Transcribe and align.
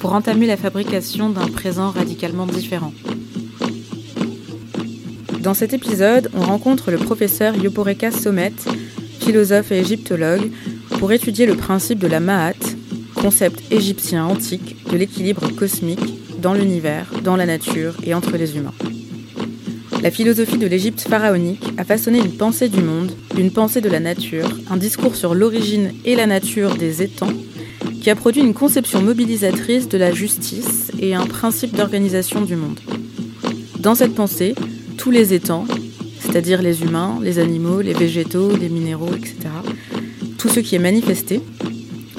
pour 0.00 0.14
entamer 0.14 0.46
la 0.46 0.56
fabrication 0.56 1.28
d'un 1.28 1.46
présent 1.46 1.90
radicalement 1.90 2.46
différent. 2.46 2.92
Dans 5.40 5.54
cet 5.54 5.74
épisode, 5.74 6.30
on 6.34 6.40
rencontre 6.40 6.90
le 6.90 6.96
professeur 6.96 7.54
Yoporeka 7.54 8.10
Somet, 8.10 8.52
philosophe 9.20 9.72
et 9.72 9.78
égyptologue, 9.78 10.50
pour 10.98 11.12
étudier 11.12 11.46
le 11.46 11.54
principe 11.54 11.98
de 11.98 12.06
la 12.06 12.20
Ma'at, 12.20 12.54
concept 13.14 13.70
égyptien 13.70 14.24
antique 14.24 14.76
de 14.90 14.96
l'équilibre 14.96 15.48
cosmique 15.54 16.40
dans 16.40 16.54
l'univers, 16.54 17.12
dans 17.22 17.36
la 17.36 17.46
nature 17.46 17.94
et 18.02 18.14
entre 18.14 18.36
les 18.36 18.56
humains. 18.56 18.74
La 20.02 20.10
philosophie 20.10 20.56
de 20.56 20.66
l'Égypte 20.66 21.02
pharaonique 21.02 21.74
a 21.76 21.84
façonné 21.84 22.18
une 22.20 22.36
pensée 22.38 22.70
du 22.70 22.82
monde, 22.82 23.12
une 23.38 23.50
pensée 23.50 23.82
de 23.82 23.90
la 23.90 24.00
nature, 24.00 24.48
un 24.70 24.78
discours 24.78 25.14
sur 25.14 25.34
l'origine 25.34 25.92
et 26.06 26.16
la 26.16 26.26
nature 26.26 26.74
des 26.76 27.02
étangs 27.02 27.34
qui 28.00 28.10
a 28.10 28.14
produit 28.14 28.40
une 28.40 28.54
conception 28.54 29.02
mobilisatrice 29.02 29.88
de 29.88 29.98
la 29.98 30.12
justice 30.12 30.90
et 30.98 31.14
un 31.14 31.26
principe 31.26 31.76
d'organisation 31.76 32.40
du 32.40 32.56
monde. 32.56 32.80
Dans 33.78 33.94
cette 33.94 34.14
pensée, 34.14 34.54
tous 34.96 35.10
les 35.10 35.34
étangs, 35.34 35.66
c'est-à-dire 36.18 36.62
les 36.62 36.82
humains, 36.82 37.18
les 37.22 37.38
animaux, 37.38 37.80
les 37.80 37.92
végétaux, 37.92 38.56
les 38.56 38.68
minéraux, 38.68 39.14
etc., 39.14 39.36
tout 40.38 40.48
ce 40.48 40.60
qui 40.60 40.74
est 40.74 40.80
manifesté, 40.80 41.40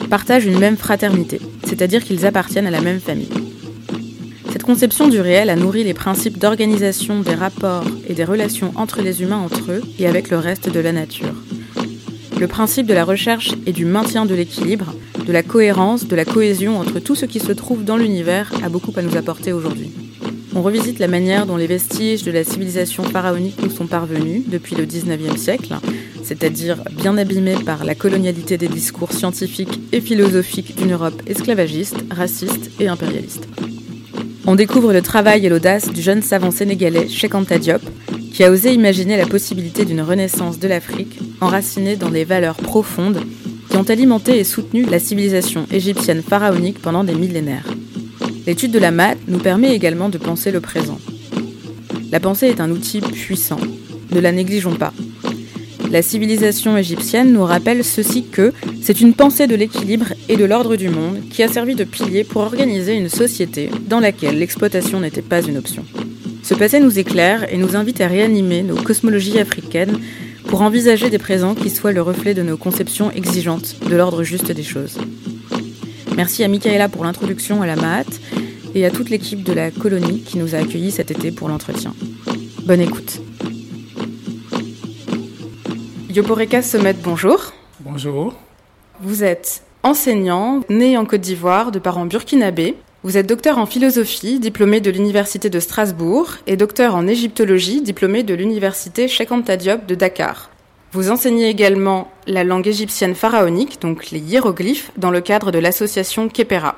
partagent 0.09 0.45
une 0.45 0.59
même 0.59 0.77
fraternité, 0.77 1.39
c'est-à-dire 1.63 2.03
qu'ils 2.03 2.25
appartiennent 2.25 2.67
à 2.67 2.71
la 2.71 2.81
même 2.81 2.99
famille. 2.99 3.29
Cette 4.51 4.63
conception 4.63 5.07
du 5.07 5.19
réel 5.19 5.49
a 5.49 5.55
nourri 5.55 5.83
les 5.83 5.93
principes 5.93 6.37
d'organisation 6.37 7.21
des 7.21 7.33
rapports 7.33 7.85
et 8.07 8.13
des 8.13 8.25
relations 8.25 8.71
entre 8.75 9.01
les 9.01 9.23
humains 9.23 9.39
entre 9.39 9.71
eux 9.71 9.81
et 9.97 10.05
avec 10.05 10.29
le 10.29 10.37
reste 10.37 10.69
de 10.69 10.79
la 10.79 10.91
nature. 10.91 11.33
Le 12.39 12.47
principe 12.47 12.85
de 12.85 12.93
la 12.93 13.05
recherche 13.05 13.53
et 13.65 13.71
du 13.71 13.85
maintien 13.85 14.25
de 14.25 14.35
l'équilibre 14.35 14.93
de 15.31 15.33
la 15.33 15.43
cohérence, 15.43 16.09
de 16.09 16.15
la 16.17 16.25
cohésion 16.25 16.77
entre 16.77 16.99
tout 16.99 17.15
ce 17.15 17.25
qui 17.25 17.39
se 17.39 17.53
trouve 17.53 17.85
dans 17.85 17.95
l'univers 17.95 18.51
a 18.65 18.67
beaucoup 18.67 18.91
à 18.97 19.01
nous 19.01 19.15
apporter 19.15 19.53
aujourd'hui. 19.53 19.89
On 20.53 20.61
revisite 20.61 20.99
la 20.99 21.07
manière 21.07 21.45
dont 21.45 21.55
les 21.55 21.67
vestiges 21.67 22.23
de 22.23 22.33
la 22.33 22.43
civilisation 22.43 23.03
pharaonique 23.03 23.55
nous 23.63 23.69
sont 23.69 23.87
parvenus 23.87 24.43
depuis 24.45 24.75
le 24.75 24.85
19e 24.85 25.37
siècle, 25.37 25.73
c'est-à-dire 26.21 26.83
bien 26.91 27.17
abîmés 27.17 27.55
par 27.65 27.85
la 27.85 27.95
colonialité 27.95 28.57
des 28.57 28.67
discours 28.67 29.13
scientifiques 29.13 29.79
et 29.93 30.01
philosophiques 30.01 30.75
d'une 30.75 30.91
Europe 30.91 31.21
esclavagiste, 31.27 32.03
raciste 32.11 32.69
et 32.81 32.89
impérialiste. 32.89 33.47
On 34.45 34.55
découvre 34.55 34.91
le 34.91 35.01
travail 35.01 35.45
et 35.45 35.49
l'audace 35.49 35.93
du 35.93 36.01
jeune 36.01 36.23
savant 36.23 36.51
sénégalais 36.51 37.07
Cheikh 37.07 37.35
Anta 37.35 37.57
Diop, 37.57 37.83
qui 38.33 38.43
a 38.43 38.51
osé 38.51 38.73
imaginer 38.73 39.15
la 39.15 39.27
possibilité 39.27 39.85
d'une 39.85 40.01
renaissance 40.01 40.59
de 40.59 40.67
l'Afrique 40.67 41.19
enracinée 41.39 41.95
dans 41.95 42.09
des 42.09 42.25
valeurs 42.25 42.57
profondes 42.57 43.21
qui 43.71 43.77
ont 43.77 43.83
alimenté 43.83 44.37
et 44.37 44.43
soutenu 44.43 44.83
la 44.85 44.99
civilisation 44.99 45.65
égyptienne 45.71 46.21
pharaonique 46.21 46.81
pendant 46.81 47.05
des 47.05 47.15
millénaires. 47.15 47.65
L'étude 48.45 48.71
de 48.71 48.79
la 48.79 48.91
maths 48.91 49.17
nous 49.29 49.39
permet 49.39 49.73
également 49.73 50.09
de 50.09 50.17
penser 50.17 50.51
le 50.51 50.59
présent. 50.59 50.99
La 52.11 52.19
pensée 52.19 52.47
est 52.47 52.59
un 52.59 52.69
outil 52.69 52.99
puissant, 52.99 53.59
ne 54.11 54.19
la 54.19 54.33
négligeons 54.33 54.75
pas. 54.75 54.93
La 55.89 56.01
civilisation 56.01 56.77
égyptienne 56.77 57.31
nous 57.31 57.45
rappelle 57.45 57.85
ceci 57.85 58.25
que 58.25 58.51
c'est 58.81 58.99
une 58.99 59.13
pensée 59.13 59.47
de 59.47 59.55
l'équilibre 59.55 60.07
et 60.27 60.35
de 60.35 60.45
l'ordre 60.45 60.75
du 60.75 60.89
monde 60.89 61.21
qui 61.29 61.41
a 61.41 61.47
servi 61.47 61.75
de 61.75 61.85
pilier 61.85 62.25
pour 62.25 62.41
organiser 62.41 62.93
une 62.93 63.09
société 63.09 63.69
dans 63.87 64.01
laquelle 64.01 64.37
l'exploitation 64.37 64.99
n'était 64.99 65.21
pas 65.21 65.41
une 65.41 65.57
option. 65.57 65.85
Ce 66.43 66.53
passé 66.55 66.81
nous 66.81 66.99
éclaire 66.99 67.53
et 67.53 67.57
nous 67.57 67.77
invite 67.77 68.01
à 68.01 68.07
réanimer 68.07 68.63
nos 68.63 68.75
cosmologies 68.75 69.39
africaines 69.39 69.97
pour 70.51 70.63
envisager 70.63 71.09
des 71.09 71.17
présents 71.17 71.55
qui 71.55 71.69
soient 71.69 71.93
le 71.93 72.01
reflet 72.01 72.33
de 72.33 72.43
nos 72.43 72.57
conceptions 72.57 73.09
exigeantes 73.09 73.79
de 73.87 73.95
l'ordre 73.95 74.21
juste 74.21 74.51
des 74.51 74.63
choses. 74.63 74.99
Merci 76.17 76.43
à 76.43 76.49
Michaela 76.49 76.89
pour 76.89 77.05
l'introduction 77.05 77.61
à 77.61 77.65
la 77.65 77.77
MAAT 77.77 78.19
et 78.75 78.85
à 78.85 78.91
toute 78.91 79.09
l'équipe 79.09 79.43
de 79.43 79.53
la 79.53 79.71
colonie 79.71 80.19
qui 80.23 80.37
nous 80.37 80.53
a 80.53 80.57
accueillis 80.57 80.91
cet 80.91 81.09
été 81.09 81.31
pour 81.31 81.47
l'entretien. 81.47 81.93
Bonne 82.65 82.81
écoute. 82.81 83.21
Yoporeka 86.09 86.61
Sommet, 86.61 86.95
bonjour. 87.01 87.53
Bonjour. 87.79 88.33
Vous 88.99 89.23
êtes 89.23 89.63
enseignant, 89.83 90.59
né 90.67 90.97
en 90.97 91.05
Côte 91.05 91.21
d'Ivoire 91.21 91.71
de 91.71 91.79
parents 91.79 92.05
burkinabés. 92.05 92.75
Vous 93.03 93.17
êtes 93.17 93.25
docteur 93.25 93.57
en 93.57 93.65
philosophie, 93.65 94.39
diplômé 94.39 94.79
de 94.79 94.91
l'Université 94.91 95.49
de 95.49 95.59
Strasbourg, 95.59 96.33
et 96.45 96.55
docteur 96.55 96.93
en 96.93 97.07
égyptologie, 97.07 97.81
diplômé 97.81 98.21
de 98.21 98.35
l'Université 98.35 99.07
Cheikh 99.07 99.31
Anta 99.31 99.57
Diop 99.57 99.87
de 99.87 99.95
Dakar. 99.95 100.51
Vous 100.91 101.09
enseignez 101.09 101.49
également 101.49 102.11
la 102.27 102.43
langue 102.43 102.67
égyptienne 102.67 103.15
pharaonique, 103.15 103.81
donc 103.81 104.11
les 104.11 104.19
hiéroglyphes, 104.19 104.91
dans 104.97 105.09
le 105.09 105.19
cadre 105.19 105.51
de 105.51 105.57
l'association 105.57 106.29
Kepera. 106.29 106.75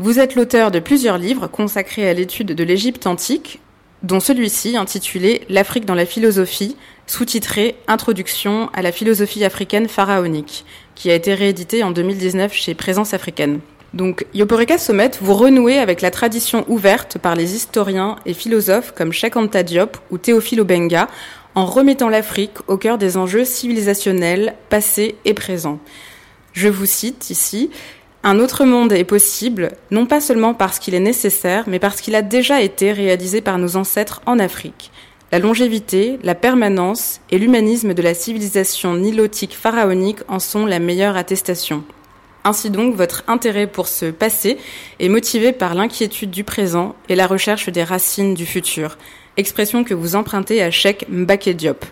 Vous 0.00 0.18
êtes 0.18 0.34
l'auteur 0.34 0.72
de 0.72 0.80
plusieurs 0.80 1.16
livres 1.16 1.46
consacrés 1.46 2.08
à 2.08 2.12
l'étude 2.12 2.56
de 2.56 2.64
l'Égypte 2.64 3.06
antique, 3.06 3.60
dont 4.02 4.18
celui-ci 4.18 4.76
intitulé 4.76 5.42
L'Afrique 5.48 5.84
dans 5.84 5.94
la 5.94 6.06
philosophie, 6.06 6.76
sous-titré 7.06 7.76
Introduction 7.86 8.68
à 8.74 8.82
la 8.82 8.90
philosophie 8.90 9.44
africaine 9.44 9.86
pharaonique, 9.86 10.64
qui 10.96 11.08
a 11.08 11.14
été 11.14 11.34
réédité 11.34 11.84
en 11.84 11.92
2019 11.92 12.52
chez 12.52 12.74
Présence 12.74 13.14
africaine. 13.14 13.60
Donc, 13.94 14.24
Yoporeka 14.32 14.78
Sommet, 14.78 15.10
vous 15.20 15.34
renouez 15.34 15.78
avec 15.78 16.00
la 16.00 16.10
tradition 16.10 16.64
ouverte 16.68 17.18
par 17.18 17.34
les 17.34 17.54
historiens 17.54 18.16
et 18.24 18.32
philosophes 18.32 18.92
comme 18.92 19.12
Cheikh 19.12 19.36
Anta 19.36 19.62
Diop 19.62 19.98
ou 20.10 20.16
Théophile 20.16 20.62
Obenga, 20.62 21.08
en 21.54 21.66
remettant 21.66 22.08
l'Afrique 22.08 22.56
au 22.68 22.78
cœur 22.78 22.96
des 22.96 23.18
enjeux 23.18 23.44
civilisationnels 23.44 24.54
passés 24.70 25.16
et 25.26 25.34
présents. 25.34 25.78
Je 26.54 26.68
vous 26.68 26.86
cite 26.86 27.28
ici, 27.28 27.70
un 28.22 28.38
autre 28.38 28.64
monde 28.64 28.92
est 28.92 29.04
possible, 29.04 29.72
non 29.90 30.06
pas 30.06 30.20
seulement 30.20 30.54
parce 30.54 30.78
qu'il 30.78 30.94
est 30.94 31.00
nécessaire, 31.00 31.64
mais 31.66 31.78
parce 31.78 32.00
qu'il 32.00 32.14
a 32.14 32.22
déjà 32.22 32.62
été 32.62 32.92
réalisé 32.92 33.42
par 33.42 33.58
nos 33.58 33.76
ancêtres 33.76 34.22
en 34.24 34.38
Afrique. 34.38 34.90
La 35.32 35.38
longévité, 35.38 36.18
la 36.22 36.34
permanence 36.34 37.20
et 37.30 37.38
l'humanisme 37.38 37.94
de 37.94 38.02
la 38.02 38.14
civilisation 38.14 38.94
nilotique 38.94 39.56
pharaonique 39.56 40.20
en 40.28 40.38
sont 40.38 40.64
la 40.64 40.78
meilleure 40.78 41.16
attestation. 41.16 41.84
Ainsi 42.44 42.70
donc, 42.70 42.96
votre 42.96 43.22
intérêt 43.28 43.66
pour 43.66 43.86
ce 43.86 44.06
passé 44.10 44.58
est 44.98 45.08
motivé 45.08 45.52
par 45.52 45.74
l'inquiétude 45.74 46.30
du 46.30 46.42
présent 46.42 46.96
et 47.08 47.14
la 47.14 47.26
recherche 47.26 47.68
des 47.68 47.84
racines 47.84 48.34
du 48.34 48.46
futur, 48.46 48.98
expression 49.36 49.84
que 49.84 49.94
vous 49.94 50.16
empruntez 50.16 50.62
à 50.62 50.70
Cheikh 50.70 51.06
Mbaké 51.08 51.54
Diop. 51.54 51.84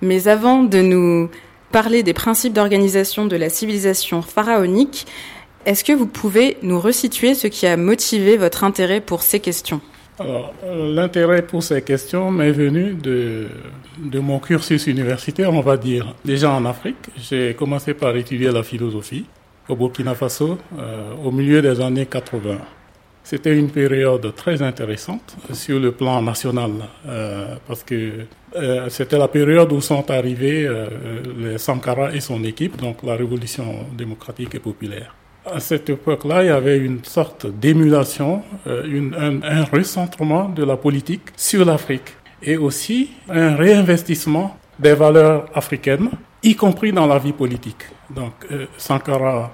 Mais 0.00 0.28
avant 0.28 0.62
de 0.62 0.80
nous 0.80 1.30
parler 1.72 2.02
des 2.02 2.12
principes 2.12 2.52
d'organisation 2.52 3.26
de 3.26 3.36
la 3.36 3.48
civilisation 3.48 4.22
pharaonique, 4.22 5.06
est-ce 5.66 5.84
que 5.84 5.92
vous 5.92 6.06
pouvez 6.06 6.56
nous 6.62 6.78
resituer 6.78 7.34
ce 7.34 7.46
qui 7.48 7.66
a 7.66 7.76
motivé 7.76 8.36
votre 8.36 8.64
intérêt 8.64 9.00
pour 9.00 9.22
ces 9.22 9.40
questions? 9.40 9.80
Alors, 10.18 10.52
l'intérêt 10.64 11.42
pour 11.42 11.62
ces 11.62 11.82
questions 11.82 12.30
m'est 12.30 12.52
venu 12.52 12.94
de, 12.94 13.48
de 13.98 14.18
mon 14.20 14.38
cursus 14.38 14.86
universitaire, 14.86 15.52
on 15.52 15.60
va 15.60 15.76
dire. 15.76 16.14
Déjà 16.24 16.52
en 16.52 16.64
Afrique, 16.66 16.96
j'ai 17.16 17.54
commencé 17.54 17.94
par 17.94 18.16
étudier 18.16 18.52
la 18.52 18.62
philosophie 18.62 19.24
au 19.68 19.76
Burkina 19.76 20.14
Faso 20.14 20.58
au 21.24 21.30
milieu 21.30 21.62
des 21.62 21.80
années 21.80 22.06
80. 22.06 22.58
C'était 23.24 23.56
une 23.56 23.70
période 23.70 24.34
très 24.34 24.62
intéressante 24.62 25.36
sur 25.52 25.78
le 25.78 25.92
plan 25.92 26.20
national 26.20 26.72
euh, 27.06 27.54
parce 27.68 27.84
que 27.84 28.26
euh, 28.56 28.88
c'était 28.88 29.16
la 29.16 29.28
période 29.28 29.72
où 29.72 29.80
sont 29.80 30.10
arrivés 30.10 30.66
euh, 30.66 30.88
les 31.38 31.58
Sankara 31.58 32.12
et 32.12 32.20
son 32.20 32.42
équipe, 32.42 32.76
donc 32.80 33.02
la 33.04 33.14
révolution 33.14 33.86
démocratique 33.96 34.54
et 34.56 34.58
populaire. 34.58 35.14
À 35.46 35.60
cette 35.60 35.88
époque-là, 35.88 36.42
il 36.42 36.46
y 36.48 36.50
avait 36.50 36.78
une 36.78 37.04
sorte 37.04 37.46
d'émulation, 37.46 38.42
un 38.64 39.64
recentrement 39.72 40.48
de 40.48 40.64
la 40.64 40.76
politique 40.76 41.22
sur 41.36 41.64
l'Afrique 41.64 42.14
et 42.42 42.56
aussi 42.56 43.10
un 43.28 43.56
réinvestissement 43.56 44.56
des 44.78 44.94
valeurs 44.94 45.46
africaines, 45.54 46.10
y 46.42 46.54
compris 46.54 46.92
dans 46.92 47.06
la 47.06 47.18
vie 47.18 47.32
politique. 47.32 47.84
Donc 48.10 48.32
Sankara 48.76 49.52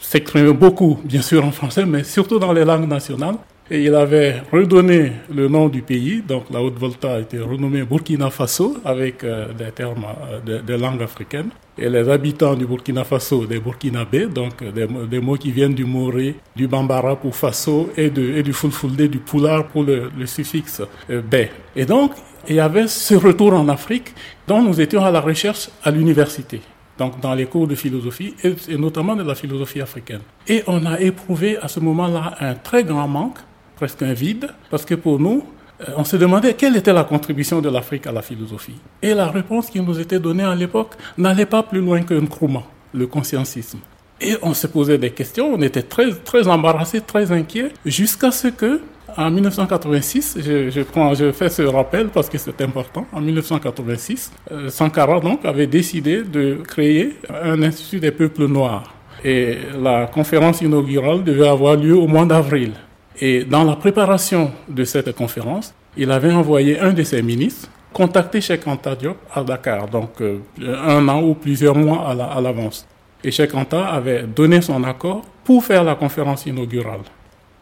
s'exprimait 0.00 0.52
beaucoup, 0.52 0.98
bien 1.04 1.22
sûr 1.22 1.44
en 1.44 1.50
français, 1.52 1.84
mais 1.84 2.04
surtout 2.04 2.38
dans 2.38 2.52
les 2.52 2.64
langues 2.64 2.88
nationales. 2.88 3.36
Et 3.70 3.82
il 3.82 3.94
avait 3.94 4.42
redonné 4.50 5.12
le 5.34 5.46
nom 5.46 5.68
du 5.68 5.82
pays, 5.82 6.22
donc 6.26 6.44
la 6.50 6.62
Haute-Volta 6.62 7.16
a 7.16 7.20
été 7.20 7.38
renommée 7.38 7.82
Burkina 7.82 8.30
Faso 8.30 8.78
avec 8.82 9.22
euh, 9.24 9.52
des 9.52 9.70
termes 9.72 10.06
euh, 10.48 10.62
des 10.62 10.78
langues 10.78 11.02
africaines. 11.02 11.50
Et 11.76 11.86
les 11.90 12.08
habitants 12.08 12.54
du 12.54 12.64
Burkina 12.64 13.04
Faso, 13.04 13.44
des 13.44 13.60
Burkinabés, 13.60 14.26
donc 14.26 14.64
des, 14.72 15.20
mots 15.20 15.36
qui 15.36 15.50
viennent 15.52 15.74
du 15.74 15.84
Moré, 15.84 16.36
du 16.56 16.66
Bambara 16.66 17.14
pour 17.16 17.36
Faso 17.36 17.90
et, 17.94 18.08
de, 18.08 18.38
et 18.38 18.42
du 18.42 18.54
Fulfulde, 18.54 19.02
du 19.02 19.18
Poulard 19.18 19.66
pour 19.66 19.82
le, 19.84 20.10
suffixe 20.24 20.80
euh, 21.10 21.20
Bé. 21.20 21.50
Et 21.76 21.84
donc, 21.84 22.12
il 22.48 22.54
y 22.54 22.60
avait 22.60 22.88
ce 22.88 23.14
retour 23.16 23.52
en 23.52 23.68
Afrique 23.68 24.14
dont 24.48 24.62
nous 24.62 24.80
étions 24.80 25.04
à 25.04 25.10
la 25.10 25.20
recherche 25.20 25.68
à 25.84 25.90
l'université 25.90 26.60
donc 26.98 27.20
dans 27.20 27.34
les 27.34 27.46
cours 27.46 27.66
de 27.68 27.74
philosophie, 27.74 28.34
et, 28.42 28.76
notamment 28.76 29.14
de 29.14 29.22
la 29.22 29.34
philosophie 29.34 29.80
africaine. 29.80 30.20
Et 30.48 30.62
on 30.66 30.84
a 30.84 30.98
éprouvé 31.00 31.56
à 31.56 31.68
ce 31.68 31.80
moment-là 31.80 32.34
un 32.40 32.54
très 32.54 32.82
grand 32.84 33.08
manque, 33.08 33.38
presque 33.76 34.02
un 34.02 34.12
vide, 34.12 34.48
parce 34.68 34.84
que 34.84 34.96
pour 34.96 35.20
nous, 35.20 35.44
euh, 35.80 35.92
on 35.96 36.04
se 36.04 36.16
demandait 36.16 36.54
quelle 36.54 36.76
était 36.76 36.92
la 36.92 37.04
contribution 37.04 37.60
de 37.60 37.68
l'Afrique 37.68 38.06
à 38.08 38.12
la 38.12 38.22
philosophie. 38.22 38.74
Et 39.00 39.14
la 39.14 39.28
réponse 39.28 39.70
qui 39.70 39.80
nous 39.80 39.98
était 40.00 40.18
donnée 40.18 40.42
à 40.42 40.56
l'époque 40.56 40.94
n'allait 41.16 41.46
pas 41.46 41.62
plus 41.62 41.80
loin 41.80 42.02
qu'un 42.02 42.20
Nkrumah, 42.20 42.64
le 42.92 43.06
consciencisme. 43.06 43.78
Et 44.20 44.36
on 44.42 44.52
se 44.52 44.66
posait 44.66 44.98
des 44.98 45.10
questions, 45.10 45.54
on 45.54 45.62
était 45.62 45.82
très, 45.82 46.10
très 46.10 46.48
embarrassés, 46.48 47.00
très 47.00 47.30
inquiets, 47.30 47.72
jusqu'à 47.86 48.32
ce 48.32 48.48
que 48.48 48.80
en 49.16 49.30
1986, 49.30 50.38
je, 50.40 50.70
je, 50.70 50.80
prends, 50.82 51.14
je 51.14 51.32
fais 51.32 51.48
ce 51.48 51.62
rappel 51.62 52.08
parce 52.08 52.28
que 52.28 52.38
c'est 52.38 52.60
important. 52.60 53.06
En 53.12 53.20
1986, 53.20 54.32
euh, 54.52 54.68
Sankara 54.68 55.20
donc 55.20 55.44
avait 55.44 55.66
décidé 55.66 56.22
de 56.22 56.60
créer 56.66 57.16
un 57.42 57.62
institut 57.62 58.00
des 58.00 58.10
peuples 58.10 58.46
noirs. 58.46 58.94
Et 59.24 59.58
la 59.80 60.06
conférence 60.06 60.60
inaugurale 60.60 61.24
devait 61.24 61.48
avoir 61.48 61.76
lieu 61.76 61.96
au 61.96 62.06
mois 62.06 62.24
d'avril. 62.24 62.72
Et 63.20 63.44
dans 63.44 63.64
la 63.64 63.74
préparation 63.74 64.52
de 64.68 64.84
cette 64.84 65.12
conférence, 65.16 65.74
il 65.96 66.10
avait 66.12 66.32
envoyé 66.32 66.78
un 66.78 66.92
de 66.92 67.02
ses 67.02 67.22
ministres 67.22 67.68
contacter 67.92 68.40
Cheikh 68.40 68.66
Anta 68.66 68.94
Diop 68.94 69.16
à 69.34 69.42
Dakar, 69.42 69.88
donc 69.88 70.20
euh, 70.20 70.38
un 70.60 71.08
an 71.08 71.22
ou 71.22 71.34
plusieurs 71.34 71.74
mois 71.74 72.08
à 72.10 72.40
l'avance. 72.40 72.86
et 73.24 73.30
Cheikh 73.32 73.54
Anta 73.54 73.86
avait 73.88 74.22
donné 74.22 74.60
son 74.60 74.84
accord 74.84 75.22
pour 75.44 75.64
faire 75.64 75.82
la 75.82 75.94
conférence 75.96 76.46
inaugurale. 76.46 77.00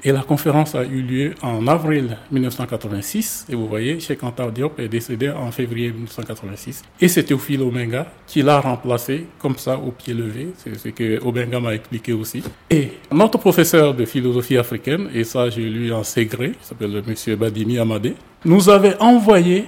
Et 0.04 0.12
la 0.12 0.20
conférence 0.20 0.74
a 0.74 0.84
eu 0.84 1.02
lieu 1.02 1.34
en 1.42 1.66
avril 1.66 2.16
1986. 2.30 3.46
Et 3.50 3.54
vous 3.54 3.66
voyez, 3.66 3.98
Cheikh 3.98 4.22
Anta 4.22 4.50
Diop 4.50 4.78
est 4.78 4.88
décédé 4.88 5.30
en 5.30 5.50
février 5.50 5.90
1986. 5.90 6.82
Et 7.00 7.08
c'est 7.08 7.24
Théophile 7.24 7.62
Obenga 7.62 8.06
qui 8.26 8.42
l'a 8.42 8.60
remplacé 8.60 9.26
comme 9.38 9.56
ça 9.56 9.78
au 9.78 9.90
pied 9.90 10.14
levé. 10.14 10.48
C'est 10.58 10.78
ce 10.78 10.88
que 10.90 11.20
Obenga 11.24 11.60
m'a 11.60 11.74
expliqué 11.74 12.12
aussi. 12.12 12.42
Et 12.70 12.92
notre 13.10 13.38
professeur 13.38 13.94
de 13.94 14.04
philosophie 14.04 14.58
africaine, 14.58 15.08
et 15.14 15.24
ça 15.24 15.48
j'ai 15.50 15.62
lu 15.62 15.92
en 15.92 16.04
Ségré, 16.04 16.52
il 16.60 16.64
s'appelle 16.66 17.02
M. 17.06 17.36
Badini 17.36 17.78
Amadé, 17.78 18.14
nous 18.44 18.68
avait 18.68 18.96
envoyé 19.00 19.64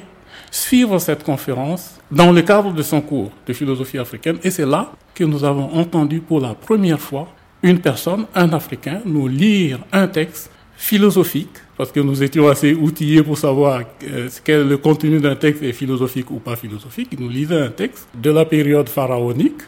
suivre 0.50 0.98
cette 0.98 1.24
conférence 1.24 1.98
dans 2.10 2.32
le 2.32 2.42
cadre 2.42 2.72
de 2.72 2.82
son 2.82 3.00
cours 3.00 3.30
de 3.46 3.52
philosophie 3.52 3.98
africaine. 3.98 4.38
Et 4.42 4.50
c'est 4.50 4.66
là 4.66 4.92
que 5.14 5.24
nous 5.24 5.44
avons 5.44 5.72
entendu 5.74 6.20
pour 6.20 6.40
la 6.40 6.54
première 6.54 7.00
fois 7.00 7.28
une 7.62 7.80
personne, 7.80 8.26
un 8.34 8.52
Africain, 8.52 9.00
nous 9.04 9.28
lire 9.28 9.80
un 9.92 10.06
texte 10.06 10.50
philosophique, 10.76 11.50
parce 11.76 11.90
que 11.90 12.00
nous 12.00 12.22
étions 12.22 12.48
assez 12.48 12.72
outillés 12.72 13.22
pour 13.22 13.36
savoir 13.36 13.82
euh, 14.04 14.28
quel 14.44 14.68
le 14.68 14.76
contenu 14.76 15.18
d'un 15.18 15.34
texte 15.34 15.62
est 15.62 15.72
philosophique 15.72 16.30
ou 16.30 16.38
pas 16.38 16.56
philosophique. 16.56 17.08
Il 17.12 17.20
nous 17.20 17.28
lisait 17.28 17.60
un 17.60 17.70
texte 17.70 18.08
de 18.14 18.30
la 18.30 18.44
période 18.44 18.88
pharaonique, 18.88 19.62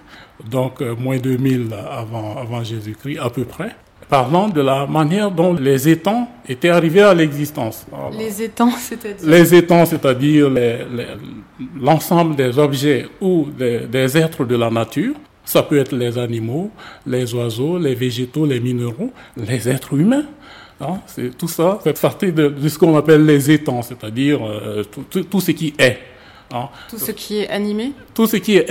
donc 0.49 0.81
euh, 0.81 0.95
moins 0.97 1.19
2000 1.19 1.69
avant, 1.73 2.37
avant 2.37 2.63
Jésus-Christ 2.63 3.19
à 3.19 3.29
peu 3.29 3.45
près, 3.45 3.75
parlant 4.09 4.49
de 4.49 4.61
la 4.61 4.87
manière 4.87 5.31
dont 5.31 5.53
les 5.53 5.89
étangs 5.89 6.29
étaient 6.49 6.69
arrivés 6.69 7.03
à 7.03 7.15
l'existence. 7.15 7.87
Les 8.19 8.43
étangs, 8.43 8.71
c'est-à-dire? 8.71 9.29
Les 9.29 9.55
étangs, 9.55 9.87
c'est-à-dire 9.87 10.51
l'ensemble 11.81 12.37
des 12.37 12.59
objets 12.59 13.07
ou 13.21 13.47
des, 13.57 13.81
des 13.81 14.17
êtres 14.17 14.45
de 14.45 14.57
la 14.57 14.71
nature 14.71 15.15
ça 15.51 15.65
peut 15.65 15.79
être 15.79 15.97
les 15.97 16.17
animaux, 16.17 16.71
les 17.05 17.35
oiseaux, 17.35 17.77
les 17.77 17.97
végétaux, 17.97 18.47
les 18.47 18.61
minéraux, 18.61 19.11
les 19.37 19.69
êtres 19.69 19.95
humains. 19.95 20.27
Hein, 20.81 21.01
c'est 21.07 21.37
tout 21.37 21.49
ça, 21.49 21.81
fait 21.83 22.01
partie 22.01 22.33
de, 22.33 22.55
ce 22.69 22.79
qu'on 22.79 22.97
appelle 22.97 23.27
les 23.27 23.51
étangs, 23.51 23.83
c'est-à-dire 23.83 24.39
euh, 24.47 24.85
tout, 24.85 25.41
ce 25.41 25.51
qui 25.51 25.75
est. 25.77 25.99
Hein. 26.53 26.69
Tout 26.89 26.99
ce 26.99 27.11
qui 27.11 27.39
est 27.41 27.49
animé? 27.49 27.93
Tout 28.15 28.29
ce 28.29 28.37
qui 28.37 28.59
est, 28.59 28.71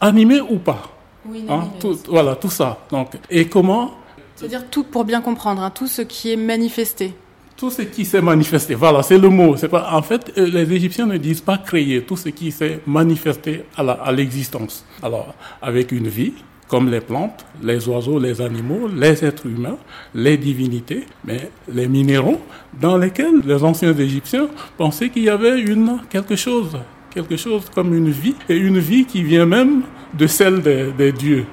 animé 0.00 0.40
ou 0.40 0.58
pas. 0.58 0.82
Oui, 1.26 1.44
hein, 1.48 1.64
voilà, 2.06 2.36
tout 2.36 2.48
ça. 2.48 2.78
Donc, 2.92 3.14
et 3.28 3.46
comment 3.48 3.94
C'est-à-dire 4.36 4.70
tout, 4.70 4.84
pour 4.84 5.04
bien 5.04 5.20
comprendre, 5.20 5.68
tout 5.74 5.88
ce 5.88 6.02
qui 6.02 6.30
est 6.30 6.36
manifesté 6.36 7.12
tout 7.58 7.70
ce 7.70 7.82
qui 7.82 8.04
s'est 8.04 8.22
manifesté. 8.22 8.74
Voilà, 8.76 9.02
c'est 9.02 9.18
le 9.18 9.28
mot. 9.28 9.56
C'est 9.56 9.68
pas, 9.68 9.90
en 9.92 10.00
fait, 10.00 10.32
euh, 10.38 10.46
les 10.46 10.72
Égyptiens 10.72 11.06
ne 11.06 11.16
disent 11.16 11.40
pas 11.40 11.58
créer, 11.58 12.02
tout 12.02 12.16
ce 12.16 12.28
qui 12.28 12.52
s'est 12.52 12.80
manifesté 12.86 13.64
à 13.76 14.12
l'existence. 14.12 14.86
Alors, 15.02 15.34
avec 15.60 15.90
une 15.90 16.06
vie, 16.06 16.34
comme 16.68 16.88
les 16.88 17.00
plantes, 17.00 17.44
les 17.60 17.88
oiseaux, 17.88 18.20
les 18.20 18.40
animaux, 18.40 18.88
les 18.94 19.24
êtres 19.24 19.46
humains, 19.46 19.76
les 20.14 20.36
divinités, 20.36 21.04
mais 21.24 21.50
les 21.72 21.88
minéraux, 21.88 22.40
dans 22.80 22.96
lesquels 22.96 23.40
les 23.44 23.64
anciens 23.64 23.96
Égyptiens 23.96 24.46
pensaient 24.76 25.08
qu'il 25.08 25.24
y 25.24 25.30
avait 25.30 25.60
une, 25.60 25.98
quelque 26.08 26.36
chose, 26.36 26.78
quelque 27.10 27.36
chose 27.36 27.64
comme 27.74 27.92
une 27.92 28.10
vie, 28.10 28.36
et 28.48 28.56
une 28.56 28.78
vie 28.78 29.04
qui 29.04 29.24
vient 29.24 29.46
même 29.46 29.82
de 30.14 30.28
celle 30.28 30.62
des 30.62 31.12
dieux. 31.12 31.46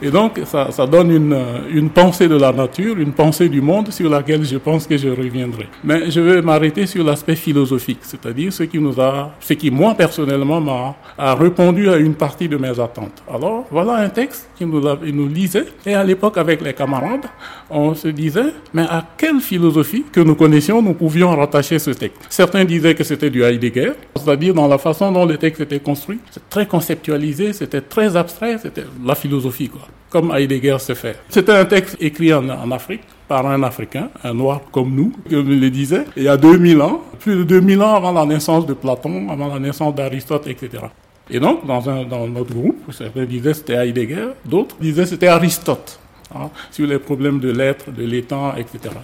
Et 0.00 0.10
donc, 0.10 0.40
ça, 0.44 0.86
donne 0.86 1.10
une, 1.10 1.38
une, 1.72 1.90
pensée 1.90 2.28
de 2.28 2.36
la 2.36 2.52
nature, 2.52 2.98
une 2.98 3.12
pensée 3.12 3.48
du 3.48 3.60
monde 3.60 3.90
sur 3.90 4.10
laquelle 4.10 4.44
je 4.44 4.56
pense 4.56 4.86
que 4.86 4.96
je 4.96 5.08
reviendrai. 5.08 5.68
Mais 5.84 6.10
je 6.10 6.20
vais 6.20 6.42
m'arrêter 6.42 6.86
sur 6.86 7.04
l'aspect 7.04 7.36
philosophique, 7.36 8.00
c'est-à-dire 8.02 8.52
ce 8.52 8.64
qui 8.64 8.78
nous 8.78 9.00
a, 9.00 9.32
ce 9.40 9.54
qui 9.54 9.70
moi 9.70 9.94
personnellement 9.94 10.60
m'a 10.60 10.94
a 11.18 11.34
répondu 11.34 11.88
à 11.88 11.96
une 11.96 12.14
partie 12.14 12.48
de 12.48 12.56
mes 12.56 12.78
attentes. 12.80 13.22
Alors, 13.32 13.66
voilà 13.70 13.94
un 13.96 14.08
texte 14.08 14.48
qui 14.56 14.66
nous, 14.66 14.80
nous 14.80 15.28
lisait. 15.28 15.66
Et 15.86 15.94
à 15.94 16.04
l'époque, 16.04 16.38
avec 16.38 16.60
les 16.62 16.72
camarades, 16.72 17.26
on 17.70 17.94
se 17.94 18.08
disait, 18.08 18.52
mais 18.74 18.82
à 18.82 19.04
quelle 19.16 19.40
philosophie 19.40 20.04
que 20.10 20.20
nous 20.20 20.34
connaissions, 20.34 20.82
nous 20.82 20.94
pouvions 20.94 21.34
rattacher 21.36 21.78
ce 21.78 21.90
texte? 21.90 22.20
Certains 22.28 22.64
disaient 22.64 22.94
que 22.94 23.04
c'était 23.04 23.30
du 23.30 23.42
Heidegger, 23.42 23.92
c'est-à-dire 24.16 24.54
dans 24.54 24.68
la 24.68 24.78
façon 24.78 25.10
dont 25.12 25.24
le 25.24 25.36
texte 25.36 25.60
était 25.60 25.80
construit. 25.80 26.18
C'est 26.30 26.48
très 26.48 26.66
conceptualisé, 26.66 27.52
c'était 27.52 27.80
très 27.80 28.16
abstrait, 28.16 28.58
c'était 28.58 28.84
la 29.04 29.14
philosophie, 29.14 29.61
comme 30.10 30.30
Heidegger 30.30 30.76
se 30.78 30.94
fait. 30.94 31.18
C'était 31.28 31.52
un 31.52 31.64
texte 31.64 31.96
écrit 32.00 32.34
en, 32.34 32.70
Afrique 32.70 33.00
par 33.26 33.46
un 33.46 33.62
Africain, 33.62 34.10
un 34.22 34.34
noir 34.34 34.60
comme 34.70 34.94
nous, 34.94 35.12
comme 35.28 35.50
je 35.50 35.58
le 35.58 35.70
disais, 35.70 36.04
il 36.16 36.24
y 36.24 36.28
a 36.28 36.36
2000 36.36 36.82
ans, 36.82 37.02
plus 37.18 37.36
de 37.36 37.44
2000 37.44 37.82
ans 37.82 37.94
avant 37.94 38.12
la 38.12 38.26
naissance 38.26 38.66
de 38.66 38.74
Platon, 38.74 39.30
avant 39.30 39.48
la 39.48 39.58
naissance 39.58 39.94
d'Aristote, 39.94 40.46
etc. 40.48 40.84
Et 41.30 41.40
donc, 41.40 41.66
dans, 41.66 41.80
notre 42.28 42.52
groupe, 42.52 42.92
certains 42.92 43.24
disaient 43.24 43.54
c'était 43.54 43.74
Heidegger, 43.74 44.28
d'autres 44.44 44.76
disaient 44.78 45.06
c'était 45.06 45.28
Aristote. 45.28 45.98
Hein, 46.34 46.48
sur 46.70 46.86
les 46.86 46.98
problèmes 46.98 47.40
de 47.40 47.50
l'être, 47.50 47.90
de 47.90 48.04
l'étang, 48.04 48.54
etc. 48.56 48.94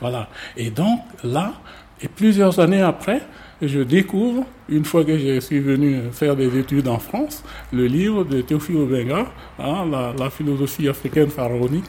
Voilà. 0.00 0.28
Et 0.56 0.70
donc 0.70 1.00
là, 1.24 1.54
et 2.00 2.06
plusieurs 2.06 2.60
années 2.60 2.82
après, 2.82 3.20
je 3.60 3.80
découvre, 3.80 4.44
une 4.68 4.84
fois 4.84 5.04
que 5.04 5.18
je 5.18 5.40
suis 5.40 5.58
venu 5.58 6.00
faire 6.12 6.36
des 6.36 6.56
études 6.58 6.86
en 6.88 6.98
France, 6.98 7.42
le 7.72 7.86
livre 7.86 8.24
de 8.24 8.40
Théophile 8.40 8.76
Obenga, 8.76 9.26
hein, 9.58 9.84
la, 10.18 10.30
philosophie 10.30 10.88
africaine 10.88 11.28
pharaonique. 11.28 11.86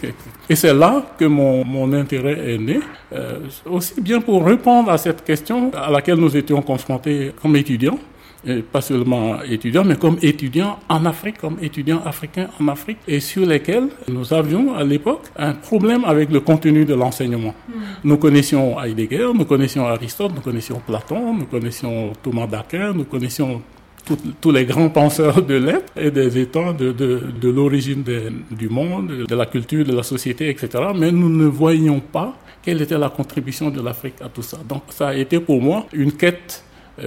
Et 0.49 0.55
c'est 0.55 0.73
là 0.73 1.05
que 1.17 1.25
mon, 1.25 1.63
mon 1.63 1.91
intérêt 1.93 2.53
est 2.53 2.57
né, 2.57 2.79
euh, 3.13 3.39
aussi 3.65 4.01
bien 4.01 4.21
pour 4.21 4.45
répondre 4.45 4.89
à 4.89 4.97
cette 4.97 5.23
question 5.23 5.71
à 5.73 5.91
laquelle 5.91 6.17
nous 6.17 6.35
étions 6.35 6.61
confrontés 6.61 7.33
comme 7.41 7.55
étudiants, 7.55 7.99
et 8.45 8.61
pas 8.61 8.81
seulement 8.81 9.41
étudiant, 9.43 9.83
mais 9.83 9.95
comme 9.95 10.17
étudiant 10.21 10.79
en 10.87 11.05
Afrique, 11.05 11.37
comme 11.39 11.57
étudiant 11.61 12.01
africain 12.05 12.47
en 12.59 12.67
Afrique, 12.67 12.97
et 13.07 13.19
sur 13.19 13.45
lesquels 13.45 13.89
nous 14.07 14.33
avions 14.33 14.75
à 14.75 14.83
l'époque 14.83 15.23
un 15.37 15.53
problème 15.53 16.03
avec 16.05 16.31
le 16.31 16.39
contenu 16.39 16.85
de 16.85 16.93
l'enseignement. 16.93 17.53
Hmm. 17.67 17.73
Nous 18.03 18.17
connaissions 18.17 18.81
Heidegger, 18.81 19.29
nous 19.35 19.45
connaissions 19.45 19.85
Aristote, 19.87 20.31
nous 20.35 20.41
connaissions 20.41 20.81
Platon, 20.85 21.33
nous 21.33 21.45
connaissions 21.45 22.13
Thomas 22.23 22.47
d'Aquin, 22.47 22.93
nous 22.93 23.03
connaissions 23.05 23.61
tous 24.41 24.51
les 24.51 24.65
grands 24.65 24.89
penseurs 24.89 25.41
de 25.43 25.55
l'être 25.55 25.91
et 25.95 26.09
des 26.09 26.37
États 26.37 26.73
de, 26.73 26.91
de, 26.91 27.21
de 27.39 27.49
l'origine 27.49 28.03
du 28.49 28.69
monde, 28.69 29.25
de 29.27 29.35
la 29.35 29.45
culture, 29.45 29.85
de 29.85 29.93
la 29.95 30.03
société, 30.03 30.49
etc. 30.49 30.69
Mais 30.95 31.11
nous 31.11 31.29
ne 31.29 31.45
voyions 31.45 31.99
pas 31.99 32.35
quelle 32.63 32.81
était 32.81 32.97
la 32.97 33.09
contribution 33.09 33.69
de 33.69 33.81
l'Afrique 33.81 34.15
à 34.21 34.29
tout 34.29 34.41
ça. 34.41 34.57
Donc 34.67 34.83
ça 34.89 35.09
a 35.09 35.13
été 35.13 35.39
pour 35.39 35.61
moi 35.61 35.85
une 35.93 36.11
quête 36.11 36.63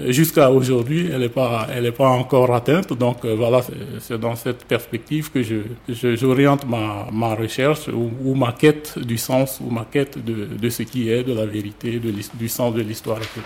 jusqu'à 0.09 0.51
aujourd'hui, 0.51 1.09
elle 1.13 1.21
n'est 1.21 1.29
pas, 1.29 1.67
elle 1.75 1.87
est 1.87 1.93
pas 1.93 2.09
encore 2.09 2.55
atteinte. 2.55 2.93
Donc 2.93 3.25
euh, 3.25 3.35
voilà, 3.35 3.61
c'est 4.01 4.19
dans 4.19 4.37
cette 4.37 4.65
perspective 4.65 5.31
que 5.31 5.43
je, 5.43 5.57
j'oriente 5.89 6.67
ma, 6.69 7.09
ma 7.13 7.35
recherche 7.35 7.89
ou, 7.89 8.35
ma 8.35 8.53
quête 8.53 8.99
du 8.99 9.19
sens 9.19 9.61
ou 9.61 9.71
ma 9.71 9.85
quête 9.85 10.23
de, 10.25 10.47
de 10.47 10.69
ce 10.71 10.83
qui 10.83 11.11
est, 11.11 11.23
de 11.23 11.33
la 11.33 11.47
vérité, 11.47 12.01
du 12.35 12.49
sens 12.49 12.75
de 12.75 12.83
l'histoire, 12.83 13.19
etc. 13.19 13.41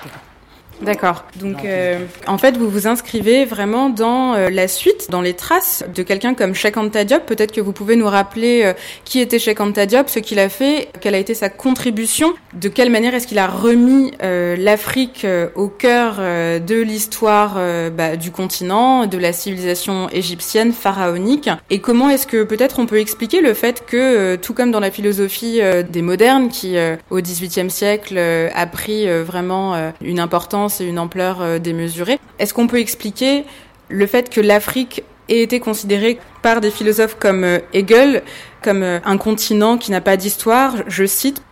D'accord. 0.83 1.25
Donc, 1.37 1.65
euh, 1.65 2.05
en 2.27 2.39
fait, 2.39 2.57
vous 2.57 2.69
vous 2.69 2.87
inscrivez 2.87 3.45
vraiment 3.45 3.89
dans 3.89 4.35
euh, 4.35 4.51
la 4.51 4.69
suite, 4.69 5.11
dans 5.11 5.23
les 5.23 5.33
traces 5.33 5.85
de 5.95 6.03
quelqu'un 6.03 6.35
comme 6.35 6.55
Cheikh 6.55 6.77
Anta 6.77 7.05
Diop. 7.05 7.25
Peut-être 7.25 7.53
que 7.53 7.61
vous 7.61 7.73
pouvez 7.73 7.97
nous 7.97 8.07
rappeler 8.07 8.63
euh, 8.65 8.73
qui 9.05 9.21
était 9.21 9.39
Cheikh 9.39 9.61
Anta 9.61 9.87
Diop, 9.87 10.11
ce 10.11 10.19
qu'il 10.19 10.39
a 10.39 10.49
fait, 10.49 10.89
quelle 11.01 11.15
a 11.15 11.19
été 11.19 11.35
sa 11.35 11.49
contribution, 11.49 12.35
de 12.55 12.69
quelle 12.69 12.91
manière 12.91 13.15
est-ce 13.15 13.27
qu'il 13.27 13.39
a 13.39 13.47
remis 13.47 14.13
l'Afrique 14.21 15.27
au 15.55 15.69
cœur 15.69 16.17
de 16.17 16.81
l'histoire 16.81 17.59
bah, 17.93 18.17
du 18.17 18.31
continent, 18.31 19.07
de 19.07 19.19
la 19.19 19.33
civilisation 19.33 20.09
égyptienne 20.11 20.73
pharaonique, 20.73 21.51
et 21.71 21.81
comment 21.81 22.09
est-ce 22.11 22.27
que 22.27 22.43
peut-être 22.43 22.79
on 22.79 22.87
peut 22.87 22.99
expliquer 22.99 23.41
le 23.41 23.55
fait 23.55 23.85
que, 23.87 24.37
tout 24.37 24.55
comme 24.55 24.71
dans 24.71 24.81
la 24.81 24.91
philosophie 24.91 25.61
des 25.89 26.03
modernes, 26.03 26.49
qui 26.49 26.77
au 27.11 27.21
XVIIIe 27.21 27.71
siècle 27.71 28.19
a 28.19 28.67
pris 28.67 29.07
vraiment 29.23 29.93
une 30.01 30.21
importance 30.21 30.66
et 30.81 30.85
une 30.85 30.99
ampleur 30.99 31.41
euh, 31.41 31.59
démesurée. 31.59 32.19
Est-ce 32.39 32.55
qu'on 32.55 32.67
peut 32.67 32.79
expliquer 32.79 33.45
le 33.89 34.07
fait 34.07 34.31
que 34.31 34.41
l'Afrique 34.41 35.03
ait 35.29 35.43
été 35.43 35.61
considérée 35.61 36.19
par 36.43 36.61
des 36.61 36.71
philosophes 36.71 37.17
comme 37.19 37.45
euh, 37.45 37.59
Hegel 37.73 38.23
comme 38.63 38.83
euh, 38.83 38.99
un 39.05 39.17
continent 39.17 39.79
qui 39.79 39.91
n'a 39.91 40.01
pas 40.01 40.17
d'histoire? 40.17 40.75
Je 40.87 41.07
cite 41.07 41.43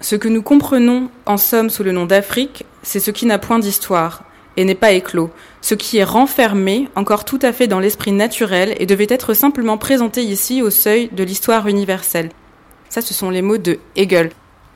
Ce 0.00 0.16
que 0.16 0.28
nous 0.28 0.42
comprenons 0.42 1.10
en 1.26 1.36
somme 1.36 1.70
sous 1.70 1.82
le 1.82 1.92
nom 1.92 2.06
d'Afrique, 2.06 2.64
c'est 2.82 3.00
ce 3.00 3.10
qui 3.10 3.26
n'a 3.26 3.38
point 3.38 3.58
d'histoire 3.58 4.24
et 4.56 4.64
n'est 4.64 4.74
pas 4.74 4.92
éclos, 4.92 5.30
ce 5.60 5.74
qui 5.74 5.98
est 5.98 6.04
renfermé 6.04 6.88
encore 6.96 7.24
tout 7.24 7.38
à 7.42 7.52
fait 7.52 7.66
dans 7.66 7.80
l'esprit 7.80 8.12
naturel 8.12 8.74
et 8.78 8.86
devait 8.86 9.06
être 9.08 9.34
simplement 9.34 9.78
présenté 9.78 10.22
ici 10.22 10.62
au 10.62 10.70
seuil 10.70 11.08
de 11.12 11.22
l'histoire 11.22 11.68
universelle. 11.68 12.30
Ça, 12.88 13.00
ce 13.00 13.14
sont 13.14 13.30
les 13.30 13.42
mots 13.42 13.58
de 13.58 13.78
Hegel. 13.94 14.30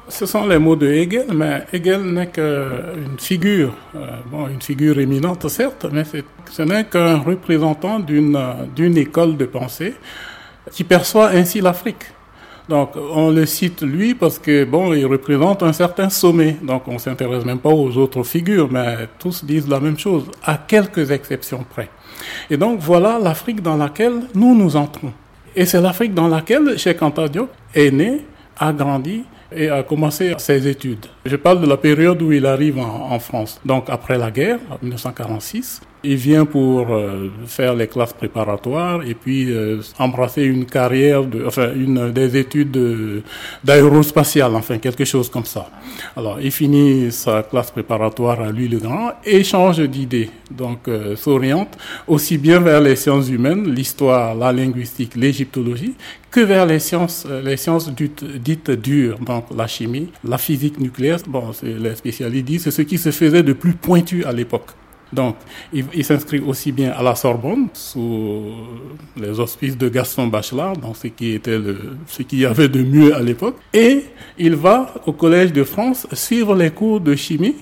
Ce 0.09 0.27
sont 0.27 0.47
les 0.47 0.59
mots 0.59 0.77
de 0.77 0.87
Hegel, 0.87 1.27
mais 1.35 1.65
Hegel 1.73 2.03
n'est 2.03 2.27
qu'une 2.27 3.19
figure, 3.19 3.73
euh, 3.97 4.07
bon, 4.31 4.49
une 4.49 4.61
figure 4.61 4.99
éminente 4.99 5.49
certes, 5.49 5.87
mais 5.91 6.05
ce 6.51 6.63
n'est 6.63 6.85
qu'un 6.85 7.19
représentant 7.19 8.01
d'une 8.01 8.99
école 8.99 9.37
de 9.37 9.47
pensée 9.47 9.95
qui 10.71 10.85
perçoit 10.85 11.31
ainsi 11.31 11.61
l'Afrique. 11.63 12.05
Donc 12.69 12.93
on 12.97 13.31
le 13.31 13.45
cite 13.45 13.83
lui 13.83 14.15
parce 14.15 14.39
que 14.39 14.65
bon, 14.65 14.95
il 14.95 15.07
représente 15.07 15.63
un 15.63 15.73
certain 15.73 16.09
sommet. 16.09 16.57
Donc 16.63 16.87
on 16.87 16.99
s'intéresse 16.99 17.45
même 17.45 17.59
pas 17.59 17.71
aux 17.71 17.97
autres 17.97 18.23
figures, 18.23 18.69
mais 18.71 19.09
tous 19.19 19.45
disent 19.45 19.69
la 19.69 19.81
même 19.81 19.99
chose, 19.99 20.31
à 20.43 20.57
quelques 20.57 21.11
exceptions 21.11 21.65
près. 21.69 21.89
Et 22.51 22.57
donc 22.57 22.79
voilà 22.81 23.19
l'Afrique 23.19 23.63
dans 23.63 23.77
laquelle 23.77 24.21
nous 24.35 24.55
nous 24.55 24.77
entrons. 24.77 25.13
Et 25.57 25.67
c'est 25.67 25.81
l'Afrique 25.81 26.15
dans 26.15 26.29
laquelle 26.29 26.79
Cheikh 26.79 27.01
Anta 27.03 27.29
Diop 27.29 27.51
est 27.75 27.91
né, 27.91 28.25
a 28.59 28.73
grandi 28.73 29.25
et 29.53 29.69
a 29.69 29.83
commencé 29.83 30.35
ses 30.39 30.67
études. 30.69 31.07
Je 31.26 31.37
parle 31.37 31.62
de 31.62 31.66
la 31.66 31.78
période 31.78 32.21
où 32.21 32.33
il 32.33 32.45
arrive 32.45 32.78
en, 32.78 33.19
France, 33.19 33.59
donc 33.64 33.85
après 33.88 34.19
la 34.19 34.31
guerre, 34.31 34.59
en 34.71 34.76
1946. 34.83 35.81
Il 36.07 36.16
vient 36.16 36.45
pour 36.45 36.90
euh, 36.90 37.31
faire 37.47 37.75
les 37.75 37.87
classes 37.87 38.12
préparatoires 38.12 39.00
et 39.07 39.14
puis 39.14 39.50
euh, 39.50 39.81
embrasser 39.99 40.43
une 40.43 40.66
carrière, 40.66 41.23
enfin 41.47 41.71
une 41.75 42.12
des 42.12 42.37
études 42.37 42.78
d'aérospatiale, 43.64 44.54
enfin 44.54 44.76
quelque 44.76 45.07
chose 45.07 45.31
comme 45.31 45.47
ça. 45.47 45.71
Alors 46.14 46.38
il 46.43 46.52
finit 46.52 47.11
sa 47.11 47.43
classe 47.43 47.71
préparatoire 47.71 48.43
à 48.43 48.50
Louis 48.50 48.69
le 48.69 48.76
Grand 48.81 49.12
et 49.25 49.43
change 49.45 49.81
d'idée, 49.81 50.28
donc 50.50 50.88
euh, 50.88 51.16
s'oriente 51.16 51.78
aussi 52.07 52.37
bien 52.37 52.61
vers 52.61 52.83
les 52.83 52.97
sciences 52.97 53.31
humaines, 53.31 53.73
l'histoire, 53.73 54.35
la 54.35 54.52
linguistique, 54.52 55.16
l'égyptologie, 55.16 55.95
que 56.31 56.40
vers 56.40 56.66
les 56.66 56.81
sciences, 56.81 57.26
les 57.45 57.57
sciences 57.57 57.90
dites 57.90 58.71
dures, 58.71 59.19
donc 59.21 59.45
la 59.57 59.69
chimie, 59.69 60.09
la 60.23 60.37
physique 60.37 60.78
nucléaire. 60.81 61.13
Bon, 61.26 61.50
les 61.62 61.94
spécialistes 61.94 62.64
c'est 62.64 62.71
ce 62.71 62.83
qui 62.83 62.99
se 62.99 63.11
faisait 63.11 63.42
de 63.42 63.52
plus 63.52 63.75
pointu 63.75 64.25
à 64.25 64.33
l'époque. 64.33 64.71
Donc, 65.14 65.37
il, 65.73 66.04
s'inscrit 66.04 66.40
aussi 66.40 66.73
bien 66.73 66.90
à 66.90 67.02
la 67.02 67.14
Sorbonne, 67.14 67.68
sous 67.73 68.52
les 69.16 69.38
auspices 69.38 69.78
de 69.78 69.88
Gaston 69.88 70.26
Bachelard, 70.26 70.76
donc 70.76 70.97
ce 70.97 71.06
qui 71.09 71.35
était 71.35 71.59
ce 72.06 72.23
qu'il 72.23 72.40
y 72.40 72.47
avait 72.47 72.68
de 72.68 72.83
mieux 72.83 73.14
à 73.14 73.21
l'époque. 73.21 73.56
Et 73.73 74.04
il 74.38 74.56
va 74.56 74.92
au 75.06 75.12
Collège 75.12 75.52
de 75.52 75.62
France 75.62 76.06
suivre 76.12 76.56
les 76.56 76.71
cours 76.71 77.00
de 77.00 77.14
chimie 77.14 77.56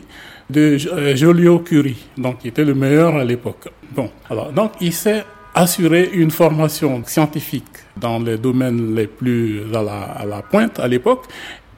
de 0.49 0.78
euh, 0.92 1.14
Joliot-Curie, 1.14 2.06
donc 2.16 2.38
qui 2.38 2.49
était 2.49 2.64
le 2.64 2.75
meilleur 2.75 3.16
à 3.16 3.25
l'époque. 3.25 3.68
Bon, 3.94 4.11
alors, 4.30 4.52
donc 4.52 4.73
il 4.80 4.92
s'est 4.92 5.25
assuré 5.54 6.11
une 6.14 6.30
formation 6.30 7.02
scientifique 7.04 7.64
dans 7.97 8.18
les 8.18 8.38
domaines 8.38 8.94
les 8.94 9.06
plus 9.06 9.62
à 9.75 10.25
la 10.25 10.42
pointe 10.42 10.80
à 10.80 10.88
l'époque 10.88 11.26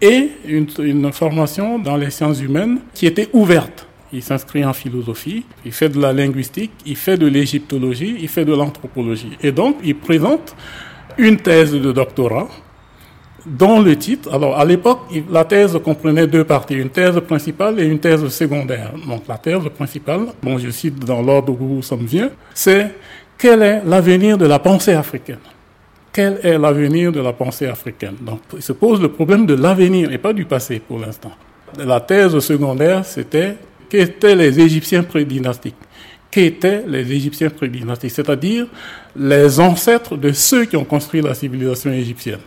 et 0.00 0.30
une, 0.46 0.66
une 0.78 1.12
formation 1.12 1.78
dans 1.78 1.96
les 1.96 2.10
sciences 2.10 2.40
humaines 2.40 2.80
qui 2.94 3.06
était 3.06 3.28
ouverte 3.32 3.86
il 4.14 4.22
s'inscrit 4.22 4.64
en 4.64 4.72
philosophie, 4.72 5.44
il 5.64 5.72
fait 5.72 5.88
de 5.88 6.00
la 6.00 6.12
linguistique, 6.12 6.70
il 6.86 6.96
fait 6.96 7.16
de 7.16 7.26
l'égyptologie, 7.26 8.16
il 8.20 8.28
fait 8.28 8.44
de 8.44 8.54
l'anthropologie. 8.54 9.36
Et 9.42 9.50
donc, 9.50 9.78
il 9.82 9.96
présente 9.96 10.54
une 11.18 11.36
thèse 11.36 11.72
de 11.72 11.92
doctorat 11.92 12.48
dont 13.44 13.80
le 13.80 13.96
titre, 13.96 14.32
alors 14.32 14.58
à 14.58 14.64
l'époque, 14.64 15.00
la 15.30 15.44
thèse 15.44 15.78
comprenait 15.84 16.26
deux 16.26 16.44
parties, 16.44 16.74
une 16.74 16.88
thèse 16.88 17.20
principale 17.20 17.78
et 17.78 17.84
une 17.84 17.98
thèse 17.98 18.26
secondaire. 18.28 18.92
Donc 19.06 19.24
la 19.28 19.36
thèse 19.36 19.68
principale, 19.76 20.28
bon, 20.42 20.56
je 20.58 20.70
cite 20.70 20.98
dans 21.04 21.20
l'ordre 21.20 21.54
où 21.60 21.82
ça 21.82 21.96
me 21.96 22.06
vient, 22.06 22.30
c'est 22.54 22.94
quel 23.36 23.62
est 23.62 23.82
l'avenir 23.84 24.38
de 24.38 24.46
la 24.46 24.58
pensée 24.58 24.94
africaine? 24.94 25.36
Quel 26.14 26.38
est 26.44 26.56
l'avenir 26.56 27.10
de 27.10 27.20
la 27.20 27.32
pensée 27.32 27.66
africaine 27.66 28.14
Donc 28.20 28.38
il 28.54 28.62
se 28.62 28.72
pose 28.72 29.02
le 29.02 29.08
problème 29.08 29.46
de 29.46 29.54
l'avenir 29.54 30.12
et 30.12 30.18
pas 30.18 30.32
du 30.32 30.44
passé 30.44 30.78
pour 30.78 31.00
l'instant. 31.00 31.32
La 31.76 31.98
thèse 31.98 32.38
secondaire, 32.38 33.04
c'était 33.04 33.56
qu'étaient 33.88 34.36
les 34.36 34.60
Égyptiens 34.60 35.02
prédynastiques 35.02 35.74
Qu'étaient 36.30 36.84
les 36.86 37.12
Égyptiens 37.12 37.50
prédynastiques? 37.50 38.12
C'est-à-dire 38.12 38.68
les 39.16 39.58
ancêtres 39.58 40.16
de 40.16 40.30
ceux 40.30 40.66
qui 40.66 40.76
ont 40.76 40.84
construit 40.84 41.20
la 41.20 41.34
civilisation 41.34 41.90
égyptienne. 41.90 42.38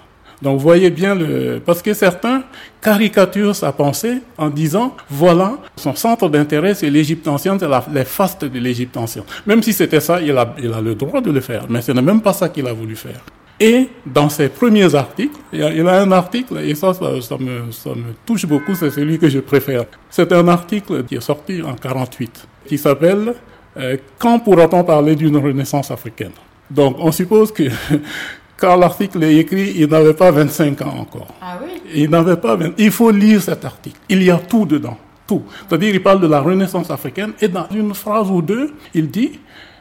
Donc 0.41 0.59
vous 0.59 0.63
voyez 0.63 0.89
bien 0.89 1.13
le... 1.13 1.59
Parce 1.65 1.81
que 1.81 1.93
certains 1.93 2.43
caricaturent 2.81 3.55
sa 3.55 3.73
pensée 3.73 4.19
en 4.37 4.49
disant, 4.49 4.95
voilà, 5.09 5.57
son 5.75 5.93
centre 5.93 6.29
d'intérêt, 6.29 6.73
c'est 6.73 6.89
l'Égypte 6.89 7.27
ancienne, 7.27 7.57
c'est 7.59 7.67
les 7.93 8.05
fastes 8.05 8.45
de 8.45 8.59
l'Égypte 8.59 8.95
ancienne. 8.95 9.25
Même 9.45 9.61
si 9.61 9.73
c'était 9.73 9.99
ça, 9.99 10.21
il 10.21 10.37
a, 10.37 10.55
il 10.57 10.71
a 10.71 10.79
le 10.79 10.95
droit 10.95 11.19
de 11.19 11.31
le 11.31 11.41
faire. 11.41 11.65
Mais 11.67 11.81
ce 11.81 11.91
n'est 11.91 12.01
même 12.01 12.21
pas 12.21 12.31
ça 12.31 12.47
qu'il 12.47 12.65
a 12.65 12.71
voulu 12.71 12.95
faire. 12.95 13.19
Et 13.59 13.89
dans 14.05 14.29
ses 14.29 14.49
premiers 14.49 14.93
articles, 14.93 15.35
il 15.51 15.59
y 15.59 15.63
a, 15.63 16.01
un 16.01 16.11
article, 16.11 16.59
et 16.59 16.75
ça, 16.75 16.93
ça, 16.93 17.37
me, 17.39 17.71
ça 17.71 17.89
me 17.89 18.13
touche 18.25 18.45
beaucoup, 18.45 18.75
c'est 18.75 18.91
celui 18.91 19.17
que 19.17 19.29
je 19.29 19.39
préfère. 19.39 19.85
C'est 20.11 20.31
un 20.31 20.47
article 20.47 21.03
qui 21.05 21.15
est 21.15 21.21
sorti 21.21 21.63
en 21.63 21.73
48, 21.73 22.47
qui 22.67 22.77
s'appelle 22.77 23.33
euh, 23.77 23.97
Quand 24.19 24.39
pourra-t-on 24.39 24.83
parler 24.83 25.15
d'une 25.15 25.37
renaissance 25.37 25.89
africaine? 25.89 26.33
Donc 26.69 26.97
on 26.99 27.11
suppose 27.11 27.51
que 27.51 27.63
quand 28.57 28.75
l'article 28.75 29.23
est 29.23 29.37
écrit, 29.37 29.73
il 29.75 29.87
n'avait 29.87 30.13
pas 30.13 30.29
25 30.29 30.81
ans 30.83 30.95
encore. 30.99 31.33
Ah 31.41 31.57
oui? 31.63 31.81
Il 31.95 32.09
n'avait 32.11 32.37
pas 32.37 32.55
20... 32.55 32.73
Il 32.77 32.91
faut 32.91 33.09
lire 33.09 33.41
cet 33.41 33.65
article. 33.65 33.97
Il 34.07 34.21
y 34.21 34.29
a 34.29 34.37
tout 34.37 34.65
dedans. 34.65 34.97
Tout. 35.25 35.43
C'est-à-dire, 35.67 35.93
il 35.93 36.01
parle 36.01 36.21
de 36.21 36.27
la 36.27 36.41
renaissance 36.41 36.91
africaine 36.91 37.33
et 37.41 37.47
dans 37.47 37.67
une 37.73 37.93
phrase 37.95 38.29
ou 38.29 38.41
deux, 38.41 38.73
il 38.93 39.09
dit 39.09 39.39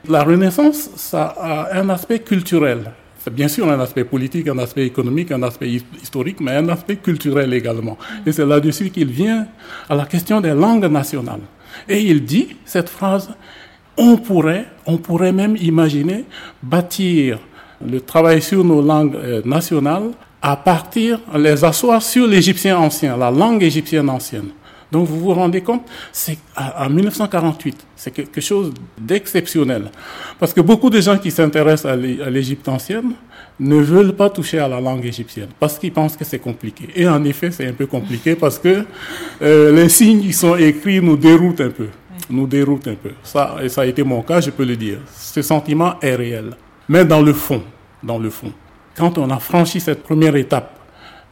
la 0.08 0.24
renaissance, 0.24 0.90
ça 0.96 1.34
a 1.38 1.78
un 1.78 1.88
aspect 1.90 2.20
culturel 2.20 2.90
bien 3.30 3.48
sûr 3.48 3.68
un 3.70 3.80
aspect 3.80 4.04
politique, 4.04 4.48
un 4.48 4.58
aspect 4.58 4.86
économique, 4.86 5.32
un 5.32 5.42
aspect 5.42 5.68
historique, 6.02 6.40
mais 6.40 6.52
un 6.52 6.68
aspect 6.68 6.96
culturel 6.96 7.52
également. 7.52 7.96
Et 8.24 8.32
c'est 8.32 8.46
là-dessus 8.46 8.90
qu'il 8.90 9.08
vient 9.08 9.46
à 9.88 9.94
la 9.94 10.04
question 10.04 10.40
des 10.40 10.52
langues 10.54 10.86
nationales. 10.86 11.40
Et 11.88 12.00
il 12.00 12.24
dit 12.24 12.56
cette 12.64 12.88
phrase, 12.88 13.30
on 13.96 14.16
pourrait, 14.16 14.66
on 14.86 14.98
pourrait 14.98 15.32
même 15.32 15.56
imaginer 15.56 16.24
bâtir 16.62 17.38
le 17.86 18.00
travail 18.00 18.40
sur 18.40 18.64
nos 18.64 18.82
langues 18.82 19.16
euh, 19.16 19.42
nationales 19.44 20.10
à 20.40 20.56
partir, 20.56 21.20
les 21.36 21.64
asseoir 21.64 22.02
sur 22.02 22.26
l'égyptien 22.26 22.78
ancien, 22.78 23.16
la 23.16 23.30
langue 23.30 23.62
égyptienne 23.62 24.08
ancienne. 24.08 24.50
Donc 24.92 25.08
vous 25.08 25.18
vous 25.18 25.34
rendez 25.34 25.62
compte, 25.62 25.82
c'est 26.12 26.38
en 26.56 26.88
1948, 26.88 27.86
c'est 27.96 28.12
quelque 28.12 28.40
chose 28.40 28.72
d'exceptionnel. 28.98 29.90
Parce 30.38 30.52
que 30.52 30.60
beaucoup 30.60 30.90
de 30.90 31.00
gens 31.00 31.18
qui 31.18 31.30
s'intéressent 31.30 31.90
à 31.90 31.96
l'Égypte 31.96 32.68
ancienne 32.68 33.12
ne 33.58 33.76
veulent 33.76 34.14
pas 34.14 34.30
toucher 34.30 34.58
à 34.58 34.68
la 34.68 34.80
langue 34.80 35.04
égyptienne 35.04 35.48
parce 35.58 35.78
qu'ils 35.78 35.92
pensent 35.92 36.16
que 36.16 36.24
c'est 36.24 36.38
compliqué. 36.38 36.88
Et 36.94 37.08
en 37.08 37.24
effet, 37.24 37.50
c'est 37.50 37.66
un 37.66 37.72
peu 37.72 37.86
compliqué 37.86 38.36
parce 38.36 38.58
que 38.58 38.84
euh, 39.42 39.72
les 39.72 39.88
signes 39.88 40.20
qui 40.20 40.32
sont 40.32 40.56
écrits 40.56 41.00
nous 41.00 41.16
déroutent 41.16 41.60
un 41.60 41.70
peu. 41.70 41.88
Nous 42.30 42.46
déroutent 42.46 42.88
un 42.88 42.94
peu. 42.94 43.12
Ça, 43.22 43.56
et 43.62 43.68
ça 43.68 43.82
a 43.82 43.86
été 43.86 44.02
mon 44.02 44.22
cas, 44.22 44.40
je 44.40 44.50
peux 44.50 44.64
le 44.64 44.76
dire. 44.76 44.98
Ce 45.16 45.42
sentiment 45.42 45.94
est 46.00 46.14
réel. 46.14 46.52
Mais 46.88 47.04
dans 47.04 47.22
le 47.22 47.32
fond, 47.32 47.62
dans 48.02 48.18
le 48.18 48.30
fond, 48.30 48.52
quand 48.96 49.18
on 49.18 49.30
a 49.30 49.38
franchi 49.38 49.80
cette 49.80 50.02
première 50.02 50.36
étape 50.36 50.78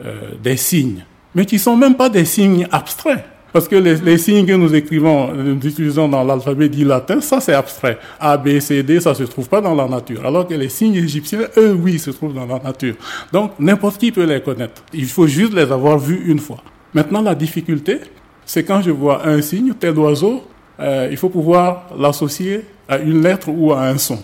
euh, 0.05 0.33
des 0.43 0.57
signes, 0.57 1.05
mais 1.35 1.47
qui 1.47 1.59
sont 1.59 1.77
même 1.77 1.97
pas 1.97 2.09
des 2.09 2.25
signes 2.25 2.67
abstraits, 2.71 3.25
parce 3.55 3.69
que 3.69 3.77
les, 3.77 4.19
signes 4.19 4.45
que 4.45 4.53
nous 4.53 4.75
écrivons, 4.75 5.33
nous 5.33 5.55
utilisons 5.65 6.09
dans 6.09 6.25
l'alphabet 6.25 6.69
dit 6.69 6.83
latin, 6.83 7.21
ça 7.21 7.39
c'est 7.39 7.55
abstrait. 7.55 8.01
A, 8.19 8.37
B, 8.37 8.59
C, 8.59 8.83
D, 8.83 8.99
ça 8.99 9.15
se 9.15 9.23
trouve 9.23 9.49
pas 9.49 9.61
dans 9.61 9.77
la 9.77 9.87
nature. 9.87 10.27
Alors 10.27 10.49
que 10.49 10.55
les 10.55 10.69
signes 10.69 10.97
égyptiens, 10.97 11.43
eux, 11.57 11.73
oui, 11.81 12.01
se 12.01 12.11
trouvent 12.11 12.35
dans 12.35 12.47
la 12.47 12.59
nature. 12.59 12.97
Donc 13.31 13.53
n'importe 13.61 13.99
qui 13.99 14.11
peut 14.11 14.25
les 14.25 14.41
connaître. 14.41 14.83
Il 14.93 15.07
faut 15.07 15.29
juste 15.29 15.53
les 15.55 15.71
avoir 15.71 16.01
vus 16.01 16.25
une 16.27 16.41
fois. 16.41 16.65
Maintenant, 16.95 17.23
la 17.23 17.37
difficulté, 17.37 18.01
c'est 18.45 18.65
quand 18.65 18.83
je 18.83 18.91
vois 18.91 19.25
un 19.25 19.41
signe, 19.41 19.73
tel 19.79 19.97
oiseau, 20.01 20.43
euh, 20.81 21.07
il 21.09 21.17
faut 21.17 21.29
pouvoir 21.29 21.91
l'associer 21.97 22.65
à 22.89 22.99
une 22.99 23.23
lettre 23.23 23.51
ou 23.51 23.73
à 23.73 23.83
un 23.83 23.99
son. 23.99 24.21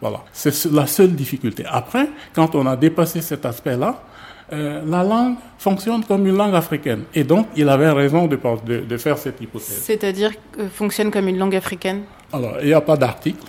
Voilà. 0.00 0.24
C'est 0.32 0.72
la 0.72 0.86
seule 0.86 1.12
difficulté. 1.14 1.64
Après, 1.68 2.08
quand 2.32 2.54
on 2.54 2.64
a 2.64 2.76
dépassé 2.76 3.20
cet 3.20 3.44
aspect-là, 3.44 4.02
euh, 4.52 4.82
la 4.86 5.04
langue 5.04 5.36
fonctionne 5.58 6.04
comme 6.04 6.26
une 6.26 6.36
langue 6.36 6.54
africaine. 6.54 7.04
Et 7.14 7.22
donc, 7.22 7.46
il 7.56 7.68
avait 7.68 7.90
raison 7.90 8.26
de, 8.26 8.38
de, 8.80 8.96
faire 8.96 9.16
cette 9.16 9.40
hypothèse. 9.40 9.80
C'est-à-dire 9.82 10.32
fonctionne 10.72 11.10
comme 11.10 11.28
une 11.28 11.38
langue 11.38 11.54
africaine? 11.54 12.02
Alors, 12.32 12.56
il 12.60 12.66
n'y 12.68 12.72
a 12.72 12.80
pas 12.80 12.96
d'article. 12.96 13.46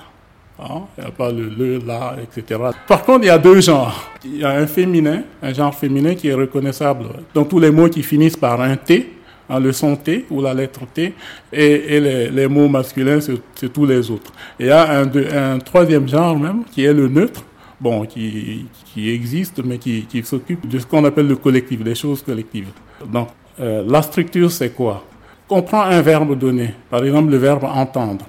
Hein, 0.60 0.84
il 0.98 1.04
n'y 1.04 1.10
a 1.10 1.12
pas 1.12 1.32
le 1.32 1.50
le, 1.50 1.80
la, 1.80 2.16
etc. 2.22 2.60
Par 2.88 3.04
contre, 3.04 3.24
il 3.24 3.28
y 3.28 3.32
a 3.32 3.40
deux 3.40 3.62
genres. 3.62 4.12
Il 4.24 4.38
y 4.38 4.44
a 4.44 4.52
un 4.52 4.68
féminin, 4.68 5.24
un 5.42 5.54
genre 5.54 5.74
féminin 5.74 6.14
qui 6.14 6.28
est 6.28 6.36
reconnaissable 6.36 7.06
dans 7.34 7.46
tous 7.46 7.60
les 7.60 7.72
mots 7.72 7.90
qui 7.90 8.04
finissent 8.04 8.38
par 8.38 8.62
un 8.62 8.76
T, 8.76 9.12
hein, 9.50 9.60
le 9.60 9.72
son 9.72 9.96
T 9.96 10.28
ou 10.30 10.40
la 10.40 10.54
lettre 10.54 10.82
T, 10.94 11.16
et, 11.52 12.00
les, 12.00 12.30
les, 12.30 12.48
mots 12.48 12.68
masculins, 12.68 13.20
c'est 13.22 13.74
tous 13.74 13.88
les 13.88 14.12
autres. 14.12 14.32
il 14.60 14.68
y 14.68 14.70
a 14.70 15.00
un, 15.00 15.56
un 15.56 15.58
troisième 15.58 16.08
genre 16.08 16.38
même, 16.38 16.64
qui 16.72 16.86
est 16.86 16.94
le 16.94 17.08
neutre, 17.08 17.44
bon, 17.82 18.06
qui, 18.06 18.68
qui 18.94 19.10
existe, 19.10 19.62
mais 19.64 19.78
qui, 19.80 20.04
qui 20.04 20.24
s'occupe 20.24 20.68
de 20.70 20.80
ce 20.80 20.86
qu'on 20.86 21.04
appelle 21.04 21.28
le 21.28 21.36
collectif, 21.36 21.84
des 21.84 21.96
choses 21.96 22.22
collectives. 22.22 22.70
Donc, 23.12 23.30
euh, 23.60 23.84
la 23.88 24.02
structure, 24.02 24.52
c'est 24.52 24.70
quoi? 24.70 25.04
On 25.50 25.62
prend 25.64 25.82
un 25.82 26.02
verbe 26.02 26.38
donné, 26.38 26.76
par 26.90 27.04
exemple 27.04 27.32
le 27.32 27.38
verbe 27.38 27.66
entendre. 27.66 28.26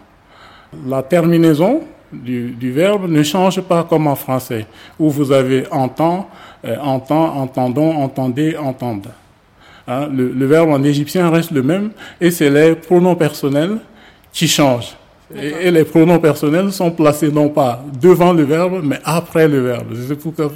La 0.88 1.02
terminaison 1.02 1.82
du, 2.12 2.50
du 2.50 2.72
verbe 2.72 3.08
ne 3.08 3.22
change 3.22 3.60
pas 3.60 3.84
comme 3.84 4.06
en 4.06 4.16
français, 4.16 4.66
où 4.98 5.10
vous 5.10 5.30
avez 5.30 5.66
entend, 5.70 6.28
euh, 6.64 6.76
entend, 6.78 7.36
entendons, 7.36 7.92
entendez, 7.92 8.56
entendre. 8.56 9.10
Hein, 9.86 10.08
le, 10.08 10.32
le 10.32 10.46
verbe 10.46 10.70
en 10.70 10.82
égyptien 10.82 11.30
reste 11.30 11.52
le 11.52 11.62
même, 11.62 11.90
et 12.20 12.30
c'est 12.30 12.50
les 12.50 12.74
pronoms 12.74 13.14
personnels 13.14 13.78
qui 14.32 14.48
changent. 14.48 14.96
Et, 15.36 15.70
les 15.70 15.84
pronoms 15.84 16.18
personnels 16.18 16.72
sont 16.72 16.90
placés 16.90 17.30
non 17.30 17.48
pas 17.48 17.82
devant 18.00 18.32
le 18.32 18.42
verbe, 18.44 18.80
mais 18.82 18.98
après 19.04 19.48
le 19.48 19.60
verbe. 19.60 19.86
C'est 20.06 20.18
pourquoi 20.18 20.50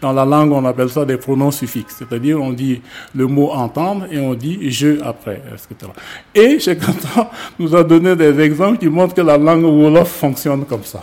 dans 0.00 0.12
la 0.12 0.24
langue, 0.24 0.52
on 0.52 0.64
appelle 0.64 0.88
ça 0.88 1.04
des 1.04 1.16
pronoms 1.16 1.50
suffixes. 1.50 1.96
C'est-à-dire, 1.98 2.40
on 2.40 2.52
dit 2.52 2.80
le 3.14 3.26
mot 3.26 3.50
entendre 3.50 4.06
et 4.10 4.18
on 4.18 4.34
dit 4.34 4.70
je 4.70 5.00
après, 5.02 5.42
etc. 5.52 5.90
Et 6.34 6.58
chez 6.58 6.76
Kantan 6.76 7.30
nous 7.58 7.74
a 7.74 7.84
donné 7.84 8.16
des 8.16 8.40
exemples 8.40 8.78
qui 8.78 8.88
montrent 8.88 9.14
que 9.14 9.20
la 9.20 9.38
langue 9.38 9.64
Wolof 9.64 10.08
fonctionne 10.08 10.64
comme 10.64 10.84
ça. 10.84 11.00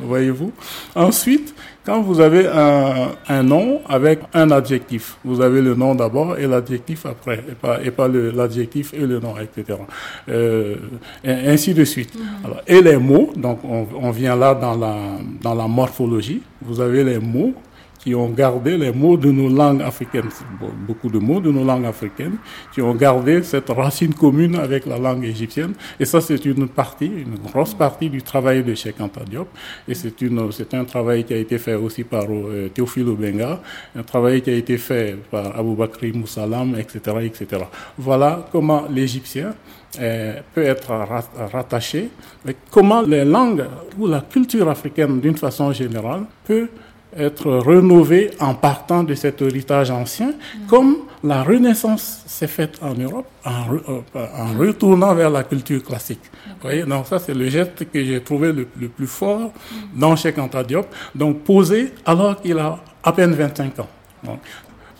Voyez-vous 0.00 0.52
Ensuite, 0.94 1.54
quand 1.84 2.02
vous 2.02 2.20
avez 2.20 2.46
un, 2.46 3.12
un, 3.28 3.42
nom 3.42 3.80
avec 3.88 4.20
un 4.34 4.50
adjectif, 4.50 5.16
vous 5.24 5.40
avez 5.40 5.62
le 5.62 5.74
nom 5.74 5.94
d'abord 5.94 6.38
et 6.38 6.46
l'adjectif 6.46 7.06
après, 7.06 7.42
et 7.50 7.54
pas, 7.54 7.82
et 7.82 7.90
pas 7.90 8.08
l'adjectif 8.08 8.92
et 8.94 9.06
le 9.06 9.18
nom, 9.20 9.34
etc. 9.38 9.78
Euh, 10.28 10.76
et 11.24 11.30
ainsi 11.30 11.72
de 11.74 11.84
suite. 11.84 12.12
Alors, 12.44 12.60
et 12.66 12.82
les 12.82 12.96
mots, 12.96 13.30
donc 13.36 13.60
on, 13.64 13.86
on, 14.00 14.10
vient 14.10 14.36
là 14.36 14.54
dans 14.54 14.76
la, 14.76 14.96
dans 15.40 15.54
la 15.54 15.66
morphologie, 15.66 16.42
vous 16.60 16.80
avez 16.80 17.04
les 17.04 17.18
mots 17.18 17.54
qui 18.08 18.14
ont 18.14 18.30
gardé 18.30 18.78
les 18.78 18.90
mots 18.90 19.18
de 19.18 19.30
nos 19.30 19.50
langues 19.50 19.82
africaines, 19.82 20.30
beaucoup 20.86 21.10
de 21.10 21.18
mots 21.18 21.40
de 21.40 21.52
nos 21.52 21.62
langues 21.62 21.84
africaines, 21.84 22.38
qui 22.72 22.80
ont 22.80 22.94
gardé 22.94 23.42
cette 23.42 23.68
racine 23.68 24.14
commune 24.14 24.56
avec 24.56 24.86
la 24.86 24.96
langue 24.98 25.26
égyptienne. 25.26 25.74
Et 26.00 26.06
ça, 26.06 26.22
c'est 26.22 26.42
une 26.46 26.68
partie, 26.68 27.04
une 27.26 27.38
grosse 27.50 27.74
partie 27.74 28.08
du 28.08 28.22
travail 28.22 28.62
de 28.62 28.74
Cheikh 28.74 28.98
Anta 28.98 29.20
Diop. 29.28 29.48
Et 29.86 29.94
c'est 29.94 30.74
un 30.74 30.84
travail 30.86 31.24
qui 31.24 31.34
a 31.34 31.36
été 31.36 31.58
fait 31.58 31.74
aussi 31.74 32.02
par 32.02 32.24
euh, 32.30 32.70
Théophile 32.72 33.08
Obenga, 33.08 33.60
un 33.94 34.02
travail 34.02 34.40
qui 34.40 34.48
a 34.48 34.54
été 34.54 34.78
fait 34.78 35.18
par 35.30 35.54
Aboubakri 35.58 36.12
Moussalam, 36.12 36.76
etc., 36.78 36.98
etc. 37.24 37.64
Voilà 37.98 38.48
comment 38.50 38.84
l'Égyptien 38.88 39.52
euh, 40.00 40.40
peut 40.54 40.64
être 40.64 40.92
rattaché, 41.52 42.08
mais 42.46 42.56
comment 42.70 43.02
les 43.02 43.26
langues 43.26 43.66
ou 43.98 44.06
la 44.06 44.22
culture 44.22 44.68
africaine, 44.70 45.20
d'une 45.20 45.36
façon 45.36 45.72
générale, 45.72 46.22
peut 46.46 46.68
être 47.16 47.50
rénové 47.50 48.30
en 48.40 48.54
partant 48.54 49.02
de 49.02 49.14
cet 49.14 49.42
héritage 49.42 49.90
ancien, 49.90 50.32
comme 50.66 50.98
la 51.24 51.42
Renaissance 51.42 52.22
s'est 52.26 52.46
faite 52.46 52.78
en 52.82 52.94
Europe 52.94 53.26
en, 53.44 53.74
euh, 53.74 54.00
en, 54.14 54.58
retournant 54.58 55.14
vers 55.14 55.30
la 55.30 55.42
culture 55.44 55.82
classique. 55.82 56.20
Vous 56.46 56.62
voyez, 56.62 56.84
donc 56.84 57.06
ça 57.06 57.18
c'est 57.18 57.34
le 57.34 57.48
geste 57.48 57.90
que 57.90 58.04
j'ai 58.04 58.20
trouvé 58.22 58.52
le, 58.52 58.66
plus 58.66 59.06
fort 59.06 59.52
dans 59.94 60.14
Cheikh 60.16 60.38
Anta 60.38 60.62
Diop, 60.62 60.86
donc 61.14 61.40
posé 61.40 61.92
alors 62.04 62.40
qu'il 62.40 62.58
a 62.58 62.78
à 63.02 63.12
peine 63.12 63.32
25 63.32 63.78
ans. 63.80 63.88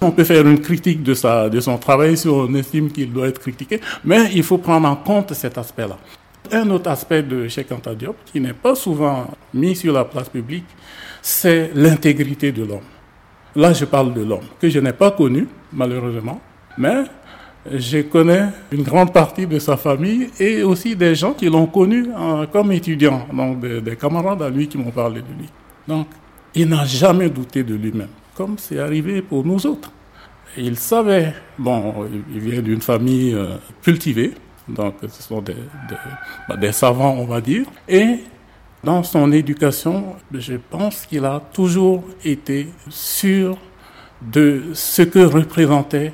on 0.01 0.11
peut 0.11 0.25
faire 0.25 0.47
une 0.47 0.61
critique 0.61 1.03
de, 1.03 1.15
sa, 1.15 1.49
de 1.49 1.61
son 1.61 1.77
travail 1.77 2.17
si 2.17 2.29
on 2.29 2.53
estime 2.55 2.91
qu'il 2.91 3.13
doit 3.13 3.29
être 3.29 3.41
critiqué, 3.41 3.81
mais 4.05 4.31
il 4.35 4.43
faut 4.43 4.59
prendre 4.59 4.89
en 4.89 4.97
compte 4.97 5.35
cet 5.35 5.59
aspect-là. 5.59 5.99
Un 6.51 6.71
autre 6.71 6.91
aspect 6.91 7.23
de 7.23 7.47
Cheikh 7.47 7.71
Anta 7.73 7.95
Diop 7.95 8.17
qui 8.25 8.41
n'est 8.41 8.55
pas 8.55 8.75
souvent 8.75 9.27
mis 9.53 9.77
sur 9.77 9.93
la 9.93 10.05
place 10.05 10.29
publique, 10.29 10.65
c'est 11.29 11.73
l'intégrité 11.75 12.53
de 12.53 12.65
l'homme. 12.65 12.89
Là, 13.55 13.75
je 13.75 13.85
parle 13.85 14.15
de 14.15 14.23
l'homme, 14.23 14.47
que 14.59 14.69
je 14.71 14.79
n'ai 14.81 14.95
pas 14.95 15.11
connu, 15.11 15.47
malheureusement, 15.75 16.41
mais 16.79 17.05
je 17.71 17.99
connais 17.99 18.47
une 18.73 18.83
grande 18.83 19.13
partie 19.13 19.47
de 19.47 19.59
sa 19.59 19.77
famille 19.77 20.31
et 20.41 20.63
aussi 20.63 20.97
des 20.97 21.15
gens 21.15 21.35
qui 21.35 21.47
l'ont 21.47 21.67
connu 21.67 22.07
comme 22.51 22.73
étudiant, 22.73 23.27
donc 23.31 23.61
des, 23.61 23.97
camarades 23.97 24.41
à 24.41 24.49
lui 24.49 24.69
qui 24.69 24.79
m'ont 24.79 24.91
parlé 24.91 25.21
de 25.21 25.27
lui. 25.39 25.49
Donc, 25.87 26.07
il 26.55 26.67
n'a 26.67 26.87
jamais 26.87 27.29
douté 27.29 27.63
de 27.63 27.75
lui-même, 27.75 28.09
comme 28.35 28.57
c'est 28.57 28.79
arrivé 28.79 29.21
pour 29.21 29.45
nous 29.45 29.67
autres. 29.67 29.93
Il 30.57 30.77
savait, 30.79 31.35
bon, 31.59 32.07
il 32.33 32.41
vient 32.41 32.63
d'une 32.63 32.81
famille 32.81 33.35
euh, 33.35 33.57
cultivée, 33.83 34.33
donc 34.67 34.95
ce 35.07 35.23
sont 35.23 35.43
des, 35.43 35.55
des, 35.91 36.57
des 36.57 36.73
savants, 36.73 37.17
on 37.19 37.27
va 37.27 37.43
dire, 37.43 37.67
et 37.87 38.21
dans 38.85 39.03
son 39.03 39.33
éducation, 39.33 40.17
je 40.33 40.55
pense 40.55 41.07
qu'il 41.07 41.25
a 41.25 41.41
toujours 41.53 42.05
été 42.25 42.69
sûr 42.89 43.59
de 44.23 44.63
ce 44.73 45.03
que 45.03 45.19
représentait 45.21 46.13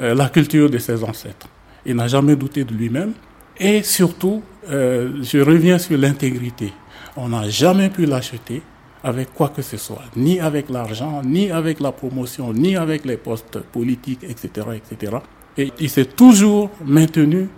euh, 0.00 0.14
la 0.14 0.28
culture 0.28 0.70
de 0.70 0.78
ses 0.78 1.02
ancêtres. 1.02 1.48
Il 1.86 1.96
n'a 1.96 2.08
jamais 2.08 2.36
douté 2.36 2.64
de 2.64 2.72
lui-même. 2.74 3.12
Et 3.58 3.82
surtout, 3.82 4.42
euh, 4.68 5.22
je 5.22 5.38
reviens 5.38 5.78
sur 5.78 5.96
l'intégrité. 5.98 6.72
On 7.16 7.28
n'a 7.28 7.48
jamais 7.48 7.90
pu 7.90 8.06
l'acheter 8.06 8.62
avec 9.04 9.34
quoi 9.34 9.50
que 9.50 9.62
ce 9.62 9.76
soit, 9.76 10.02
ni 10.16 10.40
avec 10.40 10.70
l'argent, 10.70 11.20
ni 11.24 11.50
avec 11.50 11.78
la 11.78 11.92
promotion, 11.92 12.52
ni 12.52 12.74
avec 12.74 13.04
les 13.04 13.18
postes 13.18 13.60
politiques, 13.60 14.24
etc., 14.24 14.66
etc. 14.74 15.16
Et 15.58 15.70
il 15.78 15.90
s'est 15.90 16.06
toujours 16.06 16.70
maintenu 16.84 17.48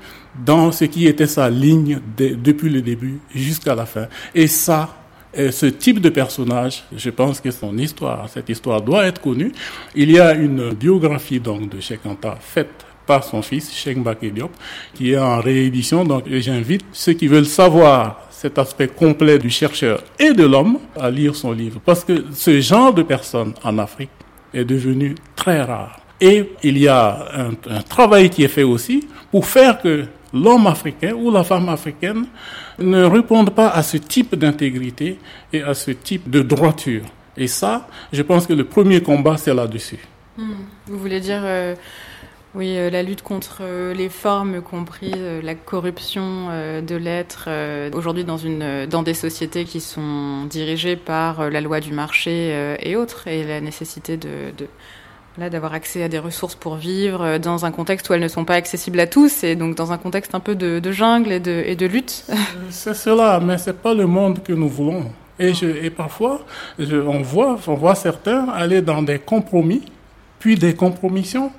dans 0.45 0.73
ce 0.73 0.85
qui 0.85 1.07
était 1.07 1.27
sa 1.27 1.49
ligne 1.49 2.01
depuis 2.17 2.71
le 2.71 2.83
début 2.83 3.19
jusqu'à 3.35 3.75
la 3.75 3.87
fin. 3.87 4.07
Et 4.35 4.47
ça, 4.47 4.95
ce 5.35 5.67
type 5.67 6.01
de 6.01 6.09
personnage, 6.09 6.85
je 6.97 7.11
pense 7.11 7.41
que 7.41 7.51
son 7.51 7.77
histoire, 7.79 8.29
cette 8.29 8.49
histoire 8.49 8.81
doit 8.81 9.07
être 9.07 9.21
connue. 9.21 9.53
Il 9.95 10.11
y 10.11 10.19
a 10.19 10.33
une 10.35 10.73
biographie 10.73 11.41
donc 11.41 11.69
de 11.69 11.81
Cheikh 11.81 12.05
Anta 12.07 12.39
faite 12.41 12.87
par 13.07 13.23
son 13.23 13.41
fils, 13.41 13.73
Cheikh 13.73 13.99
Mbaké 13.99 14.31
Diop, 14.31 14.51
qui 14.95 15.13
est 15.13 15.19
en 15.19 15.41
réédition. 15.41 16.05
Donc 16.05 16.25
j'invite 16.29 16.85
ceux 16.93 17.13
qui 17.13 17.29
veulent 17.29 17.47
savoir 17.47 18.23
cet 18.31 18.59
aspect 18.59 18.89
complet 18.89 19.39
du 19.39 19.49
chercheur 19.49 20.03
et 20.19 20.33
de 20.33 20.45
l'homme 20.45 20.79
à 20.99 21.11
lire 21.11 21.35
son 21.35 21.53
livre. 21.53 21.81
Parce 21.85 22.05
que 22.05 22.25
ce 22.33 22.61
genre 22.61 22.93
de 22.93 23.03
personne 23.03 23.55
en 23.63 23.79
Afrique 23.79 24.11
est 24.53 24.65
devenu 24.65 25.15
très 25.35 25.63
rare. 25.63 26.01
Et 26.21 26.51
il 26.63 26.79
y 26.79 26.89
a 26.89 27.29
un, 27.35 27.51
un 27.71 27.83
travail 27.83 28.31
qui 28.31 28.43
est 28.43 28.49
fait 28.49 28.63
aussi 28.63 29.07
pour 29.31 29.47
faire 29.47 29.81
que 29.81 30.07
l'homme 30.43 30.67
africain 30.67 31.13
ou 31.15 31.31
la 31.31 31.45
femme 31.45 31.69
africaine 31.69 32.27
ne 32.79 33.03
répondent 33.05 33.51
pas 33.51 33.69
à 33.69 33.83
ce 33.83 33.97
type 33.97 34.35
d'intégrité 34.35 35.19
et 35.53 35.63
à 35.63 35.75
ce 35.75 35.91
type 35.91 36.31
de 36.31 36.43
droiture. 36.43 37.03
Et 37.37 37.49
ça, 37.49 37.89
je 38.13 38.23
pense 38.23 38.47
que 38.47 38.53
le 38.53 38.65
premier 38.65 39.03
combat, 39.03 39.37
c'est 39.37 39.55
là-dessus. 39.55 39.99
Hmm. 40.39 40.53
Vous 40.87 40.99
voulez 40.99 41.21
dire, 41.21 41.43
euh, 41.45 41.75
Oui, 42.55 42.77
euh, 42.79 42.89
la 42.89 43.03
lutte 43.03 43.23
contre 43.23 43.59
euh, 43.61 43.93
les 43.93 44.09
formes, 44.09 44.63
compris 44.63 45.13
la 45.43 45.55
corruption 45.55 46.49
de 46.83 46.97
l'être, 46.97 47.49
aujourd'hui 47.95 48.25
dans, 48.25 48.39
une, 48.39 48.87
dans 48.87 49.03
des 49.03 49.15
sociétés 49.15 49.65
qui 49.65 49.81
sont 49.81 50.45
dirigées 50.49 50.97
par 50.97 51.51
la 51.51 51.61
loi 51.61 51.81
du 51.81 51.93
marché 51.93 52.77
et 52.81 52.97
autres, 52.97 53.29
et 53.29 53.45
la 53.45 53.61
nécessité 53.61 54.17
de 54.17 54.53
là 55.39 55.51
d'avoir 55.51 55.75
accès 55.75 56.03
à 56.03 56.09
des 56.09 56.19
ressources 56.19 56.55
pour 56.55 56.77
vivre 56.77 57.39
dans 57.39 57.65
un 57.65 57.71
contexte 57.71 58.09
où 58.09 58.15
elles 58.15 58.21
ne 58.21 58.29
sont 58.29 58.45
pas 58.45 58.55
accessibles 58.55 59.01
à 59.01 59.07
tous, 59.07 59.45
et 59.45 59.57
donc 59.57 59.75
dans 59.75 59.93
un 59.93 59.99
contexte 59.99 60.35
un 60.35 60.41
peu 60.41 60.55
de, 60.55 60.93
jungle 60.93 61.33
et 61.33 61.41
de, 61.41 61.63
et 61.67 61.77
de 61.77 61.87
lutte. 61.87 62.25
C'est 62.71 62.95
cela, 62.95 63.41
mais 63.41 63.59
c'est 63.59 63.81
pas 63.81 63.95
le 63.95 64.07
monde 64.07 64.43
que 64.43 64.53
nous 64.53 64.69
voulons. 64.69 65.05
Et, 65.39 65.53
je, 65.53 65.67
et 65.67 65.91
parfois, 65.91 66.41
je, 66.79 66.97
on, 66.97 67.21
voit, 67.23 67.59
on 67.67 67.75
voit 67.75 67.95
certains 67.95 68.49
aller 68.49 68.81
dans 68.81 69.03
des 69.03 69.19
compromis, 69.19 69.83
puis 70.39 70.57
des 70.57 70.75
compromissions 70.75 71.53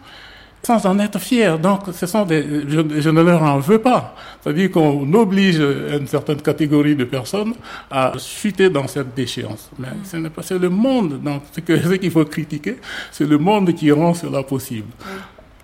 sans 0.67 0.85
en 0.85 0.99
être 0.99 1.17
fier. 1.19 1.57
Donc, 1.57 1.83
ce 1.93 2.05
sont 2.05 2.25
des, 2.25 2.43
je, 2.67 3.09
ne 3.09 3.21
leur 3.21 3.41
en 3.41 3.57
veux 3.59 3.79
pas. 3.79 4.13
C'est-à-dire 4.41 4.69
qu'on 4.69 5.13
oblige 5.13 5.59
une 5.59 6.07
certaine 6.07 6.41
catégorie 6.41 6.93
de 6.93 7.05
personnes 7.05 7.53
à 7.89 8.11
chuter 8.19 8.69
dans 8.69 8.85
cette 8.85 9.15
déchéance. 9.15 9.69
Mais 9.79 9.93
ce 10.03 10.17
n'est 10.17 10.29
pas, 10.29 10.41
c'est 10.41 10.59
le 10.59 10.69
monde. 10.69 11.21
Donc, 11.23 11.43
ce 11.53 11.61
qu'il 11.95 12.11
faut 12.11 12.25
critiquer, 12.25 12.75
c'est 13.11 13.27
le 13.33 13.37
monde 13.37 13.73
qui 13.73 13.89
rend 13.93 14.13
cela 14.13 14.43
possible. 14.43 14.91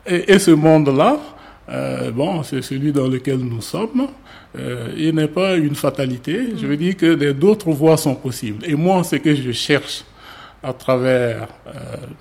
Et, 0.08 0.34
et, 0.34 0.40
ce 0.40 0.52
monde-là, 0.52 1.18
euh, 1.70 2.12
bon, 2.12 2.42
c'est 2.44 2.62
celui 2.62 2.94
dans 2.94 3.10
lequel 3.10 3.40
nous 3.40 3.62
sommes. 3.62 4.08
Euh, 4.58 4.94
il 4.98 5.14
n'est 5.16 5.28
pas 5.28 5.56
une 5.56 5.76
fatalité. 5.76 6.54
Je 6.56 6.66
veux 6.66 6.78
dire 6.78 6.96
que 6.96 7.32
d'autres 7.34 7.72
voies 7.72 7.98
sont 7.98 8.16
possibles. 8.16 8.64
Et 8.66 8.76
moi, 8.76 9.04
ce 9.04 9.18
que 9.18 9.36
je 9.36 9.52
cherche, 9.52 10.06
à 10.64 10.74
travers 10.74 11.48
euh, 11.68 11.72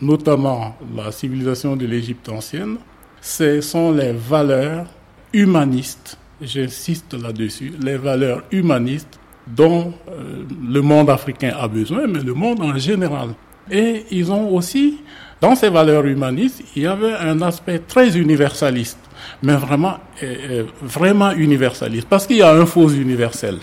notamment 0.01 0.77
la 0.97 1.13
civilisation 1.13 1.77
de 1.77 1.87
l'Égypte 1.87 2.29
ancienne, 2.29 2.77
ce 3.21 3.61
sont 3.61 3.93
les 3.93 4.13
valeurs 4.13 4.87
humanistes, 5.33 6.19
j'insiste 6.41 7.15
là-dessus, 7.15 7.73
les 7.81 7.97
valeurs 7.97 8.43
humanistes 8.51 9.21
dont 9.47 9.95
euh, 10.11 10.43
le 10.69 10.81
monde 10.81 11.09
africain 11.09 11.53
a 11.59 11.69
besoin, 11.69 12.07
mais 12.07 12.21
le 12.21 12.35
monde 12.35 12.61
en 12.61 12.77
général. 12.77 13.31
Et 13.71 14.05
ils 14.11 14.31
ont 14.33 14.53
aussi, 14.55 14.99
dans 15.41 15.55
ces 15.55 15.69
valeurs 15.69 16.05
humanistes, 16.07 16.63
il 16.75 16.83
y 16.83 16.87
avait 16.87 17.15
un 17.15 17.41
aspect 17.43 17.79
très 17.79 18.19
universaliste, 18.19 18.99
mais 19.43 19.55
vraiment, 19.55 19.99
euh, 20.23 20.65
vraiment 20.83 21.31
universaliste, 21.33 22.09
parce 22.09 22.27
qu'il 22.27 22.39
y 22.39 22.43
a 22.43 22.53
un 22.53 22.67
faux 22.67 22.89
universel 22.89 23.59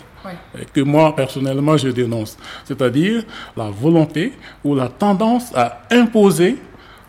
que 0.74 0.82
moi 0.82 1.16
personnellement 1.16 1.78
je 1.78 1.90
dénonce, 1.90 2.38
c'est-à-dire 2.66 3.24
la 3.56 3.70
volonté 3.70 4.34
ou 4.64 4.76
la 4.76 4.88
tendance 4.88 5.54
à 5.56 5.82
imposer 5.92 6.58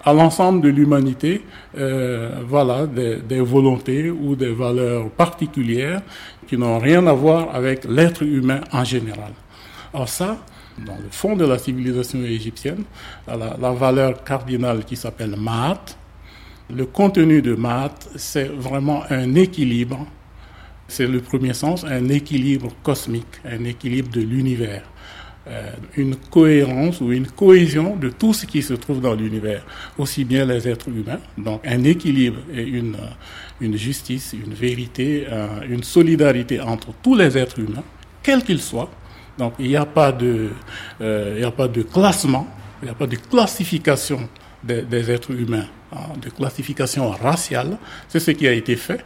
à 0.04 0.12
l'ensemble 0.12 0.62
de 0.62 0.68
l'humanité, 0.68 1.44
euh, 1.76 2.40
voilà, 2.46 2.86
des, 2.86 3.40
volontés 3.40 4.10
ou 4.10 4.34
des 4.34 4.50
valeurs 4.50 5.10
particulières 5.10 6.00
qui 6.46 6.56
n'ont 6.56 6.78
rien 6.78 7.06
à 7.06 7.12
voir 7.12 7.54
avec 7.54 7.84
l'être 7.84 8.22
humain 8.22 8.60
en 8.72 8.84
général. 8.84 9.32
Alors 9.92 10.08
ça, 10.08 10.38
dans 10.78 10.96
le 10.96 11.10
fond 11.10 11.36
de 11.36 11.44
la 11.44 11.58
civilisation 11.58 12.22
égyptienne, 12.24 12.84
la, 13.28 13.56
la 13.60 13.72
valeur 13.72 14.24
cardinale 14.24 14.84
qui 14.84 14.96
s'appelle 14.96 15.36
Maat, 15.36 15.96
le 16.74 16.86
contenu 16.86 17.42
de 17.42 17.54
Maat, 17.54 17.94
c'est 18.16 18.48
vraiment 18.48 19.02
un 19.10 19.34
équilibre 19.34 20.06
c'est 20.90 21.06
le 21.06 21.20
premier 21.20 21.54
sens, 21.54 21.84
un 21.84 22.08
équilibre 22.08 22.68
cosmique, 22.82 23.40
un 23.44 23.64
équilibre 23.64 24.10
de 24.10 24.20
l'univers. 24.20 24.82
Euh, 25.48 25.70
une 25.96 26.16
cohérence 26.16 27.00
ou 27.00 27.12
une 27.12 27.26
cohésion 27.26 27.96
de 27.96 28.10
tout 28.10 28.34
ce 28.34 28.44
qui 28.44 28.60
se 28.60 28.74
trouve 28.74 29.00
dans 29.00 29.14
l'univers, 29.14 29.64
aussi 29.96 30.22
bien 30.24 30.44
les 30.44 30.68
êtres 30.68 30.90
humains, 30.90 31.18
donc 31.38 31.62
un 31.66 31.82
équilibre 31.84 32.40
et 32.54 32.62
une, 32.62 32.96
une 33.60 33.74
justice, 33.74 34.34
une 34.34 34.52
vérité, 34.52 35.26
euh, 35.30 35.46
une 35.68 35.82
solidarité 35.82 36.60
entre 36.60 36.88
tous 37.02 37.14
les 37.14 37.38
êtres 37.38 37.58
humains, 37.58 37.82
quels 38.22 38.44
qu'ils 38.44 38.60
soient. 38.60 38.90
Donc 39.38 39.54
il 39.58 39.68
n'y 39.68 39.76
a, 39.76 39.86
pas 39.86 40.12
de, 40.12 40.50
euh, 41.00 41.50
classement, 41.90 42.46
il 42.82 42.84
n'y 42.84 42.90
a 42.90 42.94
pas 42.94 43.06
de 43.06 43.16
classification 43.16 44.28
des, 44.62 44.82
des 44.82 45.10
êtres 45.10 45.32
humains, 45.32 45.66
hein, 45.90 46.12
de 46.20 46.28
classification 46.28 47.08
raciale, 47.10 47.78
c'est 48.08 48.20
ce 48.20 48.32
qui 48.32 48.46
a 48.46 48.52
été 48.52 48.76
fait 48.76 49.02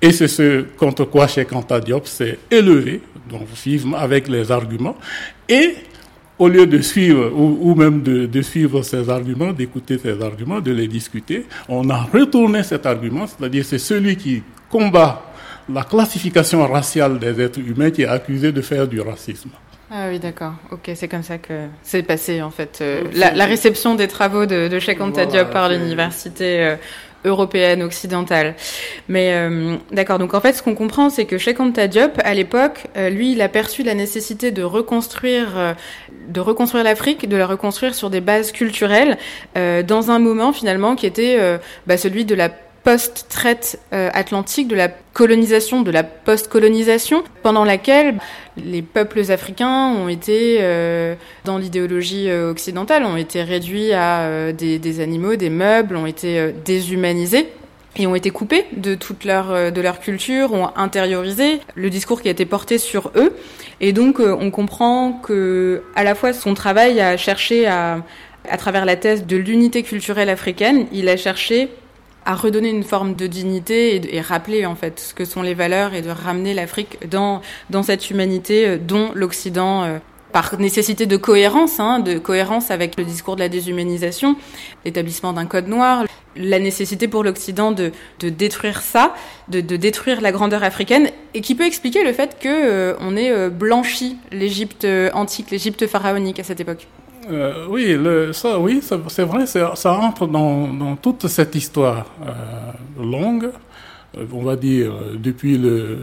et 0.00 0.12
c'est 0.12 0.28
ce 0.28 0.62
contre 0.76 1.04
quoi 1.04 1.26
Anta 1.52 1.80
Diop 1.80 2.06
s'est 2.06 2.38
élevé, 2.50 3.00
donc 3.30 3.46
vivement 3.64 3.96
avec 3.96 4.28
les 4.28 4.50
arguments. 4.52 4.96
Et 5.48 5.74
au 6.38 6.48
lieu 6.48 6.66
de 6.66 6.80
suivre, 6.82 7.32
ou, 7.34 7.74
même 7.74 8.02
de, 8.02 8.26
de, 8.26 8.42
suivre 8.42 8.82
ces 8.82 9.08
arguments, 9.08 9.52
d'écouter 9.52 9.98
ces 9.98 10.20
arguments, 10.22 10.60
de 10.60 10.70
les 10.70 10.86
discuter, 10.86 11.46
on 11.68 11.88
a 11.88 12.02
retourné 12.02 12.62
cet 12.62 12.84
argument, 12.84 13.26
c'est-à-dire 13.26 13.64
c'est 13.64 13.78
celui 13.78 14.16
qui 14.16 14.42
combat 14.68 15.22
la 15.72 15.82
classification 15.82 16.66
raciale 16.66 17.18
des 17.18 17.40
êtres 17.40 17.58
humains 17.58 17.90
qui 17.90 18.02
est 18.02 18.06
accusé 18.06 18.52
de 18.52 18.60
faire 18.60 18.86
du 18.86 19.00
racisme. 19.00 19.50
Ah 19.90 20.08
oui, 20.10 20.18
d'accord. 20.18 20.54
Ok, 20.72 20.90
c'est 20.96 21.06
comme 21.06 21.22
ça 21.22 21.38
que 21.38 21.66
c'est 21.82 22.02
passé 22.02 22.42
en 22.42 22.50
fait. 22.50 22.78
Euh, 22.80 23.04
la, 23.14 23.32
la, 23.32 23.46
réception 23.46 23.94
des 23.94 24.08
travaux 24.08 24.44
de, 24.44 24.66
de 24.66 24.78
Cheikh 24.80 25.00
Anta 25.00 25.26
Diop 25.26 25.50
par 25.50 25.68
l'université 25.68 26.64
euh, 26.64 26.76
européenne, 27.26 27.82
occidentale. 27.82 28.54
Mais 29.08 29.32
euh, 29.34 29.76
d'accord, 29.90 30.18
donc 30.18 30.34
en 30.34 30.40
fait, 30.40 30.54
ce 30.54 30.62
qu'on 30.62 30.74
comprend, 30.74 31.10
c'est 31.10 31.24
que 31.24 31.38
Cheikh 31.38 31.60
Anta 31.60 31.88
Diop, 31.88 32.20
à 32.24 32.34
l'époque, 32.34 32.84
euh, 32.96 33.10
lui, 33.10 33.32
il 33.32 33.42
a 33.42 33.48
perçu 33.48 33.82
la 33.82 33.94
nécessité 33.94 34.50
de 34.50 34.62
reconstruire, 34.62 35.58
euh, 35.58 35.74
de 36.28 36.40
reconstruire 36.40 36.84
l'Afrique, 36.84 37.28
de 37.28 37.36
la 37.36 37.46
reconstruire 37.46 37.94
sur 37.94 38.10
des 38.10 38.20
bases 38.20 38.52
culturelles, 38.52 39.18
dans 39.54 40.10
un 40.10 40.18
moment 40.18 40.52
finalement 40.52 40.96
qui 40.96 41.06
était 41.06 41.38
bah, 41.86 41.96
celui 41.96 42.24
de 42.24 42.34
la 42.34 42.50
post-traite 42.86 43.80
euh, 43.92 44.10
atlantique, 44.14 44.68
de 44.68 44.76
la 44.76 44.86
colonisation, 44.86 45.82
de 45.82 45.90
la 45.90 46.04
post-colonisation, 46.04 47.24
pendant 47.42 47.64
laquelle 47.64 48.16
les 48.56 48.80
peuples 48.80 49.32
africains 49.32 49.88
ont 49.88 50.06
été, 50.06 50.58
euh, 50.60 51.16
dans 51.44 51.58
l'idéologie 51.58 52.30
euh, 52.30 52.52
occidentale, 52.52 53.02
ont 53.02 53.16
été 53.16 53.42
réduits 53.42 53.92
à 53.92 54.52
des, 54.52 55.00
animaux, 55.00 55.34
des 55.34 55.50
meubles, 55.50 55.96
ont 55.96 56.06
été 56.06 56.52
déshumanisés 56.64 57.48
et 57.96 58.06
ont 58.06 58.14
été 58.14 58.30
coupés 58.30 58.66
de 58.76 58.94
toute 58.94 59.24
leur 59.24 59.72
de 59.72 59.80
leur 59.80 59.98
culture, 59.98 60.52
ont 60.52 60.68
intériorisé 60.76 61.60
le 61.74 61.90
discours 61.90 62.22
qui 62.22 62.28
a 62.28 62.30
été 62.30 62.44
porté 62.44 62.78
sur 62.78 63.10
eux. 63.16 63.34
Et 63.80 63.92
donc 63.92 64.20
on 64.20 64.50
comprend 64.52 65.12
que 65.12 65.82
à 65.96 66.04
la 66.04 66.14
fois 66.14 66.32
son 66.32 66.54
travail 66.54 67.00
a 67.00 67.16
cherché 67.16 67.66
à 67.66 68.04
à 68.48 68.56
travers 68.58 68.84
la 68.84 68.94
thèse 68.94 69.26
de 69.26 69.36
l'unité 69.36 69.82
culturelle 69.82 70.28
africaine, 70.28 70.86
il 70.92 71.08
a 71.08 71.16
cherché 71.16 71.68
à 72.26 72.34
redonner 72.34 72.70
une 72.70 72.82
forme 72.82 73.14
de 73.14 73.26
dignité 73.26 74.14
et, 74.14 74.20
rappeler 74.20 74.66
en 74.66 74.74
fait 74.74 74.98
ce 74.98 75.14
que 75.14 75.24
sont 75.24 75.42
les 75.42 75.54
valeurs 75.54 75.94
et 75.94 76.02
de 76.02 76.10
ramener 76.10 76.52
l'Afrique 76.52 77.08
dans 77.08 77.40
dans 77.70 77.84
cette 77.84 78.10
humanité 78.10 78.66
euh, 78.66 78.78
dont 78.78 79.12
l'Occident 79.14 79.84
euh, 79.84 79.98
par 80.32 80.58
nécessité 80.58 81.06
de 81.06 81.16
cohérence, 81.16 81.78
hein, 81.78 82.00
de 82.00 82.18
cohérence 82.18 82.70
avec 82.70 82.98
le 82.98 83.04
discours 83.04 83.36
de 83.36 83.40
la 83.40 83.48
déshumanisation, 83.48 84.36
l'établissement 84.84 85.32
d'un 85.32 85.46
code 85.46 85.68
noir, 85.68 86.04
la 86.34 86.58
nécessité 86.58 87.08
pour 87.08 87.22
l'Occident 87.24 87.70
de, 87.70 87.92
de, 88.18 88.28
détruire 88.28 88.82
ça, 88.82 89.14
de, 89.48 89.62
de, 89.62 89.76
détruire 89.76 90.20
la 90.20 90.32
grandeur 90.32 90.62
africaine, 90.62 91.08
et 91.32 91.40
qui 91.40 91.54
peut 91.54 91.64
expliquer 91.64 92.04
le 92.04 92.12
fait 92.12 92.38
que 92.38 92.48
euh, 92.48 92.96
on 93.00 93.16
ait 93.16 93.48
blanchi 93.48 94.18
l'Égypte 94.30 94.86
antique, 95.14 95.50
l'Égypte 95.50 95.86
pharaonique 95.86 96.40
à 96.40 96.44
cette 96.44 96.60
époque. 96.60 96.86
Euh, 97.28 97.66
oui, 97.68 97.96
ça, 98.32 98.58
oui, 98.58 98.80
c'est 99.08 99.22
vrai, 99.24 99.46
ça 99.46 99.92
entre 99.92 100.26
dans, 100.26 100.96
toute 100.96 101.26
cette 101.26 101.54
histoire 101.56 102.06
euh, 102.24 103.02
longue, 103.02 103.50
euh, 104.16 104.24
on 104.32 104.42
va 104.42 104.54
dire 104.54 104.92
depuis 105.18 105.58
le, 105.58 105.98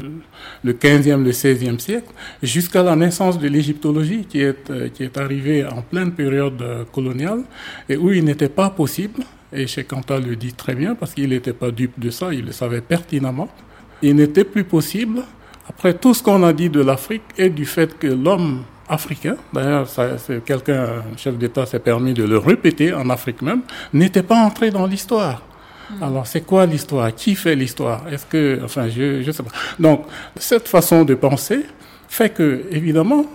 le 0.64 0.74
15e, 0.74 1.24
le 1.24 1.32
16e 1.32 1.80
siècle, 1.80 2.10
jusqu'à 2.42 2.84
la 2.84 2.96
naissance 2.96 3.40
de 3.40 3.48
l'égyptologie 3.48 4.26
qui 4.26 4.42
est, 4.42 4.92
qui 4.94 5.04
est 5.04 5.18
arrivée 5.18 5.66
en 5.66 5.82
pleine 5.82 6.12
période 6.12 6.62
coloniale 6.92 7.44
et 7.88 7.96
où 7.96 8.12
il 8.12 8.26
n'était 8.26 8.50
pas 8.50 8.70
possible, 8.70 9.24
et 9.54 9.66
Anta 9.94 10.20
le 10.20 10.36
dit 10.36 10.54
très 10.54 10.76
bien 10.76 10.96
parce 10.96 11.14
qu'il 11.14 11.30
n'était 11.30 11.54
pas 11.54 11.72
dupe 11.72 11.98
de 12.00 12.10
ça, 12.10 12.34
il 12.34 12.46
le 12.46 12.52
savait 12.52 12.82
pertinemment, 12.82 13.50
il 14.02 14.16
n'était 14.16 14.44
plus 14.44 14.66
possible, 14.66 15.22
après 15.70 15.94
tout 15.94 16.14
ce 16.14 16.22
qu'on 16.22 16.44
a 16.44 16.52
dit 16.52 16.70
de 16.70 16.82
l'Afrique 16.82 17.24
et 17.38 17.50
du 17.50 17.66
fait 17.66 17.98
que 17.98 18.08
l'homme 18.08 18.64
africain, 18.90 19.36
d'ailleurs, 19.54 19.88
quelqu'un, 20.46 20.84
un 21.14 21.18
chef 21.18 21.38
d'État 21.38 21.66
s'est 21.66 21.80
permis 21.80 22.14
de 22.14 22.24
le 22.24 22.38
répéter 22.38 22.94
en 22.94 23.10
Afrique 23.10 23.42
même, 23.42 23.62
n'était 23.94 24.24
pas 24.24 24.36
entré 24.36 24.72
dans 24.72 24.86
l'histoire. 24.86 25.42
Hmm. 25.90 26.04
Alors, 26.04 26.28
c'est 26.28 26.42
quoi 26.42 26.66
l'histoire? 26.66 27.14
Qui 27.16 27.36
fait 27.36 27.56
l'histoire? 27.56 28.06
Est-ce 28.12 28.26
que, 28.26 28.60
enfin, 28.64 28.90
je 28.90 29.26
ne 29.26 29.32
sais 29.32 29.44
pas. 29.44 29.52
Donc, 29.80 30.06
cette 30.38 30.68
façon 30.68 31.04
de 31.04 31.16
penser 31.16 31.66
fait 32.08 32.30
que, 32.30 32.64
évidemment, 32.72 33.26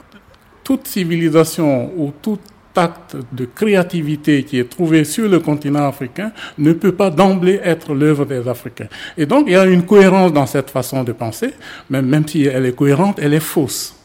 toute 0.65 0.87
civilisation 0.87 1.93
ou 1.97 2.13
tout 2.23 2.39
acte 2.77 3.17
de 3.33 3.45
créativité 3.45 4.45
qui 4.45 4.59
est 4.59 4.69
trouvé 4.69 5.05
sur 5.05 5.29
le 5.29 5.41
continent 5.41 5.89
africain 5.89 6.31
ne 6.59 6.73
peut 6.73 6.93
pas 6.93 7.11
d'emblée 7.11 7.61
être 7.65 7.93
l'œuvre 7.93 8.25
des 8.25 8.47
Africains. 8.49 8.89
Et 9.17 9.27
donc, 9.27 9.45
il 9.49 9.55
y 9.55 9.57
a 9.57 9.65
une 9.65 9.85
cohérence 9.85 10.33
dans 10.33 10.47
cette 10.47 10.71
façon 10.71 11.03
de 11.03 11.13
penser, 11.13 11.55
même, 11.91 12.07
même 12.07 12.27
si 12.27 12.45
elle 12.45 12.67
est 12.67 12.77
cohérente, 12.77 13.19
elle 13.21 13.35
est 13.35 13.41
fausse. 13.41 13.98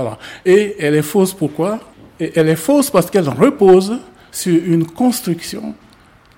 Voilà. 0.00 0.18
Et 0.44 0.76
elle 0.78 0.94
est 0.94 1.02
fausse 1.02 1.32
pourquoi? 1.34 1.80
Et 2.20 2.32
Elle 2.34 2.48
est 2.48 2.56
fausse 2.56 2.90
parce 2.90 3.10
qu'elle 3.10 3.28
repose 3.28 3.98
sur 4.30 4.54
une 4.54 4.86
construction 4.86 5.74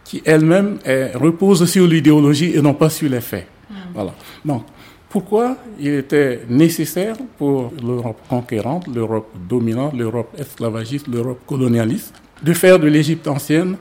qui 0.04 0.22
elle-même 0.24 0.78
repose 1.14 1.64
sur 1.70 1.86
l'idéologie 1.86 2.52
et 2.56 2.62
non 2.62 2.74
pas 2.74 2.90
sur 2.90 3.08
les 3.08 3.20
faits. 3.20 3.46
Hmm. 3.68 3.74
Voilà. 3.94 4.12
Donc, 4.44 4.64
pourquoi 5.08 5.56
il 5.78 5.94
était 5.94 6.42
nécessaire 6.48 7.16
pour 7.36 7.72
l'Europe 7.82 8.20
conquérante, 8.28 8.86
l'Europe 8.86 9.28
dominante, 9.48 9.94
l'Europe 9.94 10.34
esclavagiste, 10.38 11.08
l'Europe 11.08 11.40
colonialiste, 11.46 12.14
de 12.42 12.52
faire 12.52 12.78
de 12.78 12.86
l'Égypte 12.86 13.26
ancienne 13.26 13.76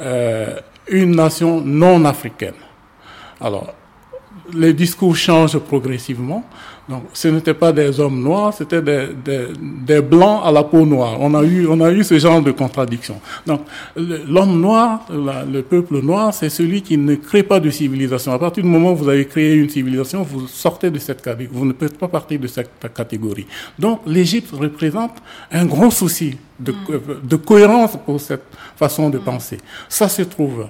euh, 0.00 0.56
une 0.88 1.16
nation 1.16 1.60
non 1.60 2.04
africaine? 2.04 2.54
Alors, 3.40 3.74
les 4.54 4.72
discours 4.72 5.16
changent 5.16 5.58
progressivement. 5.58 6.44
Donc, 6.88 7.04
ce 7.12 7.28
n'étaient 7.28 7.54
pas 7.54 7.72
des 7.72 8.00
hommes 8.00 8.20
noirs, 8.22 8.52
c'était 8.52 8.82
des, 8.82 9.08
des, 9.24 9.46
des, 9.86 10.00
blancs 10.00 10.42
à 10.44 10.50
la 10.50 10.64
peau 10.64 10.84
noire. 10.84 11.16
On 11.20 11.32
a 11.34 11.44
eu, 11.44 11.66
on 11.68 11.80
a 11.80 11.92
eu 11.92 12.02
ce 12.02 12.18
genre 12.18 12.42
de 12.42 12.50
contradiction. 12.50 13.20
Donc, 13.46 13.60
l'homme 13.96 14.60
noir, 14.60 15.06
le 15.10 15.60
peuple 15.62 16.00
noir, 16.02 16.34
c'est 16.34 16.48
celui 16.50 16.82
qui 16.82 16.98
ne 16.98 17.14
crée 17.14 17.44
pas 17.44 17.60
de 17.60 17.70
civilisation. 17.70 18.32
À 18.32 18.38
partir 18.38 18.64
du 18.64 18.68
moment 18.68 18.92
où 18.92 18.96
vous 18.96 19.08
avez 19.08 19.26
créé 19.26 19.54
une 19.54 19.68
civilisation, 19.68 20.22
vous 20.24 20.48
sortez 20.48 20.90
de 20.90 20.98
cette 20.98 21.22
catégorie. 21.22 21.48
Vous 21.56 21.64
ne 21.66 21.72
faites 21.72 21.96
pas 21.96 22.08
partie 22.08 22.38
de 22.38 22.48
cette 22.48 22.70
catégorie. 22.94 23.46
Donc, 23.78 24.00
l'Égypte 24.04 24.50
représente 24.52 25.12
un 25.52 25.66
gros 25.66 25.90
souci 25.92 26.36
de, 26.58 26.72
mm. 26.72 27.20
de 27.22 27.36
cohérence 27.36 27.96
pour 28.04 28.20
cette 28.20 28.44
façon 28.76 29.08
de 29.08 29.18
penser. 29.18 29.58
Ça 29.88 30.08
se 30.08 30.22
trouve 30.22 30.66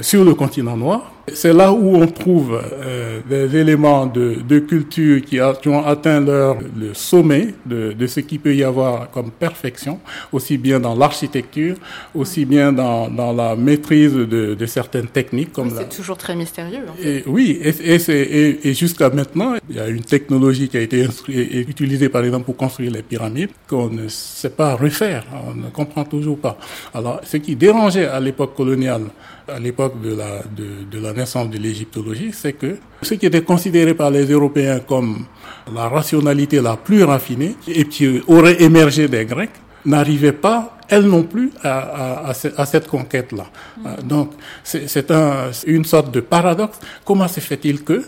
sur 0.00 0.24
le 0.24 0.34
continent 0.34 0.76
noir. 0.76 1.12
C'est 1.32 1.52
là 1.52 1.72
où 1.72 1.96
on 1.96 2.06
trouve 2.08 2.60
euh, 2.60 3.20
des 3.28 3.56
éléments 3.56 4.06
de, 4.06 4.38
de 4.46 4.58
culture 4.58 5.22
qui, 5.22 5.40
ont 5.68 5.86
atteint 5.86 6.20
leur, 6.20 6.56
le 6.76 6.94
sommet 6.94 7.54
de, 7.64 7.92
de, 7.92 8.06
ce 8.08 8.20
qu'il 8.20 8.40
peut 8.40 8.54
y 8.54 8.64
avoir 8.64 9.08
comme 9.10 9.30
perfection, 9.30 10.00
aussi 10.32 10.58
bien 10.58 10.80
dans 10.80 10.96
l'architecture, 10.96 11.76
aussi 12.14 12.44
bien 12.44 12.72
dans, 12.72 13.08
dans 13.08 13.32
la 13.32 13.54
maîtrise 13.54 14.14
de, 14.14 14.54
de 14.54 14.66
certaines 14.66 15.06
techniques. 15.06 15.52
comme 15.52 15.70
C'est 15.70 15.96
toujours 15.96 16.16
très 16.16 16.34
mystérieux. 16.34 16.86
En 16.90 16.94
fait. 16.94 17.18
et, 17.18 17.24
oui, 17.26 17.60
et, 17.62 17.94
et, 17.94 18.68
et 18.68 18.74
jusqu'à 18.74 19.08
maintenant, 19.10 19.54
il 19.70 19.76
y 19.76 19.80
a 19.80 19.86
une 19.88 20.02
technologie 20.02 20.68
qui 20.68 20.76
a 20.76 20.80
été 20.80 21.06
utilisée 21.28 22.08
par 22.08 22.24
exemple 22.24 22.46
pour 22.46 22.56
construire 22.56 22.90
les 22.90 23.02
pyramides 23.02 23.50
qu'on 23.68 23.88
ne 23.90 24.08
sait 24.08 24.50
pas 24.50 24.74
refaire, 24.74 25.24
on 25.48 25.54
ne 25.54 25.70
comprend 25.70 26.04
toujours 26.04 26.38
pas. 26.38 26.58
Alors, 26.92 27.20
ce 27.24 27.36
qui 27.36 27.54
dérangeait 27.54 28.06
à 28.06 28.18
l'époque 28.18 28.56
coloniale, 28.56 29.04
à 29.54 29.58
l'époque 29.58 30.00
de 30.00 30.14
la, 30.14 30.42
de, 30.58 30.84
de 30.90 30.98
la 31.02 31.12
naissance 31.12 31.48
de 31.50 31.58
l'égyptologie, 31.58 32.30
c'est 32.32 32.54
que 32.54 32.78
ce 33.02 33.14
qui 33.14 33.26
était 33.26 33.42
considéré 33.42 33.94
par 33.94 34.10
les 34.10 34.24
Européens 34.26 34.80
comme 34.80 35.26
la 35.74 35.88
rationalité 35.88 36.60
la 36.60 36.76
plus 36.76 37.02
raffinée 37.04 37.56
et 37.68 37.84
qui 37.84 38.20
aurait 38.26 38.62
émergé 38.62 39.08
des 39.08 39.24
Grecs, 39.24 39.50
n'arrivait 39.84 40.32
pas, 40.32 40.78
elle 40.88 41.06
non 41.06 41.24
plus, 41.24 41.50
à, 41.62 42.30
à, 42.30 42.34
à 42.56 42.66
cette 42.66 42.86
conquête-là. 42.88 43.46
Mm. 43.78 44.06
Donc, 44.06 44.30
c'est 44.62 45.10
un, 45.10 45.50
une 45.66 45.84
sorte 45.84 46.10
de 46.12 46.20
paradoxe. 46.20 46.78
Comment 47.04 47.28
se 47.28 47.40
fait-il 47.40 47.82
que 47.82 48.04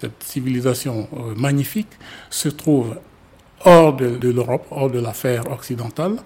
cette 0.00 0.22
civilisation 0.22 1.08
euh, 1.12 1.34
magnifique 1.36 1.88
se 2.30 2.48
trouve 2.48 2.96
hors 3.64 3.94
de, 3.96 4.10
de 4.16 4.30
l'Europe, 4.30 4.66
hors 4.70 4.90
de 4.90 5.00
l'affaire 5.00 5.42
occidentale, 5.50 6.16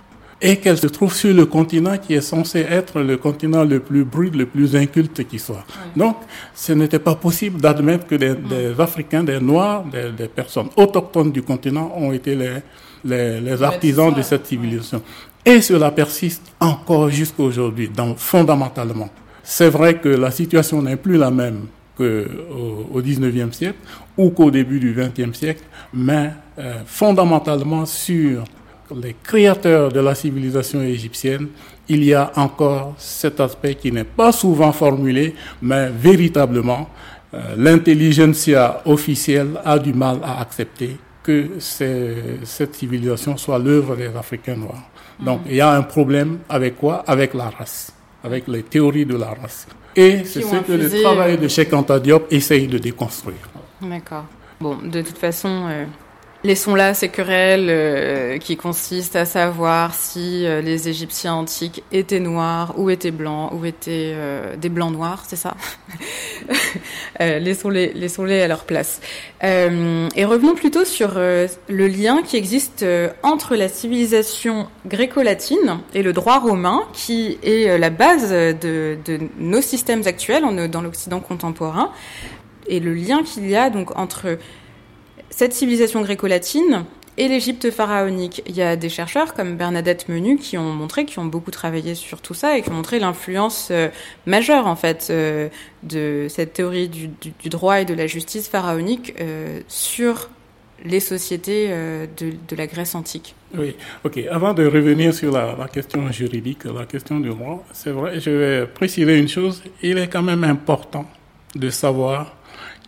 et 0.44 0.56
qu'elle 0.56 0.76
se 0.76 0.88
trouve 0.88 1.14
sur 1.14 1.32
le 1.32 1.46
continent 1.46 1.96
qui 1.96 2.14
est 2.14 2.20
censé 2.20 2.58
être 2.68 3.00
le 3.00 3.16
continent 3.16 3.62
le 3.62 3.78
plus 3.78 4.04
brut, 4.04 4.34
le 4.34 4.44
plus 4.44 4.74
inculte 4.74 5.26
qui 5.28 5.38
soit. 5.38 5.64
Donc, 5.96 6.16
ce 6.52 6.72
n'était 6.72 6.98
pas 6.98 7.14
possible 7.14 7.60
d'admettre 7.60 8.08
que 8.08 8.16
des, 8.16 8.34
des, 8.34 8.78
Africains, 8.80 9.22
des 9.22 9.38
Noirs, 9.38 9.84
des, 9.84 10.10
des, 10.10 10.26
personnes 10.26 10.68
autochtones 10.76 11.30
du 11.30 11.42
continent 11.42 11.92
ont 11.96 12.12
été 12.12 12.34
les, 12.34 12.56
les, 13.04 13.40
les 13.40 13.62
artisans 13.62 14.12
de 14.12 14.20
cette 14.22 14.44
civilisation. 14.46 15.00
Et 15.46 15.60
cela 15.60 15.92
persiste 15.92 16.42
encore 16.58 17.08
jusqu'à 17.08 17.44
aujourd'hui, 17.44 17.88
fondamentalement. 18.16 19.10
C'est 19.44 19.70
vrai 19.70 19.98
que 19.98 20.08
la 20.08 20.32
situation 20.32 20.82
n'est 20.82 20.96
plus 20.96 21.16
la 21.18 21.30
même 21.30 21.66
qu'au 21.96 22.04
au 22.94 23.00
19e 23.00 23.52
siècle 23.52 23.78
ou 24.16 24.30
qu'au 24.30 24.50
début 24.50 24.80
du 24.80 24.94
20e 24.94 25.34
siècle, 25.34 25.62
mais 25.94 26.30
euh, 26.58 26.80
fondamentalement 26.86 27.86
sur 27.86 28.44
les 28.94 29.16
créateurs 29.22 29.90
de 29.92 30.00
la 30.00 30.14
civilisation 30.14 30.82
égyptienne, 30.82 31.48
il 31.88 32.04
y 32.04 32.14
a 32.14 32.32
encore 32.36 32.94
cet 32.98 33.40
aspect 33.40 33.74
qui 33.74 33.92
n'est 33.92 34.04
pas 34.04 34.32
souvent 34.32 34.72
formulé, 34.72 35.34
mais 35.60 35.88
véritablement, 35.88 36.88
euh, 37.34 37.54
l'intelligentsia 37.56 38.82
officielle 38.84 39.60
a 39.64 39.78
du 39.78 39.92
mal 39.92 40.18
à 40.22 40.40
accepter 40.40 40.96
que 41.22 41.50
cette 41.60 42.74
civilisation 42.74 43.36
soit 43.36 43.58
l'œuvre 43.58 43.96
des 43.96 44.08
Africains 44.08 44.56
noirs. 44.56 44.90
Donc 45.20 45.42
il 45.46 45.54
y 45.54 45.60
a 45.60 45.70
un 45.70 45.82
problème 45.82 46.38
avec 46.48 46.76
quoi? 46.76 47.04
Avec 47.06 47.34
la 47.34 47.48
race, 47.48 47.92
avec 48.24 48.48
les 48.48 48.64
théories 48.64 49.06
de 49.06 49.16
la 49.16 49.28
race. 49.28 49.66
Et 49.94 50.24
c'est 50.24 50.42
ce 50.42 50.56
que 50.56 50.72
le 50.72 51.02
travail 51.02 51.38
de 51.38 51.46
Cheikh 51.48 51.72
Anta 51.72 52.00
Diop 52.00 52.26
essaye 52.30 52.66
de 52.66 52.78
déconstruire. 52.78 53.48
D'accord. 53.80 54.24
Bon, 54.60 54.76
de 54.76 55.02
toute 55.02 55.18
façon, 55.18 55.66
euh, 55.68 55.84
Laissons 56.44 56.74
là 56.74 56.92
ces 56.92 57.08
querelles 57.08 57.68
euh, 57.70 58.38
qui 58.38 58.56
consistent 58.56 59.14
à 59.14 59.24
savoir 59.24 59.94
si 59.94 60.44
euh, 60.44 60.60
les 60.60 60.88
Égyptiens 60.88 61.34
antiques 61.34 61.84
étaient 61.92 62.18
noirs 62.18 62.74
ou 62.78 62.90
étaient 62.90 63.12
blancs 63.12 63.52
ou 63.52 63.64
étaient 63.64 64.12
euh, 64.16 64.56
des 64.56 64.68
blancs 64.68 64.92
noirs, 64.92 65.22
c'est 65.24 65.36
ça 65.36 65.56
Laissons-les 67.20 67.92
laissons 67.92 68.24
-les 68.24 68.42
à 68.42 68.48
leur 68.48 68.64
place. 68.64 69.00
et 69.40 70.24
revenons 70.24 70.54
plutôt 70.56 70.84
sur 70.84 71.14
le 71.14 71.86
lien 71.86 72.22
qui 72.22 72.36
existe 72.36 72.84
entre 73.22 73.54
la 73.54 73.68
civilisation 73.68 74.66
gréco-latine 74.86 75.78
et 75.94 76.02
le 76.02 76.12
droit 76.12 76.40
romain, 76.40 76.82
qui 76.92 77.38
est 77.44 77.78
la 77.78 77.90
base 77.90 78.30
de, 78.30 78.98
de 79.04 79.20
nos 79.38 79.60
systèmes 79.60 80.02
actuels 80.06 80.42
dans 80.68 80.82
l'Occident 80.82 81.20
contemporain, 81.20 81.92
et 82.66 82.80
le 82.80 82.92
lien 82.92 83.22
qu'il 83.22 83.48
y 83.48 83.54
a 83.54 83.70
donc 83.70 83.96
entre 83.96 84.38
cette 85.32 85.54
civilisation 85.54 86.02
gréco-latine 86.02 86.84
et 87.18 87.28
l'Égypte 87.28 87.70
pharaonique. 87.70 88.42
Il 88.46 88.56
y 88.56 88.62
a 88.62 88.76
des 88.76 88.88
chercheurs 88.88 89.34
comme 89.34 89.56
Bernadette 89.56 90.08
Menu 90.08 90.36
qui 90.36 90.56
ont 90.56 90.72
montré, 90.72 91.04
qui 91.04 91.18
ont 91.18 91.24
beaucoup 91.24 91.50
travaillé 91.50 91.94
sur 91.94 92.20
tout 92.20 92.34
ça 92.34 92.56
et 92.56 92.62
qui 92.62 92.70
ont 92.70 92.74
montré 92.74 92.98
l'influence 92.98 93.68
euh, 93.70 93.88
majeure 94.26 94.66
en 94.66 94.76
fait 94.76 95.08
euh, 95.10 95.48
de 95.82 96.26
cette 96.28 96.54
théorie 96.54 96.88
du, 96.88 97.10
droit 97.48 97.80
et 97.80 97.84
de 97.84 97.94
la 97.94 98.06
justice 98.06 98.48
pharaonique 98.48 99.14
euh, 99.20 99.60
sur 99.68 100.30
les 100.84 101.00
sociétés 101.00 101.68
de, 101.68 102.32
de, 102.48 102.56
la 102.56 102.66
Grèce 102.66 102.96
antique. 102.96 103.36
Oui, 103.56 103.76
ok. 104.02 104.18
Avant 104.28 104.52
de 104.52 104.66
revenir 104.66 105.14
sur 105.14 105.30
la, 105.30 105.54
la 105.56 105.68
question 105.68 106.10
juridique, 106.10 106.64
la 106.64 106.86
question 106.86 107.20
du 107.20 107.28
droit, 107.28 107.64
c'est 107.72 107.92
vrai, 107.92 108.18
je 108.18 108.30
vais 108.30 108.66
préciser 108.66 109.16
une 109.16 109.28
chose. 109.28 109.62
Il 109.80 109.96
est 109.96 110.08
quand 110.08 110.22
même 110.22 110.42
important 110.42 111.08
de 111.54 111.70
savoir 111.70 112.34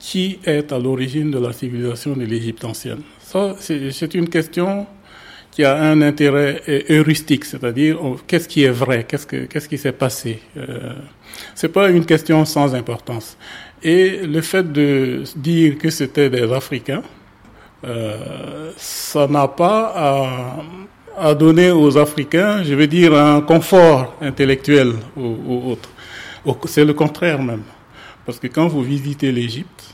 qui 0.04 0.38
est 0.44 0.70
à 0.70 0.78
l'origine 0.78 1.30
de 1.30 1.38
la 1.38 1.54
civilisation 1.54 2.12
de 2.14 2.26
l'Égypte 2.26 2.62
ancienne 2.62 3.00
Ça, 3.20 3.56
c'est 3.58 4.14
une 4.14 4.28
question 4.28 4.86
qui 5.50 5.64
a 5.64 5.80
un 5.80 6.02
intérêt 6.02 6.60
heuristique, 6.90 7.46
c'est-à-dire 7.46 7.98
oh, 8.04 8.18
qu'est-ce 8.26 8.46
qui 8.46 8.64
est 8.64 8.76
vrai, 8.84 9.06
qu'est-ce, 9.08 9.26
que, 9.26 9.46
qu'est-ce 9.46 9.66
qui 9.66 9.78
s'est 9.78 9.92
passé? 9.92 10.40
Euh, 10.58 10.92
c'est 11.54 11.70
pas 11.70 11.88
une 11.88 12.04
question 12.04 12.44
sans 12.44 12.74
importance. 12.74 13.38
Et 13.82 14.26
le 14.26 14.42
fait 14.42 14.70
de 14.70 15.22
dire 15.36 15.78
que 15.78 15.88
c'était 15.88 16.28
des 16.28 16.52
Africains, 16.52 17.02
euh, 17.84 18.72
ça 18.76 19.26
n'a 19.26 19.48
pas 19.48 20.62
à, 21.16 21.34
donner 21.34 21.70
aux 21.70 21.96
Africains, 21.96 22.62
je 22.62 22.74
veux 22.74 22.88
dire, 22.88 23.14
un 23.14 23.40
confort 23.40 24.16
intellectuel 24.20 24.92
ou, 25.16 25.72
autre. 25.72 25.88
C'est 26.66 26.84
le 26.84 26.92
contraire 26.92 27.42
même. 27.42 27.62
Parce 28.26 28.38
que 28.38 28.48
quand 28.48 28.68
vous 28.68 28.82
visitez 28.82 29.32
l'Égypte, 29.32 29.93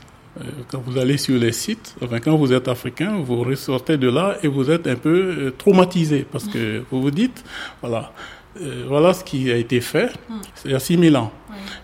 quand 0.69 0.81
vous 0.85 0.97
allez 0.97 1.17
sur 1.17 1.37
les 1.37 1.51
sites, 1.51 1.95
enfin, 2.01 2.19
quand 2.19 2.35
vous 2.35 2.53
êtes 2.53 2.67
africain, 2.67 3.17
vous 3.23 3.43
ressortez 3.43 3.97
de 3.97 4.09
là 4.09 4.37
et 4.41 4.47
vous 4.47 4.71
êtes 4.71 4.87
un 4.87 4.95
peu 4.95 5.35
euh, 5.37 5.51
traumatisé 5.57 6.25
parce 6.29 6.45
que 6.45 6.83
vous 6.91 7.01
vous 7.01 7.11
dites, 7.11 7.43
voilà, 7.81 8.11
euh, 8.61 8.85
voilà 8.87 9.13
ce 9.13 9.23
qui 9.23 9.51
a 9.51 9.57
été 9.57 9.81
fait 9.81 10.11
il 10.65 10.71
y 10.71 10.73
a 10.73 10.79
6000 10.79 11.17
ans. 11.17 11.31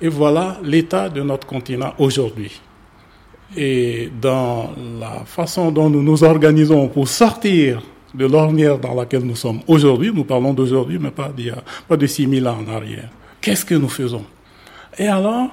Et 0.02 0.08
voilà 0.08 0.58
l'état 0.64 1.10
de 1.10 1.22
notre 1.22 1.46
continent 1.46 1.94
aujourd'hui. 1.98 2.62
Et 3.56 4.10
dans 4.22 4.72
la 5.00 5.24
façon 5.26 5.72
dont 5.72 5.90
nous 5.90 6.04
nous 6.04 6.24
organisons 6.24 6.88
pour 6.88 7.08
sortir 7.08 7.82
de 8.14 8.26
l'ornière 8.26 8.80
dans 8.80 8.94
laquelle 8.94 9.24
nous 9.24 9.36
sommes 9.36 9.62
aujourd'hui, 9.68 10.12
nous 10.14 10.24
parlons 10.24 10.54
d'aujourd'hui, 10.54 10.98
mais 11.00 11.12
pas, 11.12 11.30
d'il 11.36 11.48
y 11.48 11.50
a, 11.52 11.64
pas 11.88 11.98
de 11.98 12.08
6000 12.08 12.48
ans 12.48 12.58
en 12.66 12.72
arrière, 12.74 13.10
qu'est-ce 13.42 13.66
que 13.66 13.76
nous 13.76 13.90
faisons? 13.90 14.26
Et 14.98 15.08
alors, 15.08 15.50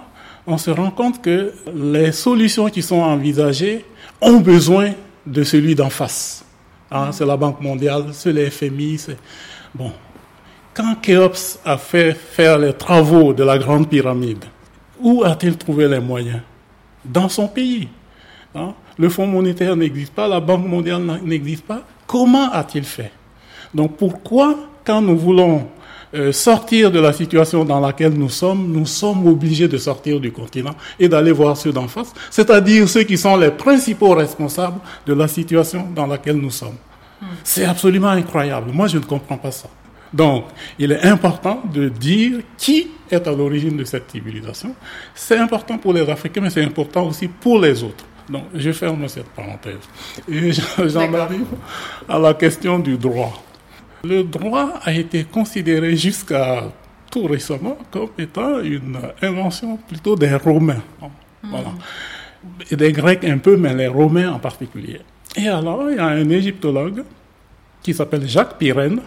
on 0.47 0.59
se 0.59 0.71
rend 0.71 0.91
compte 0.91 1.23
que 1.23 1.53
les 1.75 2.13
solutions 2.13 2.69
qui 2.69 2.83
sont 2.83 3.01
envisagées 3.01 3.85
ont 4.21 4.41
besoin 4.41 4.93
de 5.27 5.43
celui 5.43 5.75
d'en 5.75 5.91
face. 5.91 6.45
Hein, 6.91 7.11
c'est 7.13 7.27
la 7.27 7.37
Banque 7.37 7.61
mondiale, 7.61 8.07
c'est 8.13 8.33
les 8.33 8.51
FMI. 8.51 9.01
Bon. 9.75 9.93
Quand 10.75 10.97
Khéops 11.01 11.61
a 11.65 11.79
fait 11.79 12.13
faire 12.15 12.59
les 12.59 12.73
travaux 12.73 13.33
de 13.33 13.45
la 13.45 13.59
Grande 13.59 13.89
Pyramide, 13.89 14.45
où 15.01 15.23
a-t-il 15.25 15.57
trouvé 15.57 15.89
les 15.89 16.01
moyens? 16.01 16.41
Dans 17.05 17.29
son 17.29 17.49
pays. 17.49 17.89
Hein. 18.55 18.75
Le 18.99 19.09
Fonds 19.09 19.27
monétaire 19.27 19.77
n'existe 19.77 20.13
pas, 20.13 20.29
la 20.29 20.41
Banque 20.41 20.67
mondiale 20.67 21.03
n'existe 21.23 21.65
pas. 21.65 21.83
Comment 22.07 22.51
a-t-il 22.51 22.85
fait? 22.85 23.13
Donc 23.73 23.97
pourquoi, 23.97 24.57
quand 24.85 25.01
nous 25.01 25.17
voulons 25.17 25.69
euh, 26.15 26.33
sortir 26.33 26.91
de 26.91 27.01
la 27.01 27.13
situation 27.13 27.65
dans 27.65 27.81
laquelle 27.81 28.13
nous 28.13 28.29
sommes, 28.29 28.73
nous 28.73 28.87
sommes 28.87 29.27
obligés 29.27 29.69
de 29.69 29.77
sortir 29.79 30.21
du 30.21 30.31
continent 30.31 30.75
et 30.99 31.09
d'aller 31.09 31.33
voir 31.33 31.57
ceux 31.57 31.73
d'en 31.73 31.89
face, 31.89 32.13
c'est-à-dire 32.31 32.89
ceux 32.89 33.03
qui 33.03 33.19
sont 33.19 33.37
les 33.37 33.51
principaux 33.51 34.15
responsables 34.15 34.79
de 35.07 35.13
la 35.13 35.29
situation 35.29 35.89
dans 35.95 36.07
laquelle 36.07 36.37
nous 36.37 36.51
sommes. 36.51 36.77
Hmm. 37.21 37.27
C'est 37.43 37.65
absolument 37.65 38.09
incroyable. 38.09 38.71
Moi, 38.73 38.87
je 38.87 38.99
ne 38.99 39.05
comprends 39.05 39.39
pas 39.39 39.51
ça. 39.51 39.69
Donc, 40.13 40.45
il 40.79 40.93
est 40.93 41.03
important 41.03 41.63
de 41.73 41.89
dire 41.89 42.39
qui 42.57 42.89
est 43.11 43.27
à 43.27 43.33
l'origine 43.33 43.77
de 43.77 43.85
cette 43.85 44.09
civilisation. 44.11 44.75
C'est 45.15 45.39
important 45.39 45.77
pour 45.79 45.93
les 45.93 46.09
Africains, 46.09 46.41
mais 46.41 46.51
c'est 46.51 46.63
important 46.63 47.09
aussi 47.09 47.27
pour 47.27 47.59
les 47.59 47.83
autres. 47.83 48.05
Donc, 48.29 48.45
je 48.55 48.71
ferme 48.71 49.09
cette 49.09 49.29
parenthèse. 49.31 49.81
Et 50.29 50.53
j'en 50.53 51.13
arrive 51.15 51.47
à 52.09 52.19
la 52.19 52.33
question 52.35 52.79
du 52.79 52.97
droit. 52.97 53.43
Le 54.05 54.23
droit 54.23 54.75
a 54.83 54.93
été 54.93 55.25
considéré 55.25 55.97
jusqu'à 55.97 56.65
tout 57.11 57.25
récemment 57.27 57.79
comme 57.91 58.11
étant 58.19 58.61
une 58.61 58.99
invention 59.23 59.79
plutôt 59.89 60.15
des 60.17 60.35
Romains. 60.35 60.83
Voilà. 61.43 61.73
Et 62.71 62.77
des 62.77 62.93
Grecs 62.93 63.25
un 63.25 63.39
peu, 63.39 63.57
mais 63.57 63.75
les 63.75 63.89
Romains 63.89 64.33
en 64.33 64.39
particulier. 64.39 65.01
Et 65.37 65.49
alors, 65.49 65.91
il 65.91 65.97
y 65.97 65.99
a 65.99 66.07
un 66.07 66.29
égyptologue 66.29 67.03
qui 67.83 67.95
s'appelle 67.95 68.29
Jacques 68.29 68.59
Pirenne, 68.59 69.01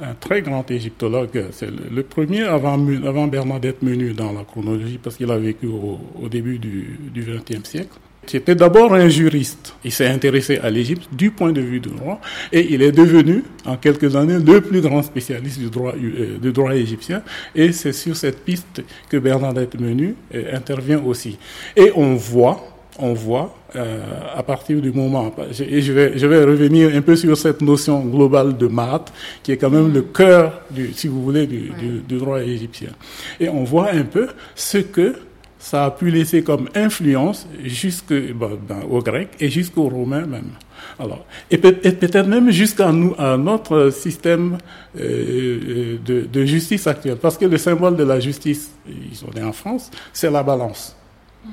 un 0.00 0.14
très 0.14 0.40
grand 0.40 0.70
égyptologue. 0.70 1.46
C'est 1.52 1.70
le, 1.70 2.02
premier 2.02 2.42
avant, 2.42 2.78
avant 3.04 3.26
Bernadette 3.26 3.82
Menu 3.82 4.12
dans 4.14 4.32
la 4.32 4.44
chronologie, 4.44 4.98
parce 5.02 5.16
qu'il 5.16 5.30
a 5.30 5.38
vécu 5.38 5.66
au, 5.66 6.28
début 6.28 6.58
du 6.58 6.98
XXe 7.14 7.68
siècle. 7.68 7.98
C'était 8.26 8.56
d'abord 8.56 8.92
un 8.92 9.08
juriste. 9.08 9.74
Il 9.84 9.92
s'est 9.92 10.08
intéressé 10.08 10.58
à 10.58 10.68
l'Égypte 10.68 11.08
du 11.12 11.30
point 11.30 11.52
de 11.52 11.60
vue 11.60 11.80
du 11.80 11.90
droit 11.90 12.20
et 12.52 12.72
il 12.74 12.82
est 12.82 12.92
devenu, 12.92 13.44
en 13.64 13.76
quelques 13.76 14.16
années, 14.16 14.38
le 14.38 14.60
plus 14.60 14.80
grand 14.80 15.02
spécialiste 15.02 15.58
du 15.60 15.70
droit, 15.70 15.92
euh, 15.94 16.38
du 16.38 16.52
droit 16.52 16.74
égyptien. 16.74 17.22
Et 17.54 17.72
c'est 17.72 17.92
sur 17.92 18.16
cette 18.16 18.44
piste 18.44 18.82
que 19.08 19.16
Bernadette 19.16 19.78
Menu 19.80 20.16
euh, 20.34 20.56
intervient 20.56 21.02
aussi. 21.04 21.38
Et 21.76 21.92
on 21.94 22.16
voit, 22.16 22.66
on 22.98 23.14
voit 23.14 23.54
euh, 23.76 24.00
à 24.34 24.42
partir 24.42 24.80
du 24.80 24.90
moment, 24.90 25.34
et 25.60 25.80
je 25.80 25.92
vais, 25.92 26.18
je 26.18 26.26
vais 26.26 26.42
revenir 26.44 26.94
un 26.94 27.02
peu 27.02 27.14
sur 27.14 27.36
cette 27.36 27.60
notion 27.60 28.00
globale 28.00 28.56
de 28.56 28.66
maths, 28.66 29.12
qui 29.42 29.52
est 29.52 29.56
quand 29.56 29.70
même 29.70 29.92
le 29.92 30.02
cœur, 30.02 30.62
du, 30.70 30.92
si 30.94 31.06
vous 31.06 31.22
voulez, 31.22 31.46
du, 31.46 31.70
du, 32.08 32.16
droit 32.16 32.40
égyptien. 32.40 32.90
Et 33.38 33.48
on 33.48 33.64
voit 33.64 33.90
un 33.92 34.04
peu 34.04 34.28
ce 34.54 34.78
que 34.78 35.14
ça 35.58 35.86
a 35.86 35.90
pu 35.90 36.10
laisser 36.10 36.42
comme 36.42 36.68
influence 36.74 37.48
jusqu'au 37.64 38.14
ben, 38.34 39.00
grec 39.02 39.30
et 39.40 39.48
jusqu'aux 39.48 39.88
romains 39.88 40.26
même. 40.26 40.50
Alors, 40.98 41.24
et, 41.50 41.58
peut-être 41.58 42.26
même 42.26 42.50
jusqu'à 42.50 42.92
nous, 42.92 43.14
à 43.18 43.36
notre 43.36 43.90
système 43.90 44.58
euh, 44.98 45.98
de, 46.04 46.26
de, 46.30 46.44
justice 46.44 46.86
actuel. 46.86 47.16
Parce 47.16 47.36
que 47.36 47.44
le 47.44 47.58
symbole 47.58 47.96
de 47.96 48.04
la 48.04 48.20
justice, 48.20 48.70
ils 48.88 49.16
sont 49.16 49.28
nés 49.34 49.42
en 49.42 49.52
France, 49.52 49.90
c'est 50.12 50.30
la 50.30 50.42
balance. 50.42 50.96
Hmm. 51.44 51.50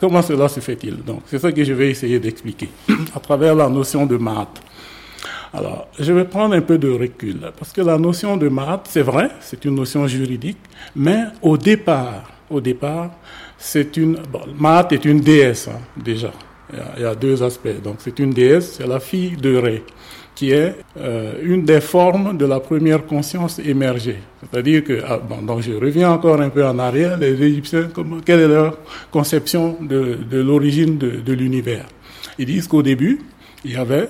Comment 0.00 0.22
cela 0.22 0.48
se 0.48 0.60
fait-il? 0.60 0.96
Donc, 0.96 1.22
c'est 1.26 1.38
ça 1.38 1.52
que 1.52 1.62
je 1.62 1.72
vais 1.72 1.90
essayer 1.90 2.18
d'expliquer 2.18 2.68
à 3.14 3.20
travers 3.20 3.54
la 3.54 3.68
notion 3.68 4.04
de 4.04 4.16
maths. 4.16 4.60
Alors, 5.54 5.88
je 5.98 6.12
vais 6.12 6.24
prendre 6.24 6.54
un 6.54 6.60
peu 6.60 6.76
de 6.76 6.90
recul, 6.90 7.38
parce 7.56 7.72
que 7.72 7.80
la 7.80 7.96
notion 7.96 8.36
de 8.36 8.48
maths, 8.48 8.88
c'est 8.90 9.02
vrai, 9.02 9.30
c'est 9.40 9.64
une 9.64 9.76
notion 9.76 10.06
juridique, 10.06 10.58
mais 10.94 11.24
au 11.40 11.56
départ, 11.56 12.30
au 12.50 12.60
départ, 12.60 13.10
c'est 13.58 13.96
une, 13.96 14.18
bon, 14.30 14.40
Maat 14.58 14.88
est 14.92 15.04
une 15.04 15.20
déesse, 15.20 15.68
hein, 15.68 15.80
déjà. 15.96 16.32
Il 16.96 17.02
y, 17.02 17.04
a, 17.04 17.14
deux 17.14 17.42
aspects. 17.44 17.80
Donc, 17.82 17.96
c'est 17.98 18.18
une 18.18 18.30
déesse, 18.30 18.72
c'est 18.78 18.86
la 18.86 18.98
fille 18.98 19.36
de 19.36 19.56
Ré, 19.56 19.84
qui 20.34 20.50
est 20.50 20.74
euh, 20.98 21.34
une 21.42 21.64
des 21.64 21.80
formes 21.80 22.36
de 22.36 22.44
la 22.44 22.58
première 22.58 23.06
conscience 23.06 23.60
émergée. 23.60 24.18
C'est-à-dire 24.40 24.82
que, 24.82 25.00
ah, 25.06 25.18
bon, 25.18 25.42
donc 25.42 25.60
je 25.60 25.72
reviens 25.72 26.10
encore 26.10 26.40
un 26.40 26.48
peu 26.48 26.66
en 26.66 26.78
arrière, 26.80 27.18
les 27.18 27.40
Égyptiens, 27.40 27.88
quelle 28.24 28.40
est 28.40 28.48
leur 28.48 28.78
conception 29.12 29.76
de, 29.80 30.18
l'origine 30.32 30.98
de, 30.98 31.32
l'univers? 31.32 31.86
Ils 32.36 32.46
disent 32.46 32.66
qu'au 32.66 32.82
début, 32.82 33.20
il 33.64 33.72
y 33.72 33.76
avait 33.76 34.08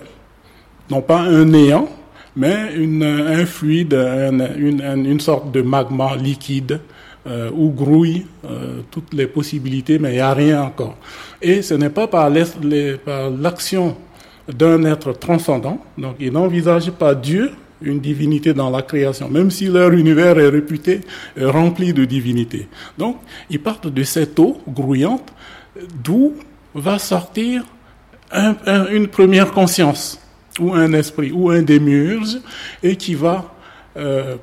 non 0.91 1.03
pas 1.03 1.21
un 1.21 1.45
néant, 1.45 1.91
mais 2.37 2.71
un 2.75 3.45
fluide, 3.45 3.93
une, 3.93 5.21
sorte 5.21 5.53
de 5.53 5.61
magma 5.61 6.17
liquide 6.17 6.81
euh, 7.27 7.51
où 7.53 7.71
grouillent 7.71 8.25
euh, 8.45 8.83
toutes 8.89 9.13
les 9.13 9.27
possibilités, 9.27 9.99
mais 9.99 10.11
il 10.11 10.15
n'y 10.15 10.21
a 10.21 10.33
rien 10.33 10.63
encore. 10.63 10.97
Et 11.43 11.61
ce 11.61 11.75
n'est 11.75 11.91
pas 11.91 12.07
par 12.07 12.31
l'action 12.31 13.97
d'un 14.49 14.85
être 14.85 15.13
transcendant, 15.13 15.85
donc 15.99 16.17
ils 16.21 16.31
n'envisagent 16.31 16.93
pas 16.93 17.17
Dieu, 17.17 17.51
une 17.83 17.99
divinité 17.99 18.55
dans 18.55 18.71
la 18.71 18.83
création, 18.83 19.29
même 19.29 19.51
si 19.51 19.67
leur 19.67 19.91
univers 19.91 20.39
est 20.39 20.49
réputé 20.49 21.01
euh, 21.37 21.51
rempli 21.51 21.93
de 21.93 22.05
divinité. 22.05 22.69
Donc, 22.97 23.17
ils 23.51 23.61
partent 23.61 23.89
de 23.89 24.05
cette 24.05 24.39
eau 24.39 24.59
grouillante, 24.69 25.33
d'où 26.05 26.35
va 26.77 27.01
sortir 27.01 27.65
un, 28.31 28.55
une 28.93 29.09
première 29.09 29.51
conscience, 29.51 30.21
ou 30.61 30.75
un 30.75 30.93
esprit, 30.93 31.33
ou 31.33 31.51
un 31.51 31.63
démiurge, 31.63 32.39
et 32.85 32.95
qui 32.95 33.15
va, 33.15 33.53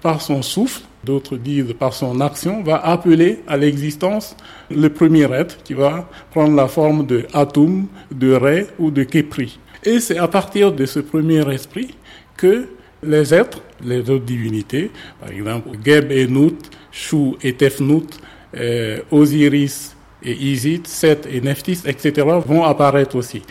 par 0.02 0.22
son 0.22 0.42
souffle, 0.42 0.82
d'autres 1.04 1.38
disent 1.38 1.74
par 1.78 1.94
son 1.94 2.22
action, 2.22 2.64
va 2.64 2.78
appeler 2.78 3.40
à 3.48 3.58
l'existence 3.58 4.36
le 4.70 4.90
premier 4.90 5.32
être 5.34 5.62
qui 5.64 5.74
va 5.74 6.10
prendre 6.32 6.56
la 6.56 6.68
forme 6.68 7.06
de 7.06 7.26
Atum, 7.34 7.88
de 8.12 8.34
Ré 8.34 8.68
ou 8.80 8.92
de 8.92 9.04
Kepri. 9.04 9.60
Et 9.84 10.00
c'est 10.00 10.18
à 10.18 10.28
partir 10.28 10.72
de 10.72 10.86
ce 10.86 11.00
premier 11.00 11.48
esprit 11.54 11.96
que 12.38 12.68
les 13.04 13.34
êtres, 13.34 13.62
les 13.84 14.10
autres 14.10 14.26
divinités, 14.26 14.92
par 15.20 15.30
exemple 15.30 15.70
Geb 15.84 16.12
et 16.12 16.28
Nut, 16.28 16.58
Shu 16.92 17.34
et 17.42 17.54
Tefnut, 17.54 18.20
euh, 18.56 19.00
Osiris 19.12 19.96
et 20.24 20.32
Isis, 20.32 20.82
Set 20.86 21.28
et 21.30 21.42
Nephthys, 21.42 21.82
etc., 21.86 22.26
vont 22.46 22.64
apparaître 22.64 23.16
aussi. 23.16 23.42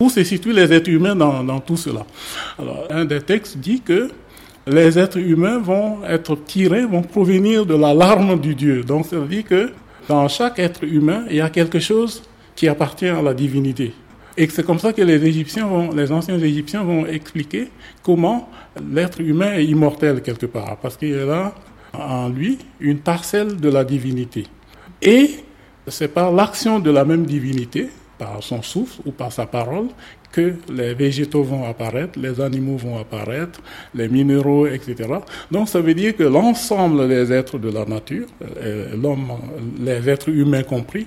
Où 0.00 0.10
se 0.10 0.22
situent 0.24 0.52
les 0.52 0.72
êtres 0.72 0.90
humains 0.90 1.14
dans, 1.16 1.44
dans 1.44 1.60
tout 1.60 1.76
cela? 1.76 2.06
Alors, 2.58 2.86
un 2.90 3.04
des 3.04 3.20
textes 3.20 3.58
dit 3.58 3.80
que 3.80 4.10
les 4.70 4.98
êtres 4.98 5.18
humains 5.18 5.58
vont 5.58 6.04
être 6.04 6.36
tirés, 6.36 6.84
vont 6.84 7.02
provenir 7.02 7.66
de 7.66 7.74
la 7.74 7.94
larme 7.94 8.38
du 8.40 8.54
Dieu. 8.54 8.82
Donc 8.82 9.06
ça 9.06 9.18
veut 9.18 9.26
dire 9.26 9.44
que 9.44 9.72
dans 10.08 10.28
chaque 10.28 10.58
être 10.58 10.84
humain, 10.84 11.24
il 11.28 11.36
y 11.36 11.40
a 11.40 11.50
quelque 11.50 11.78
chose 11.78 12.22
qui 12.54 12.68
appartient 12.68 13.06
à 13.06 13.22
la 13.22 13.34
divinité. 13.34 13.92
Et 14.36 14.48
c'est 14.48 14.64
comme 14.64 14.78
ça 14.78 14.92
que 14.92 15.02
les 15.02 15.24
Égyptiens 15.24 15.66
vont, 15.66 15.90
les 15.92 16.12
anciens 16.12 16.38
Égyptiens 16.38 16.84
vont 16.84 17.06
expliquer 17.06 17.68
comment 18.02 18.48
l'être 18.92 19.20
humain 19.20 19.54
est 19.54 19.64
immortel 19.64 20.22
quelque 20.22 20.46
part, 20.46 20.76
parce 20.80 20.96
qu'il 20.96 21.10
y 21.10 21.18
a 21.18 21.52
en 21.92 22.28
lui 22.28 22.58
une 22.80 22.98
parcelle 22.98 23.56
de 23.56 23.68
la 23.68 23.84
divinité. 23.84 24.46
Et 25.02 25.30
c'est 25.88 26.08
par 26.08 26.32
l'action 26.32 26.78
de 26.78 26.90
la 26.90 27.04
même 27.04 27.26
divinité, 27.26 27.88
par 28.18 28.42
son 28.42 28.62
souffle 28.62 29.00
ou 29.06 29.12
par 29.12 29.32
sa 29.32 29.46
parole, 29.46 29.88
que 30.32 30.54
les 30.70 30.94
végétaux 30.94 31.42
vont 31.42 31.68
apparaître, 31.68 32.18
les 32.18 32.40
animaux 32.40 32.76
vont 32.76 32.98
apparaître, 32.98 33.60
les 33.94 34.08
minéraux, 34.08 34.66
etc. 34.66 35.08
Donc 35.50 35.68
ça 35.68 35.80
veut 35.80 35.94
dire 35.94 36.16
que 36.16 36.24
l'ensemble 36.24 37.08
des 37.08 37.32
êtres 37.32 37.58
de 37.58 37.70
la 37.70 37.84
nature, 37.84 38.26
euh, 38.42 38.94
l'homme, 39.00 39.32
les 39.80 40.08
êtres 40.08 40.28
humains 40.28 40.62
compris, 40.62 41.06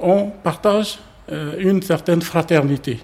on 0.00 0.30
partage 0.42 0.98
euh, 1.30 1.54
une 1.58 1.82
certaine 1.82 2.22
fraternité. 2.22 2.98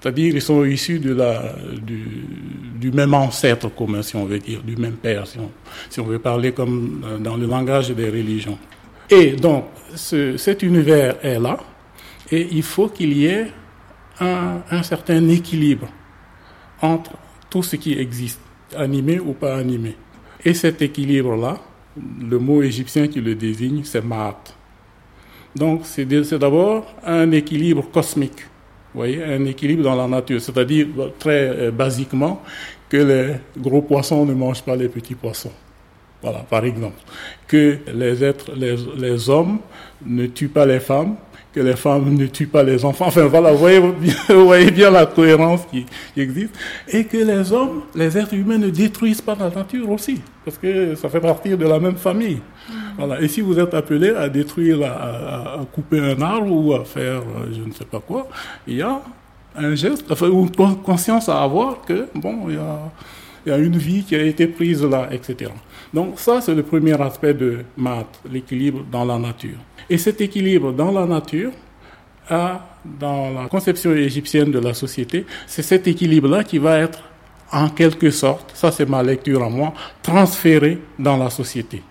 C'est-à-dire 0.00 0.34
ils 0.34 0.42
sont 0.42 0.64
issus 0.64 0.98
de 0.98 1.14
la, 1.14 1.54
du, 1.80 2.90
même 2.92 3.14
ancêtre 3.14 3.74
commun, 3.74 4.02
si 4.02 4.16
on 4.16 4.26
veut 4.26 4.38
dire, 4.38 4.62
du 4.62 4.76
même 4.76 4.96
père, 4.96 5.26
si 5.26 6.00
on, 6.00 6.04
veut 6.04 6.18
parler 6.18 6.52
comme 6.52 7.02
euh, 7.06 7.18
dans 7.18 7.36
le 7.36 7.46
langage 7.46 7.88
des 7.90 8.10
religions. 8.10 8.58
Et 9.08 9.32
donc, 9.32 9.64
ce, 9.94 10.36
cet 10.36 10.62
univers 10.62 11.16
est 11.22 11.38
là, 11.38 11.58
et 12.30 12.48
il 12.52 12.62
faut 12.62 12.88
qu'il 12.88 13.16
y 13.16 13.26
ait 13.26 13.46
un, 14.20 14.60
un, 14.70 14.82
certain 14.82 15.28
équilibre 15.28 15.88
entre 16.80 17.12
tout 17.50 17.62
ce 17.62 17.76
qui 17.76 17.92
existe, 17.98 18.40
animé 18.76 19.18
ou 19.18 19.32
pas 19.32 19.56
animé. 19.56 19.96
Et 20.44 20.54
cet 20.54 20.82
équilibre-là, 20.82 21.58
le 21.96 22.38
mot 22.38 22.62
égyptien 22.62 23.08
qui 23.08 23.20
le 23.20 23.34
désigne, 23.34 23.82
c'est 23.84 24.04
Maat. 24.04 24.42
Donc 25.54 25.82
c'est 25.84 26.04
d'abord 26.04 26.94
un 27.04 27.30
équilibre 27.30 27.88
cosmique, 27.90 28.42
vous 28.92 29.00
voyez, 29.00 29.22
un 29.22 29.44
équilibre 29.44 29.84
dans 29.84 29.94
la 29.94 30.08
nature, 30.08 30.40
c'est-à-dire 30.40 30.88
très 31.18 31.48
euh, 31.48 31.70
basiquement 31.70 32.42
que 32.88 32.96
les 32.96 33.34
gros 33.56 33.82
poissons 33.82 34.26
ne 34.26 34.34
mangent 34.34 34.62
pas 34.62 34.76
les 34.76 34.88
petits 34.88 35.14
poissons. 35.14 35.52
Voilà, 36.22 36.38
par 36.40 36.64
exemple. 36.64 36.96
Que 37.46 37.78
les 37.92 38.24
êtres, 38.24 38.52
les 38.56 39.28
hommes 39.28 39.58
ne 40.06 40.26
tuent 40.26 40.48
pas 40.48 40.64
les 40.64 40.80
femmes 40.80 41.16
que 41.54 41.60
les 41.60 41.76
femmes 41.76 42.14
ne 42.14 42.26
tuent 42.26 42.48
pas 42.48 42.62
les 42.62 42.84
enfants. 42.84 43.06
Enfin 43.06 43.26
voilà, 43.26 43.52
vous 43.52 43.58
voyez 43.58 43.80
bien, 43.80 44.14
vous 44.28 44.44
voyez 44.44 44.70
bien 44.70 44.90
la 44.90 45.06
cohérence 45.06 45.60
qui, 45.70 45.86
existe. 46.16 46.54
Et 46.88 47.04
que 47.04 47.16
les 47.16 47.52
hommes, 47.52 47.82
les 47.94 48.18
êtres 48.18 48.34
humains 48.34 48.58
ne 48.58 48.70
détruisent 48.70 49.20
pas 49.20 49.36
la 49.38 49.50
nature 49.50 49.88
aussi, 49.88 50.20
parce 50.44 50.58
que 50.58 50.94
ça 50.96 51.08
fait 51.08 51.20
partie 51.20 51.56
de 51.56 51.66
la 51.66 51.78
même 51.78 51.96
famille. 51.96 52.40
Voilà. 52.98 53.20
Et 53.20 53.28
si 53.28 53.40
vous 53.40 53.58
êtes 53.58 53.72
appelé 53.74 54.10
à 54.10 54.28
détruire, 54.28 54.80
à, 54.84 55.60
à, 55.60 55.64
couper 55.72 56.00
un 56.00 56.20
arbre 56.20 56.50
ou 56.50 56.74
à 56.74 56.84
faire 56.84 57.20
euh, 57.20 57.52
je 57.52 57.60
ne 57.60 57.72
sais 57.72 57.84
pas 57.84 58.00
quoi, 58.00 58.28
il 58.66 58.76
y 58.76 58.82
a 58.82 59.00
un 59.56 59.74
geste, 59.74 60.10
enfin 60.10 60.26
une 60.28 60.50
conscience 60.50 61.28
à 61.28 61.42
avoir 61.42 61.82
que, 61.82 62.08
bon, 62.14 62.46
il 62.48 62.54
y 62.56 62.58
a 62.58 62.78
il 63.44 63.50
y 63.50 63.52
a 63.52 63.58
une 63.58 63.76
vie 63.76 64.02
qui 64.02 64.14
a 64.16 64.22
été 64.22 64.46
prise 64.46 64.82
là, 64.84 65.08
etc. 65.10 65.50
Donc 65.92 66.18
ça, 66.18 66.40
c'est 66.40 66.54
le 66.54 66.62
premier 66.62 67.00
aspect 67.00 67.34
de 67.34 67.58
Maat, 67.76 68.06
l'équilibre 68.30 68.84
dans 68.90 69.04
la 69.04 69.18
nature. 69.18 69.58
Et 69.90 69.98
cet 69.98 70.20
équilibre 70.20 70.72
dans 70.72 70.90
la 70.90 71.06
nature 71.06 71.52
dans 72.28 73.30
la 73.30 73.48
conception 73.50 73.92
égyptienne 73.92 74.50
de 74.50 74.58
la 74.58 74.72
société, 74.72 75.26
c'est 75.46 75.62
cet 75.62 75.86
équilibre-là 75.86 76.42
qui 76.42 76.58
va 76.58 76.78
être 76.78 77.02
en 77.52 77.68
quelque 77.68 78.10
sorte, 78.10 78.52
ça 78.54 78.72
c'est 78.72 78.88
ma 78.88 79.02
lecture 79.02 79.42
à 79.42 79.50
moi, 79.50 79.74
transféré 80.02 80.78
dans 80.98 81.16
la 81.16 81.30
société. 81.30 81.82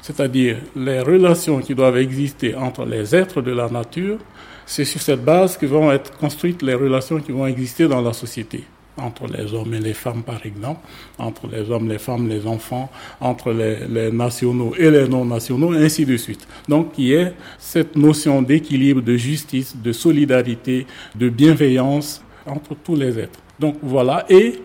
C'est-à-dire 0.00 0.56
les 0.74 1.00
relations 1.00 1.60
qui 1.60 1.74
doivent 1.74 1.98
exister 1.98 2.54
entre 2.54 2.84
les 2.84 3.14
êtres 3.14 3.42
de 3.42 3.52
la 3.52 3.68
nature, 3.68 4.18
c'est 4.66 4.84
sur 4.84 5.00
cette 5.00 5.24
base 5.24 5.56
que 5.56 5.66
vont 5.66 5.92
être 5.92 6.16
construites 6.16 6.62
les 6.62 6.74
relations 6.74 7.20
qui 7.20 7.30
vont 7.30 7.46
exister 7.46 7.86
dans 7.86 8.00
la 8.00 8.12
société 8.12 8.64
entre 8.96 9.26
les 9.26 9.54
hommes 9.54 9.74
et 9.74 9.80
les 9.80 9.94
femmes, 9.94 10.22
par 10.22 10.44
exemple, 10.44 10.80
entre 11.18 11.48
les 11.50 11.70
hommes, 11.70 11.88
les 11.88 11.98
femmes, 11.98 12.28
les 12.28 12.46
enfants, 12.46 12.90
entre 13.20 13.52
les, 13.52 14.10
nationaux 14.12 14.74
et 14.78 14.90
les 14.90 15.08
non-nationaux, 15.08 15.72
ainsi 15.72 16.04
de 16.04 16.16
suite. 16.16 16.46
Donc, 16.68 16.92
il 16.98 17.06
y 17.06 17.16
a 17.16 17.32
cette 17.58 17.96
notion 17.96 18.42
d'équilibre, 18.42 19.00
de 19.00 19.16
justice, 19.16 19.76
de 19.76 19.92
solidarité, 19.92 20.86
de 21.14 21.28
bienveillance 21.28 22.22
entre 22.46 22.74
tous 22.74 22.96
les 22.96 23.18
êtres. 23.18 23.38
Donc, 23.58 23.76
voilà. 23.82 24.26
Et, 24.28 24.60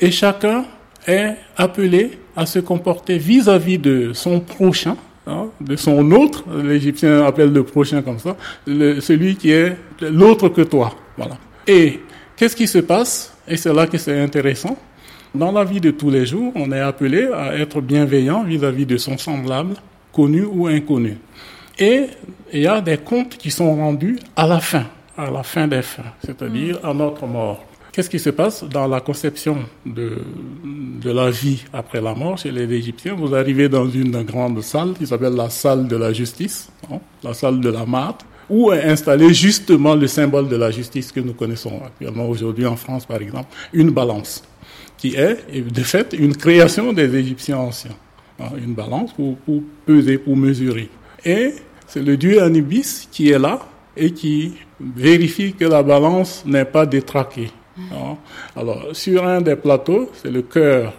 et 0.00 0.10
chacun 0.10 0.64
est 1.06 1.36
appelé 1.56 2.18
à 2.36 2.46
se 2.46 2.58
comporter 2.58 3.18
vis-à-vis 3.18 3.78
de 3.78 4.12
son 4.12 4.40
prochain, 4.40 4.96
hein, 5.26 5.46
de 5.60 5.76
son 5.76 6.10
autre, 6.12 6.44
l'Égyptien 6.62 7.24
appelle 7.24 7.52
le 7.52 7.62
prochain 7.62 8.02
comme 8.02 8.18
ça, 8.18 8.36
celui 8.66 9.36
qui 9.36 9.50
est 9.50 9.76
l'autre 10.00 10.48
que 10.48 10.62
toi. 10.62 10.94
Voilà. 11.16 11.36
Et 11.66 12.00
qu'est-ce 12.36 12.56
qui 12.56 12.66
se 12.66 12.78
passe? 12.78 13.31
Et 13.46 13.56
c'est 13.56 13.72
là 13.72 13.86
que 13.86 13.98
c'est 13.98 14.20
intéressant. 14.20 14.76
Dans 15.34 15.50
la 15.50 15.64
vie 15.64 15.80
de 15.80 15.90
tous 15.90 16.10
les 16.10 16.26
jours, 16.26 16.52
on 16.54 16.70
est 16.72 16.80
appelé 16.80 17.28
à 17.34 17.56
être 17.56 17.80
bienveillant 17.80 18.44
vis-à-vis 18.44 18.86
de 18.86 18.98
son 18.98 19.16
semblable, 19.16 19.74
connu 20.12 20.44
ou 20.44 20.66
inconnu. 20.66 21.16
Et 21.78 22.06
il 22.52 22.60
y 22.60 22.66
a 22.66 22.80
des 22.80 22.98
comptes 22.98 23.38
qui 23.38 23.50
sont 23.50 23.74
rendus 23.74 24.18
à 24.36 24.46
la 24.46 24.60
fin, 24.60 24.84
à 25.16 25.30
la 25.30 25.42
fin 25.42 25.66
des 25.66 25.82
fins, 25.82 26.12
c'est-à-dire 26.24 26.78
à 26.84 26.92
notre 26.92 27.26
mort. 27.26 27.64
Qu'est-ce 27.92 28.08
qui 28.08 28.18
se 28.18 28.30
passe 28.30 28.64
dans 28.64 28.86
la 28.88 29.00
conception 29.00 29.58
de, 29.84 30.18
la 31.04 31.30
vie 31.30 31.62
après 31.72 32.00
la 32.00 32.14
mort 32.14 32.38
chez 32.38 32.50
les 32.50 32.70
Égyptiens? 32.72 33.14
Vous 33.14 33.34
arrivez 33.34 33.68
dans 33.68 33.88
une 33.88 34.22
grande 34.22 34.62
salle 34.62 34.94
qui 34.94 35.06
s'appelle 35.06 35.34
la 35.34 35.50
salle 35.50 35.88
de 35.88 35.96
la 35.96 36.12
justice, 36.12 36.70
hein, 36.90 37.00
la 37.22 37.34
salle 37.34 37.60
de 37.60 37.70
la 37.70 37.84
mate 37.84 38.24
où 38.52 38.70
est 38.70 38.84
installé 38.84 39.32
justement 39.32 39.94
le 39.94 40.06
symbole 40.06 40.46
de 40.46 40.56
la 40.56 40.70
justice 40.70 41.10
que 41.10 41.20
nous 41.20 41.32
connaissons 41.32 41.80
actuellement 41.84 42.28
aujourd'hui 42.28 42.66
en 42.66 42.76
France, 42.76 43.06
par 43.06 43.20
exemple, 43.22 43.48
une 43.72 43.90
balance, 43.90 44.44
qui 44.98 45.14
est 45.16 45.38
de 45.58 45.80
fait 45.80 46.12
une 46.12 46.36
création 46.36 46.92
des 46.92 47.16
Égyptiens 47.16 47.56
anciens. 47.56 47.96
Hein, 48.38 48.50
une 48.62 48.74
balance 48.74 49.12
pour, 49.14 49.36
peser, 49.86 50.18
pour 50.18 50.36
mesurer. 50.36 50.90
Et 51.24 51.54
c'est 51.86 52.02
le 52.02 52.16
dieu 52.16 52.42
Anubis 52.42 53.08
qui 53.10 53.30
est 53.30 53.38
là 53.38 53.60
et 53.96 54.10
qui 54.12 54.54
vérifie 54.80 55.54
que 55.54 55.64
la 55.64 55.82
balance 55.82 56.42
n'est 56.44 56.66
pas 56.66 56.84
détraquée. 56.84 57.50
Hein. 57.78 58.16
Alors, 58.54 58.88
sur 58.92 59.26
un 59.26 59.40
des 59.40 59.56
plateaux, 59.56 60.10
c'est 60.14 60.30
le 60.30 60.42
cœur 60.42 60.92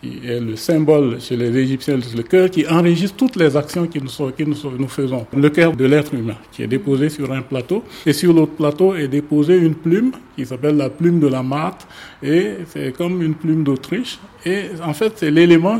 qui 0.00 0.20
est 0.26 0.40
le 0.40 0.56
symbole 0.56 1.20
chez 1.20 1.36
les 1.36 1.56
Égyptiens, 1.56 1.98
le 2.16 2.22
cœur 2.22 2.50
qui 2.50 2.66
enregistre 2.66 3.16
toutes 3.16 3.36
les 3.36 3.56
actions 3.56 3.86
que 3.86 3.98
nous, 3.98 4.88
faisons. 4.88 5.26
Le 5.36 5.50
cœur 5.50 5.76
de 5.76 5.84
l'être 5.84 6.14
humain 6.14 6.36
qui 6.52 6.62
est 6.62 6.66
déposé 6.66 7.08
sur 7.10 7.30
un 7.32 7.42
plateau 7.42 7.84
et 8.06 8.12
sur 8.12 8.32
l'autre 8.32 8.54
plateau 8.54 8.94
est 8.94 9.08
déposée 9.08 9.56
une 9.58 9.74
plume 9.74 10.12
qui 10.36 10.46
s'appelle 10.46 10.76
la 10.76 10.88
plume 10.88 11.20
de 11.20 11.26
la 11.26 11.42
mate 11.42 11.86
et 12.22 12.52
c'est 12.68 12.96
comme 12.96 13.22
une 13.22 13.34
plume 13.34 13.62
d'Autriche 13.62 14.18
et 14.46 14.70
en 14.82 14.94
fait 14.94 15.12
c'est 15.16 15.30
l'élément 15.30 15.78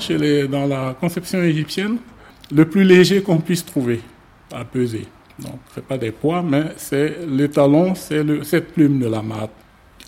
dans 0.51 0.67
la 0.67 0.97
conception 1.01 1.43
égyptienne 1.43 1.97
le 2.53 2.65
plus 2.65 2.85
léger 2.85 3.23
qu'on 3.23 3.39
puisse 3.39 3.65
trouver 3.65 4.01
à 4.53 4.65
peser. 4.65 5.07
Donc, 5.39 5.61
c'est 5.75 5.85
pas 5.85 5.97
des 5.97 6.11
poids, 6.11 6.43
mais 6.43 6.65
c'est 6.77 7.27
l'étalon, 7.27 7.95
c'est 7.95 8.23
cette 8.45 8.73
plume 8.73 8.99
de 8.99 9.07
la 9.07 9.23
mate 9.23 9.51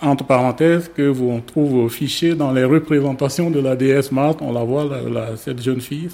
entre 0.02 0.24
parenthèses, 0.24 0.90
que 0.94 1.02
vous 1.02 1.40
trouve 1.46 1.84
au 1.84 1.88
fichier 1.88 2.34
dans 2.34 2.52
les 2.52 2.64
représentations 2.64 3.50
de 3.50 3.60
la 3.60 3.76
déesse 3.76 4.12
Marthe. 4.12 4.38
On 4.42 4.52
la 4.52 4.64
voit, 4.64 4.88
cette 5.36 5.62
jeune 5.62 5.80
fille 5.80 6.10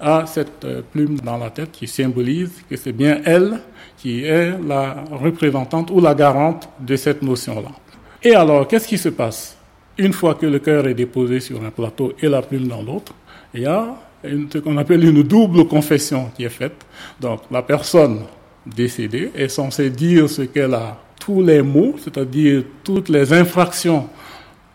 a 0.00 0.24
cette 0.26 0.64
euh, 0.64 0.82
plume 0.92 1.18
dans 1.20 1.36
la 1.36 1.50
tête 1.50 1.72
qui 1.72 1.86
symbolise 1.86 2.50
que 2.70 2.76
c'est 2.76 2.92
bien 2.92 3.20
elle 3.24 3.58
qui 3.96 4.24
est 4.24 4.52
la 4.66 5.04
représentante 5.10 5.90
ou 5.90 6.00
la 6.00 6.14
garante 6.14 6.68
de 6.80 6.96
cette 6.96 7.22
notion-là. 7.22 7.70
Et 8.22 8.34
alors, 8.34 8.66
qu'est-ce 8.66 8.88
qui 8.88 8.98
se 8.98 9.10
passe? 9.10 9.56
Une 9.98 10.12
fois 10.12 10.34
que 10.34 10.46
le 10.46 10.58
cœur 10.58 10.86
est 10.86 10.94
déposé 10.94 11.40
sur 11.40 11.62
un 11.62 11.70
plateau 11.70 12.12
et 12.20 12.28
la 12.28 12.42
plume 12.42 12.66
dans 12.66 12.82
l'autre, 12.82 13.12
il 13.54 13.62
y 13.62 13.66
a 13.66 13.94
ce 14.24 14.58
qu'on 14.58 14.76
appelle 14.76 15.04
une 15.04 15.22
double 15.22 15.66
confession 15.66 16.30
qui 16.34 16.44
est 16.44 16.48
faite. 16.48 16.86
Donc, 17.20 17.40
la 17.50 17.62
personne 17.62 18.22
décédée 18.66 19.30
est 19.34 19.48
censée 19.48 19.90
dire 19.90 20.28
ce 20.28 20.42
qu'elle 20.42 20.74
a 20.74 20.98
tous 21.24 21.40
les 21.42 21.62
maux, 21.62 21.94
c'est-à-dire 22.02 22.64
toutes 22.82 23.08
les 23.08 23.32
infractions 23.32 24.08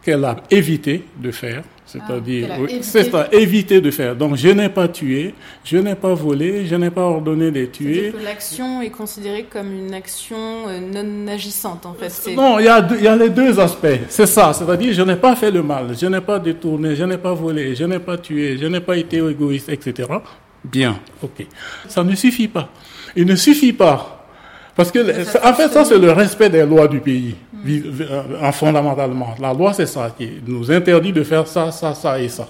qu'elle 0.02 0.24
a 0.24 0.38
évité 0.50 1.04
de 1.22 1.32
faire, 1.32 1.64
c'est-à-dire 1.86 2.48
ah, 2.52 2.74
c'est 2.82 3.12
ça, 3.12 3.28
éviter 3.34 3.82
de 3.82 3.92
faire. 3.92 4.16
Donc 4.16 4.38
je 4.38 4.48
n'ai 4.50 4.70
pas 4.70 4.88
tué, 4.88 5.34
je 5.66 5.78
n'ai 5.78 5.96
pas 5.96 6.14
volé, 6.14 6.66
je 6.66 6.76
n'ai 6.76 6.90
pas 6.90 7.02
ordonné 7.02 7.52
de 7.52 7.66
tuer. 7.66 8.14
L'action 8.24 8.82
est 8.82 8.90
considérée 8.90 9.46
comme 9.50 9.74
une 9.74 9.94
action 9.94 10.38
euh, 10.70 10.80
non 10.80 11.28
agissante 11.30 11.86
en 11.86 11.94
fait. 11.94 12.34
Non, 12.34 12.60
il 12.60 12.66
y, 12.66 12.70
a, 12.70 12.88
y 13.02 13.08
a 13.08 13.16
les 13.18 13.30
deux 13.30 13.60
aspects. 13.60 14.00
C'est 14.08 14.26
ça, 14.26 14.54
c'est-à-dire 14.54 14.94
je 14.94 15.02
n'ai 15.02 15.18
pas 15.18 15.36
fait 15.36 15.52
le 15.52 15.62
mal, 15.64 15.98
je 16.00 16.06
n'ai 16.08 16.22
pas 16.22 16.40
détourné, 16.40 16.96
je 16.96 17.04
n'ai 17.04 17.18
pas 17.18 17.34
volé, 17.34 17.76
je 17.76 17.84
n'ai 17.84 18.00
pas 18.00 18.18
tué, 18.18 18.58
je 18.58 18.68
n'ai 18.68 18.80
pas 18.80 18.96
été 18.96 19.18
égoïste, 19.18 19.68
etc. 19.68 20.08
Bien, 20.64 20.98
ok. 21.22 21.46
Ça 21.90 22.04
ne 22.06 22.16
suffit 22.16 22.48
pas. 22.48 22.70
Il 23.18 23.26
ne 23.26 23.36
suffit 23.36 23.74
pas 23.74 24.17
parce 24.78 24.92
que, 24.92 25.00
en 25.44 25.54
fait, 25.56 25.70
ça, 25.70 25.84
c'est 25.84 25.98
le 25.98 26.12
respect 26.12 26.52
des 26.52 26.64
lois 26.64 26.88
du 26.88 27.00
pays, 27.00 27.36
en 28.40 28.52
fondamentalement. 28.52 29.34
La 29.42 29.52
loi, 29.52 29.74
c'est 29.74 29.88
ça, 29.88 30.14
qui 30.16 30.30
nous 30.46 30.72
interdit 30.72 31.12
de 31.12 31.24
faire 31.24 31.48
ça, 31.48 31.72
ça, 31.72 31.96
ça 31.96 32.22
et 32.22 32.30
ça. 32.30 32.48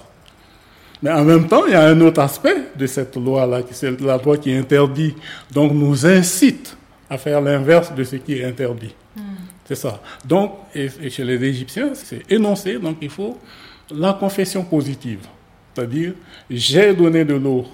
Mais 1.02 1.10
en 1.10 1.24
même 1.24 1.48
temps, 1.48 1.64
il 1.66 1.72
y 1.72 1.74
a 1.74 1.84
un 1.84 1.98
autre 2.02 2.20
aspect 2.20 2.56
de 2.76 2.86
cette 2.86 3.16
loi-là, 3.16 3.62
c'est 3.70 3.98
la 4.02 4.18
loi 4.18 4.36
qui 4.36 4.52
interdit, 4.52 5.14
donc 5.50 5.72
nous 5.72 6.04
incite 6.04 6.76
à 7.08 7.16
faire 7.16 7.40
l'inverse 7.40 7.94
de 7.94 8.04
ce 8.04 8.16
qui 8.16 8.34
est 8.34 8.44
interdit. 8.44 8.94
Hmm. 9.16 9.22
C'est 9.64 9.76
ça. 9.76 9.98
Donc, 10.22 10.52
et, 10.74 11.08
chez 11.08 11.24
les 11.24 11.42
Égyptiens, 11.42 11.92
c'est 11.94 12.30
énoncé, 12.30 12.78
donc 12.78 12.98
il 13.00 13.08
faut 13.08 13.38
la 13.90 14.12
confession 14.12 14.64
positive. 14.64 15.20
C'est-à-dire, 15.72 16.12
j'ai 16.50 16.92
donné 16.92 17.24
de 17.24 17.34
l'eau 17.34 17.64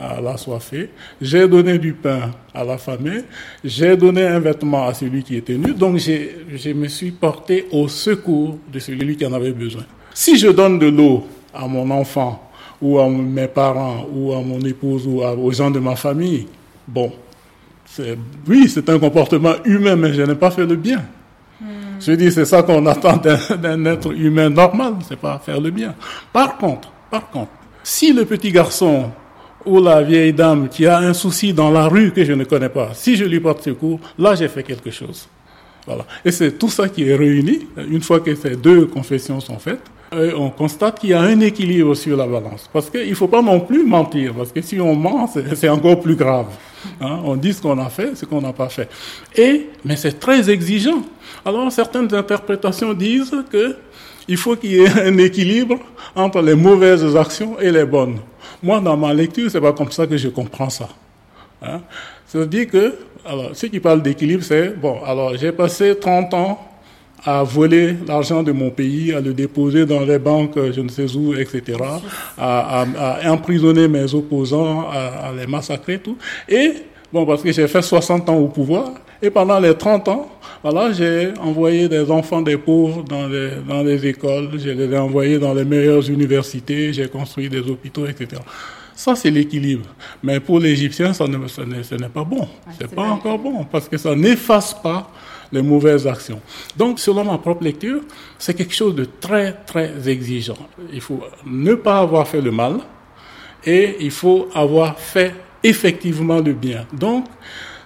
à 0.00 0.20
l'assoiffé, 0.20 0.90
j'ai 1.20 1.46
donné 1.46 1.78
du 1.78 1.92
pain 1.92 2.30
à 2.54 2.64
la 2.64 2.78
famille, 2.78 3.24
j'ai 3.62 3.96
donné 3.96 4.26
un 4.26 4.40
vêtement 4.40 4.86
à 4.86 4.94
celui 4.94 5.22
qui 5.22 5.36
était 5.36 5.58
nu, 5.58 5.74
donc 5.74 5.98
je 5.98 6.72
me 6.72 6.88
suis 6.88 7.10
porté 7.10 7.66
au 7.70 7.86
secours 7.88 8.58
de 8.72 8.78
celui 8.78 9.16
qui 9.16 9.26
en 9.26 9.32
avait 9.34 9.52
besoin. 9.52 9.84
Si 10.14 10.38
je 10.38 10.48
donne 10.48 10.78
de 10.78 10.86
l'eau 10.86 11.26
à 11.52 11.66
mon 11.66 11.90
enfant, 11.90 12.50
ou 12.80 12.98
à 12.98 13.08
mes 13.08 13.48
parents, 13.48 14.06
ou 14.12 14.32
à 14.32 14.40
mon 14.40 14.60
épouse, 14.60 15.06
ou 15.06 15.22
aux 15.22 15.52
gens 15.52 15.70
de 15.70 15.78
ma 15.78 15.96
famille, 15.96 16.46
bon, 16.88 17.12
oui, 18.48 18.68
c'est 18.68 18.88
un 18.88 18.98
comportement 18.98 19.54
humain, 19.64 19.96
mais 19.96 20.14
je 20.14 20.22
n'ai 20.22 20.34
pas 20.34 20.50
fait 20.50 20.64
le 20.64 20.76
bien. 20.76 21.04
Hmm. 21.60 21.66
Je 22.00 22.12
dis, 22.12 22.32
c'est 22.32 22.46
ça 22.46 22.62
qu'on 22.62 22.86
attend 22.86 23.18
d'un 23.58 23.84
être 23.84 24.12
humain 24.12 24.48
normal, 24.48 24.94
c'est 25.06 25.18
pas 25.18 25.38
faire 25.44 25.60
le 25.60 25.70
bien. 25.70 25.94
Par 26.32 26.56
contre, 26.56 26.90
par 27.10 27.28
contre, 27.28 27.50
si 27.82 28.12
le 28.12 28.24
petit 28.24 28.50
garçon 28.52 29.10
ou 29.66 29.80
la 29.80 30.02
vieille 30.02 30.32
dame 30.32 30.68
qui 30.68 30.86
a 30.86 30.98
un 30.98 31.14
souci 31.14 31.52
dans 31.52 31.70
la 31.70 31.88
rue 31.88 32.12
que 32.12 32.24
je 32.24 32.32
ne 32.32 32.44
connais 32.44 32.68
pas, 32.68 32.90
si 32.94 33.16
je 33.16 33.24
lui 33.24 33.40
porte 33.40 33.62
secours, 33.62 34.00
là 34.18 34.34
j'ai 34.34 34.48
fait 34.48 34.62
quelque 34.62 34.90
chose. 34.90 35.28
Voilà. 35.86 36.04
Et 36.24 36.30
c'est 36.30 36.52
tout 36.58 36.68
ça 36.68 36.88
qui 36.88 37.08
est 37.08 37.16
réuni. 37.16 37.66
Une 37.88 38.02
fois 38.02 38.20
que 38.20 38.34
ces 38.34 38.56
deux 38.56 38.86
confessions 38.86 39.40
sont 39.40 39.58
faites, 39.58 39.82
on 40.12 40.50
constate 40.50 40.98
qu'il 40.98 41.10
y 41.10 41.14
a 41.14 41.20
un 41.20 41.40
équilibre 41.40 41.94
sur 41.94 42.16
la 42.16 42.26
balance. 42.26 42.68
Parce 42.72 42.90
qu'il 42.90 43.08
ne 43.08 43.14
faut 43.14 43.28
pas 43.28 43.42
non 43.42 43.60
plus 43.60 43.84
mentir, 43.84 44.34
parce 44.34 44.52
que 44.52 44.60
si 44.60 44.80
on 44.80 44.94
ment, 44.94 45.28
c'est 45.54 45.68
encore 45.68 46.00
plus 46.00 46.16
grave. 46.16 46.46
Hein? 47.00 47.20
On 47.24 47.36
dit 47.36 47.52
ce 47.52 47.62
qu'on 47.62 47.78
a 47.78 47.88
fait, 47.88 48.16
ce 48.16 48.24
qu'on 48.24 48.40
n'a 48.40 48.52
pas 48.52 48.68
fait. 48.68 48.88
Et, 49.36 49.68
mais 49.84 49.96
c'est 49.96 50.18
très 50.18 50.50
exigeant. 50.50 51.02
Alors 51.44 51.70
certaines 51.70 52.12
interprétations 52.14 52.92
disent 52.92 53.34
que 53.50 53.76
il 54.28 54.36
faut 54.36 54.54
qu'il 54.56 54.72
y 54.72 54.80
ait 54.80 55.02
un 55.02 55.18
équilibre 55.18 55.78
entre 56.14 56.40
les 56.40 56.54
mauvaises 56.54 57.16
actions 57.16 57.58
et 57.58 57.70
les 57.70 57.84
bonnes. 57.84 58.18
Moi, 58.62 58.80
dans 58.80 58.96
ma 58.96 59.14
lecture, 59.14 59.50
c'est 59.50 59.60
pas 59.60 59.72
comme 59.72 59.90
ça 59.90 60.06
que 60.06 60.16
je 60.16 60.28
comprends 60.28 60.70
ça. 60.70 60.88
Hein? 61.62 61.80
C'est-à-dire 62.26 62.68
que, 62.68 62.94
alors, 63.24 63.50
ceux 63.54 63.68
qui 63.68 63.80
parlent 63.80 64.02
d'équilibre, 64.02 64.42
c'est, 64.42 64.76
bon, 64.76 65.02
alors, 65.04 65.36
j'ai 65.36 65.52
passé 65.52 65.96
30 65.98 66.34
ans 66.34 66.66
à 67.24 67.42
voler 67.42 67.96
l'argent 68.06 68.42
de 68.42 68.52
mon 68.52 68.70
pays, 68.70 69.12
à 69.12 69.20
le 69.20 69.34
déposer 69.34 69.84
dans 69.84 70.00
les 70.00 70.18
banques, 70.18 70.58
je 70.72 70.80
ne 70.80 70.88
sais 70.88 71.14
où, 71.16 71.34
etc., 71.34 71.78
à, 72.38 72.84
à, 72.98 73.30
emprisonner 73.30 73.88
mes 73.88 74.14
opposants, 74.14 74.88
à, 74.90 75.32
les 75.36 75.46
massacrer, 75.46 75.98
tout. 75.98 76.16
Et, 76.48 76.74
bon, 77.12 77.26
parce 77.26 77.42
que 77.42 77.52
j'ai 77.52 77.68
fait 77.68 77.82
60 77.82 78.28
ans 78.30 78.36
au 78.36 78.48
pouvoir, 78.48 78.92
Et 79.22 79.30
pendant 79.30 79.60
les 79.60 79.74
30 79.74 80.08
ans, 80.08 80.30
voilà, 80.62 80.92
j'ai 80.92 81.32
envoyé 81.40 81.88
des 81.88 82.10
enfants 82.10 82.40
des 82.40 82.56
pauvres 82.56 83.02
dans 83.02 83.26
les, 83.26 83.50
dans 83.68 83.82
les 83.82 84.06
écoles, 84.06 84.50
je 84.56 84.70
les 84.70 84.92
ai 84.92 84.98
envoyés 84.98 85.38
dans 85.38 85.54
les 85.54 85.64
meilleures 85.64 86.08
universités, 86.08 86.92
j'ai 86.92 87.08
construit 87.08 87.48
des 87.48 87.60
hôpitaux, 87.60 88.06
etc. 88.06 88.40
Ça, 88.94 89.14
c'est 89.16 89.30
l'équilibre. 89.30 89.86
Mais 90.22 90.40
pour 90.40 90.58
l'Égyptien, 90.58 91.14
ça 91.14 91.26
ne, 91.26 91.46
ce 91.48 91.94
n'est 91.94 92.08
pas 92.08 92.24
bon. 92.24 92.46
c'est 92.78 92.94
pas 92.94 93.04
encore 93.04 93.38
bon 93.38 93.64
parce 93.64 93.88
que 93.88 93.96
ça 93.96 94.14
n'efface 94.14 94.74
pas 94.74 95.10
les 95.52 95.62
mauvaises 95.62 96.06
actions. 96.06 96.40
Donc, 96.76 97.00
selon 97.00 97.24
ma 97.24 97.38
propre 97.38 97.64
lecture, 97.64 98.02
c'est 98.38 98.54
quelque 98.54 98.74
chose 98.74 98.94
de 98.94 99.06
très, 99.20 99.52
très 99.52 100.08
exigeant. 100.08 100.58
Il 100.92 101.00
faut 101.00 101.20
ne 101.46 101.74
pas 101.74 101.98
avoir 101.98 102.28
fait 102.28 102.40
le 102.40 102.50
mal 102.50 102.78
et 103.64 103.96
il 104.00 104.10
faut 104.10 104.48
avoir 104.54 104.98
fait 104.98 105.34
effectivement 105.62 106.38
le 106.38 106.52
bien. 106.52 106.86
Donc, 106.92 107.24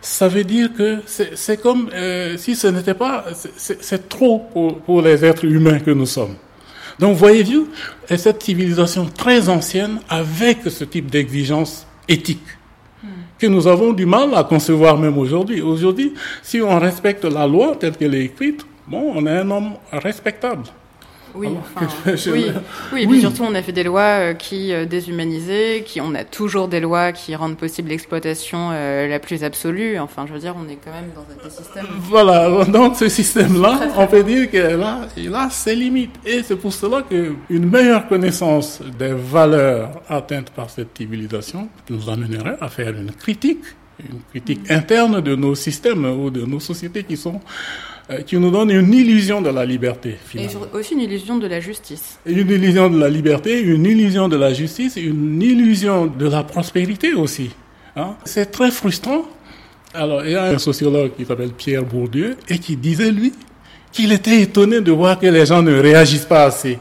ça 0.04 0.28
veut 0.28 0.44
dire 0.44 0.68
que 0.76 0.98
c'est 1.06 1.60
comme 1.60 1.88
euh, 1.94 2.36
si 2.36 2.54
ce 2.54 2.66
n'était 2.66 2.92
pas, 2.94 3.24
c'est 3.56 4.08
trop 4.08 4.38
pour, 4.52 4.78
pour 4.80 5.00
les 5.00 5.24
êtres 5.24 5.46
humains 5.46 5.78
que 5.78 5.90
nous 5.90 6.04
sommes. 6.04 6.36
Donc, 6.98 7.16
voyez-vous, 7.16 7.68
cette 8.14 8.42
civilisation 8.42 9.06
très 9.06 9.48
ancienne 9.48 10.00
avec 10.10 10.58
ce 10.68 10.84
type 10.84 11.10
d'exigence 11.10 11.86
éthique 12.06 12.46
hmm. 13.02 13.08
que 13.38 13.46
nous 13.46 13.66
avons 13.66 13.94
du 13.94 14.04
mal 14.04 14.34
à 14.34 14.44
concevoir 14.44 14.98
même 14.98 15.16
aujourd'hui. 15.16 15.62
Aujourd'hui, 15.62 16.12
si 16.42 16.60
on 16.60 16.78
respecte 16.78 17.24
la 17.24 17.46
loi 17.46 17.74
telle 17.80 17.96
qu'elle 17.96 18.14
est 18.14 18.26
écrite, 18.26 18.64
bon, 18.86 19.10
on 19.14 19.26
est 19.26 19.38
un 19.38 19.50
homme 19.50 19.72
respectable. 19.90 20.64
Oui, 21.34 21.48
oui, 22.92 23.06
oui, 23.08 23.20
surtout 23.20 23.42
on 23.42 23.54
a 23.54 23.62
fait 23.62 23.72
des 23.72 23.82
lois 23.82 24.02
euh, 24.02 24.34
qui 24.34 24.72
euh, 24.72 24.84
déshumanisaient, 24.84 25.82
qui 25.84 26.00
on 26.00 26.14
a 26.14 26.22
toujours 26.22 26.68
des 26.68 26.78
lois 26.80 27.12
qui 27.12 27.34
rendent 27.34 27.56
possible 27.56 27.88
l'exploitation 27.88 28.70
euh, 28.72 29.08
la 29.08 29.18
plus 29.18 29.42
absolue. 29.42 29.98
Enfin, 29.98 30.26
je 30.28 30.32
veux 30.32 30.38
dire, 30.38 30.54
on 30.56 30.68
est 30.68 30.78
quand 30.82 30.92
même 30.92 31.10
dans 31.14 31.26
un 31.46 31.50
système. 31.50 31.86
Voilà, 31.98 32.64
donc 32.68 32.96
ce 32.96 33.08
système-là, 33.08 33.80
on 33.96 34.06
peut 34.06 34.22
dire 34.22 34.48
qu'il 34.48 34.60
a, 34.60 35.00
il 35.16 35.34
a 35.34 35.50
ses 35.50 35.74
limites, 35.74 36.14
et 36.24 36.42
c'est 36.44 36.56
pour 36.56 36.72
cela 36.72 37.02
qu'une 37.02 37.68
meilleure 37.68 38.06
connaissance 38.06 38.80
des 38.96 39.12
valeurs 39.12 39.90
atteintes 40.08 40.50
par 40.50 40.70
cette 40.70 40.96
civilisation 40.96 41.68
nous 41.90 42.08
amènerait 42.08 42.58
à 42.60 42.68
faire 42.68 42.90
une 42.90 43.10
critique, 43.10 43.64
une 43.98 44.20
critique 44.30 44.70
mm. 44.70 44.72
interne 44.72 45.20
de 45.20 45.34
nos 45.34 45.56
systèmes 45.56 46.04
ou 46.04 46.30
de 46.30 46.44
nos 46.44 46.60
sociétés 46.60 47.02
qui 47.02 47.16
sont 47.16 47.40
qui 48.26 48.36
nous 48.36 48.50
donne 48.50 48.70
une 48.70 48.92
illusion 48.92 49.40
de 49.40 49.50
la 49.50 49.64
liberté. 49.64 50.16
Finalement. 50.26 50.66
Et 50.72 50.76
aussi 50.76 50.94
une 50.94 51.00
illusion 51.00 51.38
de 51.38 51.46
la 51.46 51.60
justice. 51.60 52.18
Une 52.26 52.50
illusion 52.50 52.90
de 52.90 52.98
la 52.98 53.08
liberté, 53.08 53.60
une 53.60 53.86
illusion 53.86 54.28
de 54.28 54.36
la 54.36 54.52
justice, 54.52 54.96
une 54.96 55.40
illusion 55.40 56.06
de 56.06 56.28
la 56.28 56.42
prospérité 56.42 57.14
aussi. 57.14 57.50
Hein. 57.96 58.14
C'est 58.24 58.50
très 58.50 58.70
frustrant. 58.70 59.22
Alors, 59.94 60.24
il 60.24 60.32
y 60.32 60.34
a 60.34 60.44
un 60.44 60.58
sociologue 60.58 61.12
qui 61.16 61.24
s'appelle 61.24 61.52
Pierre 61.52 61.84
Bourdieu 61.84 62.36
et 62.48 62.58
qui 62.58 62.76
disait, 62.76 63.10
lui, 63.10 63.32
qu'il 63.92 64.12
était 64.12 64.40
étonné 64.42 64.80
de 64.80 64.90
voir 64.90 65.18
que 65.18 65.26
les 65.26 65.46
gens 65.46 65.62
ne 65.62 65.78
réagissent 65.78 66.26
pas 66.26 66.44
assez. 66.44 66.78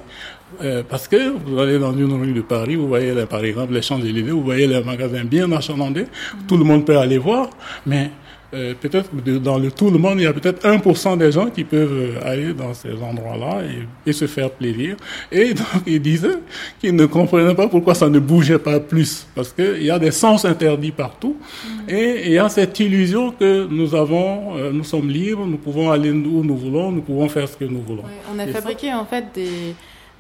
Euh, 0.62 0.84
parce 0.88 1.08
que 1.08 1.34
vous 1.46 1.60
allez 1.60 1.80
dans 1.80 1.94
une 1.94 2.14
rue 2.14 2.34
de 2.34 2.42
Paris, 2.42 2.76
vous 2.76 2.88
voyez 2.88 3.14
par 3.26 3.44
exemple 3.44 3.74
les 3.74 3.82
Champs-Élysées, 3.82 4.32
vous 4.32 4.44
voyez 4.44 4.68
les 4.68 4.84
magasins 4.84 5.24
bien 5.24 5.52
achalandés, 5.52 6.06
tout 6.48 6.58
le 6.58 6.64
monde 6.64 6.86
peut 6.86 6.98
aller 6.98 7.18
voir, 7.18 7.50
mais 7.86 8.12
euh, 8.54 8.74
peut-être 8.80 9.10
dans 9.42 9.58
le 9.58 9.72
tout 9.72 9.90
le 9.90 9.98
monde, 9.98 10.20
il 10.20 10.24
y 10.24 10.28
a 10.28 10.34
peut-être 10.34 10.64
1% 10.68 11.18
des 11.18 11.32
gens 11.32 11.50
qui 11.50 11.64
peuvent 11.64 11.92
euh, 11.92 12.30
aller 12.32 12.54
dans 12.54 12.74
ces 12.74 12.94
endroits-là 12.94 13.62
et, 14.06 14.14
se 14.14 14.28
faire 14.28 14.52
plaisir. 14.52 14.96
Et 15.32 15.54
donc, 15.54 15.84
ils 15.88 16.00
disaient 16.02 16.38
qu'ils 16.80 16.96
ne 16.96 17.06
comprenaient 17.06 17.56
pas 17.56 17.68
pourquoi 17.68 17.96
ça 17.96 18.10
ne 18.10 18.20
bougeait 18.20 18.60
pas 18.60 18.80
plus. 18.80 19.26
Parce 19.34 19.52
qu'il 19.52 19.82
y 19.84 19.90
a 19.90 19.98
des 19.98 20.12
sens 20.12 20.46
interdits 20.46 20.92
partout. 20.92 21.36
Mm. 21.66 21.90
Et 21.90 22.26
il 22.28 22.32
y 22.34 22.38
a 22.38 22.48
cette 22.50 22.80
illusion 22.80 23.32
que 23.32 23.68
nous 23.70 23.96
avons, 23.96 24.56
euh, 24.58 24.72
nous 24.72 24.84
sommes 24.84 25.10
libres, 25.10 25.46
nous 25.46 25.58
pouvons 25.58 25.90
aller 25.90 26.12
où 26.12 26.44
nous 26.44 26.58
voulons, 26.58 26.92
nous 26.92 27.02
pouvons 27.02 27.28
faire 27.30 27.48
ce 27.48 27.58
que 27.58 27.66
nous 27.66 27.82
voulons. 27.82 28.04
on 28.34 28.38
a 28.38 28.46
fabriqué 28.48 28.94
en 28.94 29.06
fait 29.06 29.26
des 29.34 29.74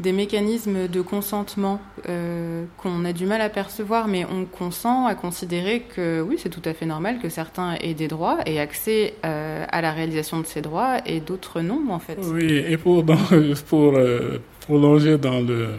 des 0.04 0.12
mécanismes 0.12 0.88
de 0.88 1.02
consentement 1.02 1.82
euh, 2.10 2.66
qu'on 2.78 3.06
a 3.06 3.14
du 3.14 3.26
mal 3.26 3.42
à 3.42 3.50
percevoir, 3.50 4.08
mais 4.08 4.26
on 4.26 4.44
consent 4.46 5.08
à 5.08 5.16
considérer 5.16 5.84
que 5.96 6.22
oui, 6.22 6.36
c'est 6.38 6.50
tout 6.50 6.62
à 6.66 6.74
fait 6.74 6.86
normal 6.86 7.20
que 7.20 7.30
certains 7.30 7.76
aient 7.82 7.94
des 7.94 8.10
droits 8.10 8.40
et 8.46 8.60
accès 8.60 9.16
euh, 9.26 9.66
à 9.70 9.82
la 9.82 9.94
réalisation 9.94 10.42
de 10.42 10.46
ces 10.46 10.62
droits 10.62 10.98
et 11.06 11.22
d'autres 11.22 11.62
non, 11.62 11.82
en 11.90 12.00
fait. 12.00 12.18
Oui, 12.22 12.52
et 12.52 12.78
pour, 12.78 13.06
pour 13.70 13.96
euh, 13.96 14.40
prolonger 14.60 15.18
dans 15.18 15.40
le, 15.40 15.70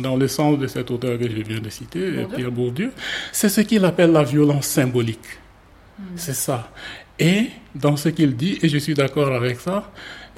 dans 0.00 0.16
le 0.16 0.28
sens 0.28 0.58
de 0.58 0.66
cet 0.66 0.90
auteur 0.90 1.16
que 1.16 1.30
je 1.30 1.40
viens 1.42 1.60
de 1.60 1.70
citer, 1.70 2.26
Pierre 2.34 2.50
Bourdieu, 2.50 2.90
c'est 3.32 3.48
ce 3.48 3.60
qu'il 3.60 3.84
appelle 3.84 4.10
la 4.10 4.24
violence 4.24 4.66
symbolique. 4.66 5.38
Hmm. 5.98 6.02
C'est 6.16 6.34
ça. 6.34 6.70
Et 7.20 7.46
dans 7.74 7.96
ce 7.96 8.08
qu'il 8.08 8.34
dit, 8.34 8.58
et 8.60 8.68
je 8.68 8.78
suis 8.78 8.94
d'accord 8.94 9.32
avec 9.32 9.60
ça, 9.60 9.92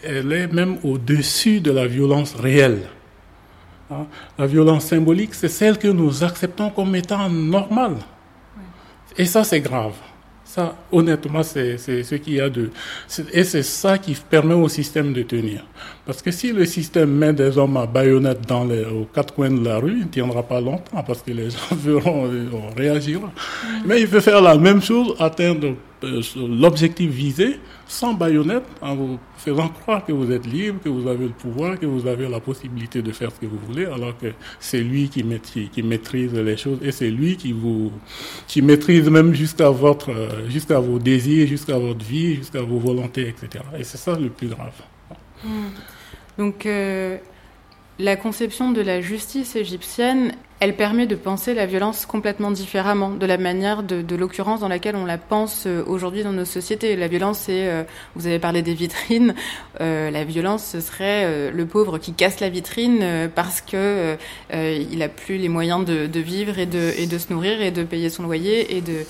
elle 0.04 0.30
est 0.32 0.52
même 0.52 0.76
au-dessus 0.84 1.60
de 1.60 1.70
la 1.70 1.86
violence 1.86 2.34
réelle. 2.34 2.82
Hein? 3.90 4.06
La 4.38 4.46
violence 4.46 4.84
symbolique, 4.86 5.34
c'est 5.34 5.48
celle 5.48 5.78
que 5.78 5.88
nous 5.88 6.22
acceptons 6.24 6.70
comme 6.70 6.94
étant 6.94 7.28
normale. 7.28 7.96
Et 9.16 9.24
ça, 9.24 9.44
c'est 9.44 9.60
grave. 9.60 9.94
Ça, 10.44 10.74
honnêtement, 10.90 11.44
c'est 11.44 11.78
ce 11.78 12.14
qu'il 12.16 12.34
y 12.34 12.40
a 12.40 12.50
de... 12.50 12.70
Et 13.32 13.44
c'est 13.44 13.62
ça 13.62 13.98
qui 13.98 14.14
permet 14.14 14.54
au 14.54 14.68
système 14.68 15.12
de 15.12 15.22
tenir. 15.22 15.64
Parce 16.04 16.22
que 16.22 16.32
si 16.32 16.52
le 16.52 16.64
système 16.64 17.10
met 17.10 17.32
des 17.32 17.56
hommes 17.56 17.76
à 17.76 17.86
baïonnette 17.86 18.48
dans 18.48 18.64
les, 18.64 18.84
aux 18.84 19.04
quatre 19.04 19.32
coins 19.32 19.50
de 19.50 19.64
la 19.64 19.78
rue, 19.78 19.92
il 19.92 20.06
ne 20.06 20.08
tiendra 20.08 20.42
pas 20.42 20.60
longtemps 20.60 21.04
parce 21.06 21.22
que 21.22 21.30
les 21.30 21.50
gens 21.50 21.76
verront, 21.76 22.28
réagir. 22.76 23.20
Mm. 23.20 23.66
Mais 23.86 24.00
il 24.00 24.08
peut 24.08 24.18
faire 24.18 24.40
la 24.40 24.56
même 24.58 24.82
chose, 24.82 25.14
atteindre 25.20 25.68
euh, 25.68 25.74
l'objectif 26.36 27.10
visé 27.10 27.58
sans 27.86 28.14
baïonnette, 28.14 28.64
en 28.80 28.94
vous 28.94 29.18
faisant 29.36 29.68
croire 29.68 30.04
que 30.04 30.12
vous 30.12 30.30
êtes 30.30 30.46
libre, 30.46 30.80
que 30.82 30.88
vous 30.88 31.08
avez 31.08 31.26
le 31.26 31.32
pouvoir, 31.32 31.78
que 31.78 31.86
vous 31.86 32.06
avez 32.06 32.28
la 32.28 32.40
possibilité 32.40 33.02
de 33.02 33.12
faire 33.12 33.30
ce 33.32 33.40
que 33.40 33.46
vous 33.46 33.58
voulez, 33.66 33.86
alors 33.86 34.16
que 34.16 34.32
c'est 34.60 34.80
lui 34.80 35.08
qui 35.08 35.24
maîtrise, 35.24 35.68
qui 35.70 35.82
maîtrise 35.82 36.32
les 36.34 36.56
choses 36.56 36.78
et 36.82 36.92
c'est 36.92 37.10
lui 37.10 37.36
qui 37.36 37.52
vous, 37.52 37.92
qui 38.46 38.62
maîtrise 38.62 39.08
même 39.10 39.34
jusqu'à 39.34 39.70
votre, 39.70 40.10
euh, 40.10 40.48
jusqu'à 40.48 40.78
vos 40.78 40.98
désirs, 40.98 41.46
jusqu'à 41.46 41.78
votre 41.78 42.04
vie, 42.04 42.36
jusqu'à 42.36 42.62
vos 42.62 42.78
volontés, 42.78 43.28
etc. 43.28 43.64
Et 43.78 43.84
c'est 43.84 43.98
ça 43.98 44.18
le 44.18 44.28
plus 44.28 44.48
grave. 44.48 44.74
Hmm. 45.44 45.68
Donc, 46.38 46.66
euh, 46.66 47.18
la 47.98 48.16
conception 48.16 48.72
de 48.72 48.80
la 48.80 49.00
justice 49.00 49.56
égyptienne, 49.56 50.32
elle 50.60 50.76
permet 50.76 51.06
de 51.06 51.14
penser 51.14 51.54
la 51.54 51.64
violence 51.64 52.04
complètement 52.04 52.50
différemment 52.50 53.10
de 53.10 53.24
la 53.24 53.38
manière 53.38 53.82
de, 53.82 54.14
l'occurrence 54.14 54.60
dans 54.60 54.68
laquelle 54.68 54.94
on 54.94 55.06
la 55.06 55.16
pense 55.16 55.64
euh, 55.66 55.82
aujourd'hui 55.86 56.22
dans 56.22 56.32
nos 56.32 56.44
sociétés. 56.44 56.96
La 56.96 57.08
violence, 57.08 57.38
c'est, 57.46 57.66
euh, 57.66 57.82
vous 58.14 58.26
avez 58.26 58.38
parlé 58.38 58.60
des 58.60 58.74
vitrines, 58.74 59.34
la 59.80 60.24
violence, 60.24 60.64
ce 60.64 60.80
serait 60.80 61.50
le 61.50 61.66
pauvre 61.66 61.98
qui 61.98 62.12
casse 62.12 62.40
la 62.40 62.50
vitrine 62.50 63.30
parce 63.34 63.60
que 63.60 64.16
il 64.52 65.02
a 65.02 65.08
plus 65.08 65.38
les 65.38 65.48
moyens 65.48 65.84
de, 65.84 66.20
vivre 66.20 66.58
et 66.58 66.66
de, 66.66 66.92
et 66.98 67.06
de 67.06 67.18
se 67.18 67.32
nourrir 67.32 67.62
et 67.62 67.70
de 67.70 67.82
payer 67.82 68.10
son 68.10 68.24
loyer 68.24 68.76
et 68.76 68.80
de, 68.80 69.04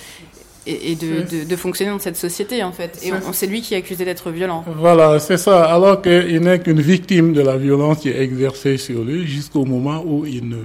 et, 0.66 0.94
de, 0.94 1.44
de, 1.44 1.56
fonctionner 1.56 1.90
dans 1.90 1.98
cette 1.98 2.16
société 2.16 2.62
en 2.62 2.72
fait. 2.72 3.00
Et 3.02 3.10
c'est 3.32 3.46
lui 3.46 3.62
qui 3.62 3.74
est 3.74 3.78
accusé 3.78 4.04
d'être 4.04 4.30
violent. 4.30 4.64
Voilà, 4.76 5.18
c'est 5.18 5.38
ça. 5.38 5.64
Alors 5.64 6.02
qu'il 6.02 6.40
n'est 6.40 6.60
qu'une 6.60 6.80
victime 6.80 7.32
de 7.32 7.40
la 7.40 7.56
violence 7.56 8.00
qui 8.00 8.10
est 8.10 8.20
exercée 8.20 8.76
sur 8.76 9.02
lui 9.02 9.26
jusqu'au 9.26 9.64
moment 9.64 10.02
où 10.06 10.24
il 10.26 10.48
ne 10.48 10.64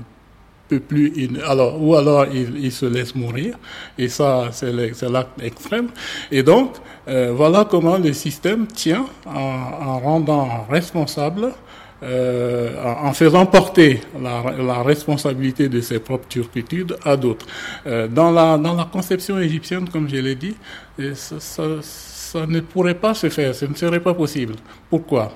peut 0.67 0.79
plus, 0.79 1.29
alors 1.45 1.81
ou 1.81 1.95
alors 1.95 2.25
il, 2.33 2.71
se 2.71 2.85
laisse 2.85 3.15
mourir. 3.15 3.57
Et 3.97 4.07
ça, 4.09 4.49
c'est 4.51 4.71
l'acte 4.71 5.41
extrême. 5.41 5.89
Et 6.31 6.43
donc, 6.43 6.73
euh, 7.07 7.31
voilà 7.35 7.65
comment 7.69 7.97
le 7.97 8.13
système 8.13 8.67
tient 8.67 9.05
en, 9.25 9.31
en 9.31 9.99
rendant 9.99 10.65
responsable 10.69 11.51
euh, 12.03 12.75
en 12.83 13.13
faisant 13.13 13.45
porter 13.45 14.01
la, 14.21 14.83
responsabilité 14.83 15.69
de 15.69 15.79
ses 15.79 15.99
propres 15.99 16.27
turpitudes 16.27 16.97
à 17.05 17.15
d'autres. 17.15 17.45
Euh, 17.87 18.07
dans, 18.07 18.31
la, 18.31 18.57
dans 18.57 18.73
la 18.73 18.83
conception 18.83 19.39
égyptienne, 19.39 19.87
comme 19.89 20.09
je 20.09 20.17
l'ai 20.17 20.35
dit, 20.35 20.55
euh, 20.99 21.15
ça, 21.15 21.39
ça, 21.81 22.45
ne 22.45 22.59
pourrait 22.59 22.95
pas 22.95 23.13
se 23.13 23.29
faire, 23.29 23.55
ce 23.55 23.65
ne 23.65 23.73
serait 23.75 24.01
pas 24.01 24.13
possible. 24.13 24.55
Pourquoi? 24.89 25.31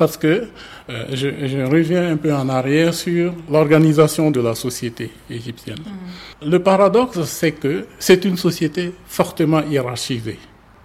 Parce 0.00 0.16
que 0.16 0.46
je, 0.88 1.28
je, 1.52 1.58
reviens 1.76 2.12
un 2.12 2.16
peu 2.16 2.32
en 2.34 2.48
arrière 2.48 2.94
sur 2.94 3.34
l'organisation 3.50 4.30
de 4.30 4.40
la 4.40 4.54
société 4.54 5.10
égyptienne. 5.28 5.84
Mm. 5.84 6.50
Le 6.50 6.58
paradoxe, 6.58 7.20
c'est 7.24 7.52
que 7.52 7.84
c'est 7.98 8.24
une 8.24 8.38
société 8.38 8.94
fortement 9.06 9.62
hiérarchisée. 9.62 10.38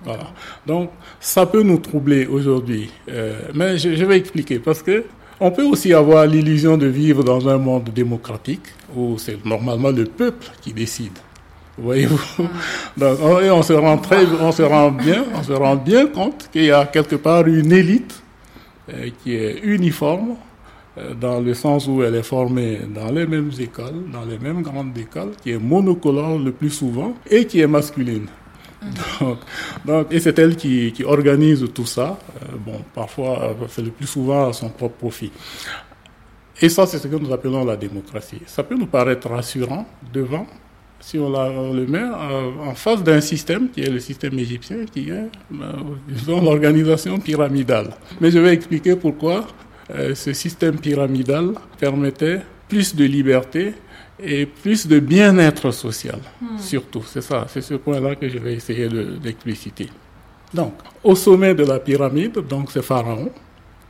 Voilà. 0.04 0.28
Donc, 0.66 0.92
ça 1.20 1.46
peut 1.46 1.64
nous 1.64 1.78
troubler 1.80 2.26
aujourd'hui. 2.28 2.90
Euh, 3.10 3.40
mais 3.54 3.78
je, 3.78 4.06
vais 4.06 4.18
expliquer 4.18 4.60
parce 4.60 4.82
que 4.82 5.06
on 5.40 5.52
peut 5.52 5.64
aussi 5.64 5.94
avoir 5.94 6.26
l'illusion 6.28 6.78
de 6.78 6.88
vivre 6.88 7.24
dans 7.24 7.48
un 7.50 7.58
monde 7.58 7.90
démocratique 7.94 8.68
où 8.96 9.18
c'est 9.18 9.44
normalement 9.46 9.92
le 9.92 10.06
peuple 10.06 10.48
qui 10.62 10.74
décide. 10.74 11.18
Voyez-vous? 11.78 12.48
Donc, 12.98 13.18
on, 13.22 13.64
se 13.64 13.74
rend 13.74 13.98
très, 13.98 14.26
on 14.40 14.52
se 14.52 14.62
rend 14.62 14.92
bien, 14.92 15.26
on 15.34 15.44
se 15.44 15.52
rend 15.54 15.76
bien 15.76 16.08
compte 16.08 16.50
qu'il 16.52 16.66
y 16.66 16.72
a 16.72 16.86
quelque 16.86 17.16
part 17.16 17.48
une 17.48 17.72
élite 17.72 18.14
euh, 18.14 18.25
qui 19.24 19.36
est 19.36 19.60
uniforme 19.64 20.36
euh, 20.98 21.14
dans 21.14 21.42
le 21.42 21.54
sens 21.54 21.88
où 21.88 22.04
elle 22.04 22.16
est 22.16 22.24
formée 22.24 22.80
dans 22.88 23.12
les 23.12 23.28
mêmes 23.28 23.52
écoles, 23.60 24.10
dans 24.14 24.24
les 24.24 24.40
mêmes 24.40 24.62
grandes 24.62 24.98
écoles, 24.98 25.32
qui 25.44 25.52
est 25.52 25.58
monocolore 25.58 26.40
le 26.40 26.54
plus 26.54 26.70
souvent 26.70 27.14
et 27.30 27.46
qui 27.46 27.60
est 27.60 27.68
masculine. 27.68 28.28
Donc, 29.86 30.14
et 30.14 30.20
c'est 30.20 30.38
elle 30.40 30.56
qui, 30.56 30.94
qui, 30.94 31.04
organise 31.04 31.66
tout 31.74 31.86
ça. 31.86 32.18
Euh, 32.42 32.56
bon, 32.58 32.80
parfois, 32.94 33.56
c'est 33.68 33.82
le 33.82 33.90
plus 33.90 34.08
souvent 34.08 34.50
à 34.50 34.54
son 34.54 34.70
propre 34.70 34.96
profit. 34.96 35.32
Et 36.62 36.70
ça, 36.70 36.86
c'est 36.86 37.00
ce 37.00 37.08
que 37.08 37.16
nous 37.16 37.34
appelons 37.34 37.66
la 37.66 37.76
démocratie. 37.76 38.42
Ça 38.46 38.64
peut 38.64 38.76
nous 38.76 38.86
paraître 38.86 39.30
rassurant 39.30 39.86
devant, 40.14 40.48
si 41.00 41.20
on, 41.20 41.30
la, 41.30 41.50
le 41.50 41.86
met 41.86 42.04
en 42.04 42.74
face 42.74 43.04
d'un 43.04 43.22
système 43.22 43.70
qui 43.70 43.82
est 43.82 43.90
le 43.90 44.00
système 44.00 44.38
égyptien, 44.40 44.86
qui 44.92 45.10
est 45.10 45.14
euh, 45.14 45.30
l'organisation 46.28 47.20
pyramidale. 47.20 47.92
Mais 48.20 48.32
je 48.32 48.40
vais 48.40 48.54
expliquer 48.54 48.96
pourquoi 48.96 49.46
euh, 49.92 50.16
ce 50.16 50.34
système 50.34 50.78
pyramidal 50.78 51.52
permettait 51.80 52.42
plus 52.68 52.96
de 52.96 53.06
liberté 53.06 53.74
et 54.20 54.46
plus 54.46 54.88
de 54.88 55.00
bien-être 55.00 55.72
social, 55.72 56.20
hmm. 56.42 56.58
surtout. 56.58 57.04
C'est 57.06 57.22
ça, 57.22 57.46
c'est 57.50 57.62
ce 57.62 57.76
point-là 57.76 58.16
que 58.16 58.28
je 58.28 58.38
vais 58.38 58.54
essayer 58.54 58.88
d'expliciter. 59.22 59.90
donc, 60.54 60.74
au 61.04 61.16
sommet 61.16 61.54
de 61.54 61.66
la 61.66 61.80
pyramide, 61.80 62.40
donc 62.48 62.72
c'est 62.72 62.82
Pharaon, 62.82 63.30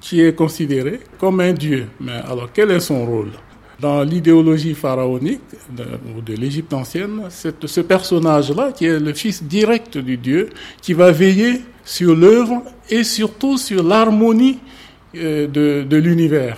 qui 0.01 0.21
est 0.21 0.35
considéré 0.35 0.99
comme 1.17 1.39
un 1.39 1.53
dieu. 1.53 1.87
Mais 1.99 2.19
alors, 2.27 2.49
quel 2.53 2.71
est 2.71 2.79
son 2.79 3.05
rôle? 3.05 3.31
Dans 3.79 4.03
l'idéologie 4.03 4.73
pharaonique 4.73 5.41
de, 5.69 5.83
de 6.25 6.33
l'Égypte 6.39 6.73
ancienne, 6.73 7.23
c'est 7.29 7.65
ce 7.65 7.81
personnage-là, 7.81 8.71
qui 8.71 8.85
est 8.85 8.99
le 8.99 9.13
fils 9.13 9.43
direct 9.43 9.97
du 9.97 10.17
dieu, 10.17 10.49
qui 10.81 10.93
va 10.93 11.11
veiller 11.11 11.61
sur 11.83 12.15
l'œuvre 12.15 12.63
et 12.89 13.03
surtout 13.03 13.57
sur 13.57 13.83
l'harmonie 13.83 14.59
euh, 15.15 15.47
de, 15.47 15.85
de 15.87 15.97
l'univers, 15.97 16.57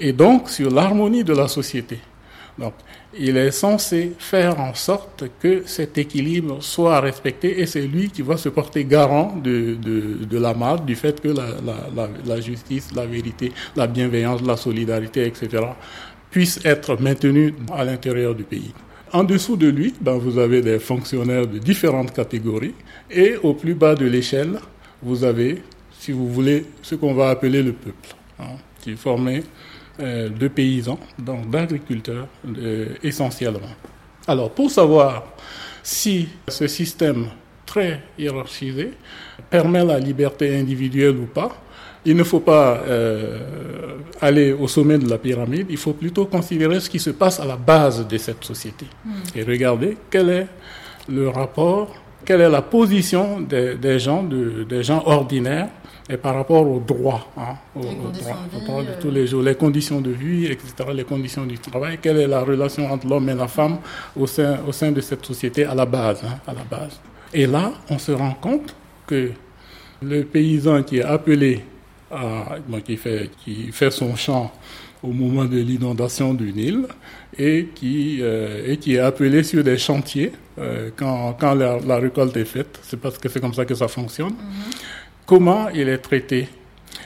et 0.00 0.12
donc 0.12 0.50
sur 0.50 0.70
l'harmonie 0.70 1.24
de 1.24 1.32
la 1.32 1.48
société. 1.48 1.98
Donc, 2.58 2.74
il 3.18 3.36
est 3.36 3.50
censé 3.50 4.12
faire 4.18 4.60
en 4.60 4.74
sorte 4.74 5.24
que 5.40 5.62
cet 5.66 5.98
équilibre 5.98 6.62
soit 6.62 7.00
respecté 7.00 7.60
et 7.60 7.66
c'est 7.66 7.82
lui 7.82 8.10
qui 8.10 8.22
va 8.22 8.36
se 8.36 8.48
porter 8.48 8.84
garant 8.84 9.36
de, 9.36 9.74
de, 9.74 10.24
de 10.24 10.38
la 10.38 10.54
marque, 10.54 10.84
du 10.84 10.94
fait 10.94 11.20
que 11.20 11.28
la, 11.28 11.46
la, 12.24 12.40
justice, 12.40 12.90
la 12.94 13.06
vérité, 13.06 13.52
la 13.76 13.86
bienveillance, 13.86 14.40
la 14.42 14.56
solidarité, 14.56 15.26
etc., 15.26 15.64
puissent 16.34 16.58
être 16.64 17.00
maintenus 17.00 17.54
à 17.72 17.84
l'intérieur 17.84 18.34
du 18.34 18.42
pays. 18.42 18.72
En 19.12 19.22
dessous 19.22 19.56
de 19.56 19.68
lui, 19.68 19.94
ben, 20.00 20.18
vous 20.18 20.36
avez 20.36 20.62
des 20.62 20.80
fonctionnaires 20.80 21.46
de 21.46 21.58
différentes 21.58 22.12
catégories 22.12 22.74
et 23.08 23.36
au 23.40 23.54
plus 23.54 23.74
bas 23.74 23.94
de 23.94 24.04
l'échelle, 24.04 24.58
vous 25.00 25.22
avez, 25.22 25.62
si 25.96 26.10
vous 26.10 26.28
voulez, 26.28 26.66
ce 26.82 26.96
qu'on 26.96 27.14
va 27.14 27.30
appeler 27.30 27.62
le 27.62 27.72
peuple, 27.72 28.08
hein, 28.40 28.56
qui 28.80 28.90
est 28.90 28.96
formé 28.96 29.44
euh, 30.00 30.28
de 30.28 30.48
paysans, 30.48 30.98
donc 31.20 31.48
d'agriculteurs 31.50 32.26
essentiellement. 33.04 33.72
Alors 34.26 34.50
pour 34.50 34.72
savoir 34.72 35.36
si 35.84 36.28
ce 36.48 36.66
système 36.66 37.28
très 37.64 38.02
hiérarchisé 38.18 38.90
permet 39.50 39.84
la 39.84 40.00
liberté 40.00 40.58
individuelle 40.58 41.16
ou 41.16 41.26
pas, 41.26 41.63
il 42.04 42.16
ne 42.16 42.24
faut 42.24 42.40
pas 42.40 42.82
euh, 42.86 43.38
aller 44.20 44.52
au 44.52 44.68
sommet 44.68 44.98
de 44.98 45.08
la 45.08 45.18
pyramide, 45.18 45.66
il 45.70 45.76
faut 45.76 45.92
plutôt 45.92 46.26
considérer 46.26 46.80
ce 46.80 46.90
qui 46.90 46.98
se 46.98 47.10
passe 47.10 47.40
à 47.40 47.44
la 47.44 47.56
base 47.56 48.06
de 48.06 48.18
cette 48.18 48.44
société 48.44 48.86
hmm. 49.04 49.10
et 49.36 49.42
regarder 49.42 49.96
quel 50.10 50.28
est 50.30 50.46
le 51.08 51.28
rapport, 51.28 51.94
quelle 52.24 52.40
est 52.40 52.48
la 52.48 52.62
position 52.62 53.40
des, 53.40 53.74
des 53.76 53.98
gens, 53.98 54.22
de, 54.22 54.64
des 54.64 54.82
gens 54.82 55.02
ordinaires 55.06 55.68
et 56.08 56.16
par 56.18 56.34
rapport 56.34 56.68
aux 56.68 56.80
droits, 56.80 57.26
hein, 57.36 57.56
aux, 57.74 57.80
droits, 57.80 58.82
de, 58.82 59.00
tous 59.00 59.10
les 59.10 59.26
jours, 59.26 59.42
les 59.42 59.54
conditions 59.54 60.02
de 60.02 60.10
vie, 60.10 60.46
etc., 60.46 60.72
les 60.92 61.04
conditions 61.04 61.46
du 61.46 61.58
travail, 61.58 61.98
quelle 62.00 62.18
est 62.18 62.26
la 62.26 62.40
relation 62.42 62.90
entre 62.92 63.06
l'homme 63.06 63.28
et 63.30 63.34
la 63.34 63.48
femme 63.48 63.78
au 64.18 64.26
sein, 64.26 64.58
au 64.68 64.72
sein 64.72 64.92
de 64.92 65.00
cette 65.00 65.24
société 65.24 65.64
à 65.64 65.74
la 65.74 65.86
base, 65.86 66.22
hein, 66.24 66.38
à 66.46 66.52
la 66.52 66.62
base. 66.64 67.00
Et 67.32 67.46
là, 67.46 67.72
on 67.88 67.98
se 67.98 68.12
rend 68.12 68.34
compte 68.34 68.74
que 69.06 69.30
le 70.02 70.22
paysan 70.24 70.82
qui 70.82 70.98
est 70.98 71.02
appelé 71.04 71.64
à, 72.14 72.58
qui 72.84 72.96
fait, 72.96 73.30
qui 73.44 73.72
fait 73.72 73.90
son 73.90 74.14
champ 74.16 74.52
au 75.02 75.12
moment 75.12 75.44
de 75.44 75.58
l'inondation 75.58 76.32
du 76.32 76.52
Nil 76.52 76.86
et 77.38 77.68
qui, 77.74 78.18
euh, 78.22 78.72
et 78.72 78.78
qui 78.78 78.94
est 78.94 79.00
appelé 79.00 79.42
sur 79.42 79.62
des 79.62 79.76
chantiers 79.76 80.32
euh, 80.58 80.90
quand, 80.96 81.36
quand 81.38 81.54
la, 81.54 81.98
récolte 81.98 82.36
est 82.36 82.44
faite. 82.44 82.78
C'est 82.82 82.98
parce 82.98 83.18
que 83.18 83.28
c'est 83.28 83.40
comme 83.40 83.54
ça 83.54 83.64
que 83.64 83.74
ça 83.74 83.88
fonctionne. 83.88 84.30
Mm-hmm 84.30 84.74
comment 85.26 85.68
il 85.70 85.88
est 85.88 85.98
traité? 85.98 86.48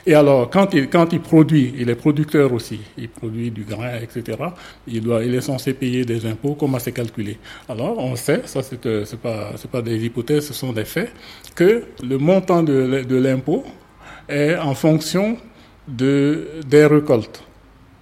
Et 0.07 0.15
alors, 0.15 0.49
quand 0.49 0.73
il, 0.75 0.89
quand 0.89 1.13
il 1.13 1.21
produit, 1.21 1.75
il 1.77 1.91
est 1.91 1.95
producteur 1.95 2.53
aussi, 2.53 2.81
il 2.97 3.09
produit 3.09 3.51
du 3.51 3.65
grain, 3.65 3.97
etc., 4.01 4.39
il, 4.87 5.03
doit, 5.03 5.23
il 5.25 5.35
est 5.35 5.41
censé 5.41 5.75
payer 5.75 6.05
des 6.05 6.25
impôts, 6.25 6.55
comment 6.55 6.79
c'est 6.79 6.93
calculé? 6.93 7.39
Alors, 7.69 7.99
on 7.99 8.17
sait, 8.17 8.43
ça 8.47 8.63
c'est 8.63 8.85
euh, 8.87 9.05
pas, 9.23 9.53
pas 9.71 9.83
des 9.83 10.05
hypothèses, 10.05 10.47
ce 10.47 10.55
sont 10.55 10.73
des 10.73 10.85
faits, 10.85 11.13
que 11.55 11.85
le 12.03 12.19
montant 12.19 12.63
de, 12.63 13.05
de 13.07 13.17
l'impôt 13.17 13.65
est 14.29 14.57
en 14.57 14.74
fonction 14.74 15.37
de, 15.87 16.49
des 16.66 16.87
récoltes. 16.87 17.43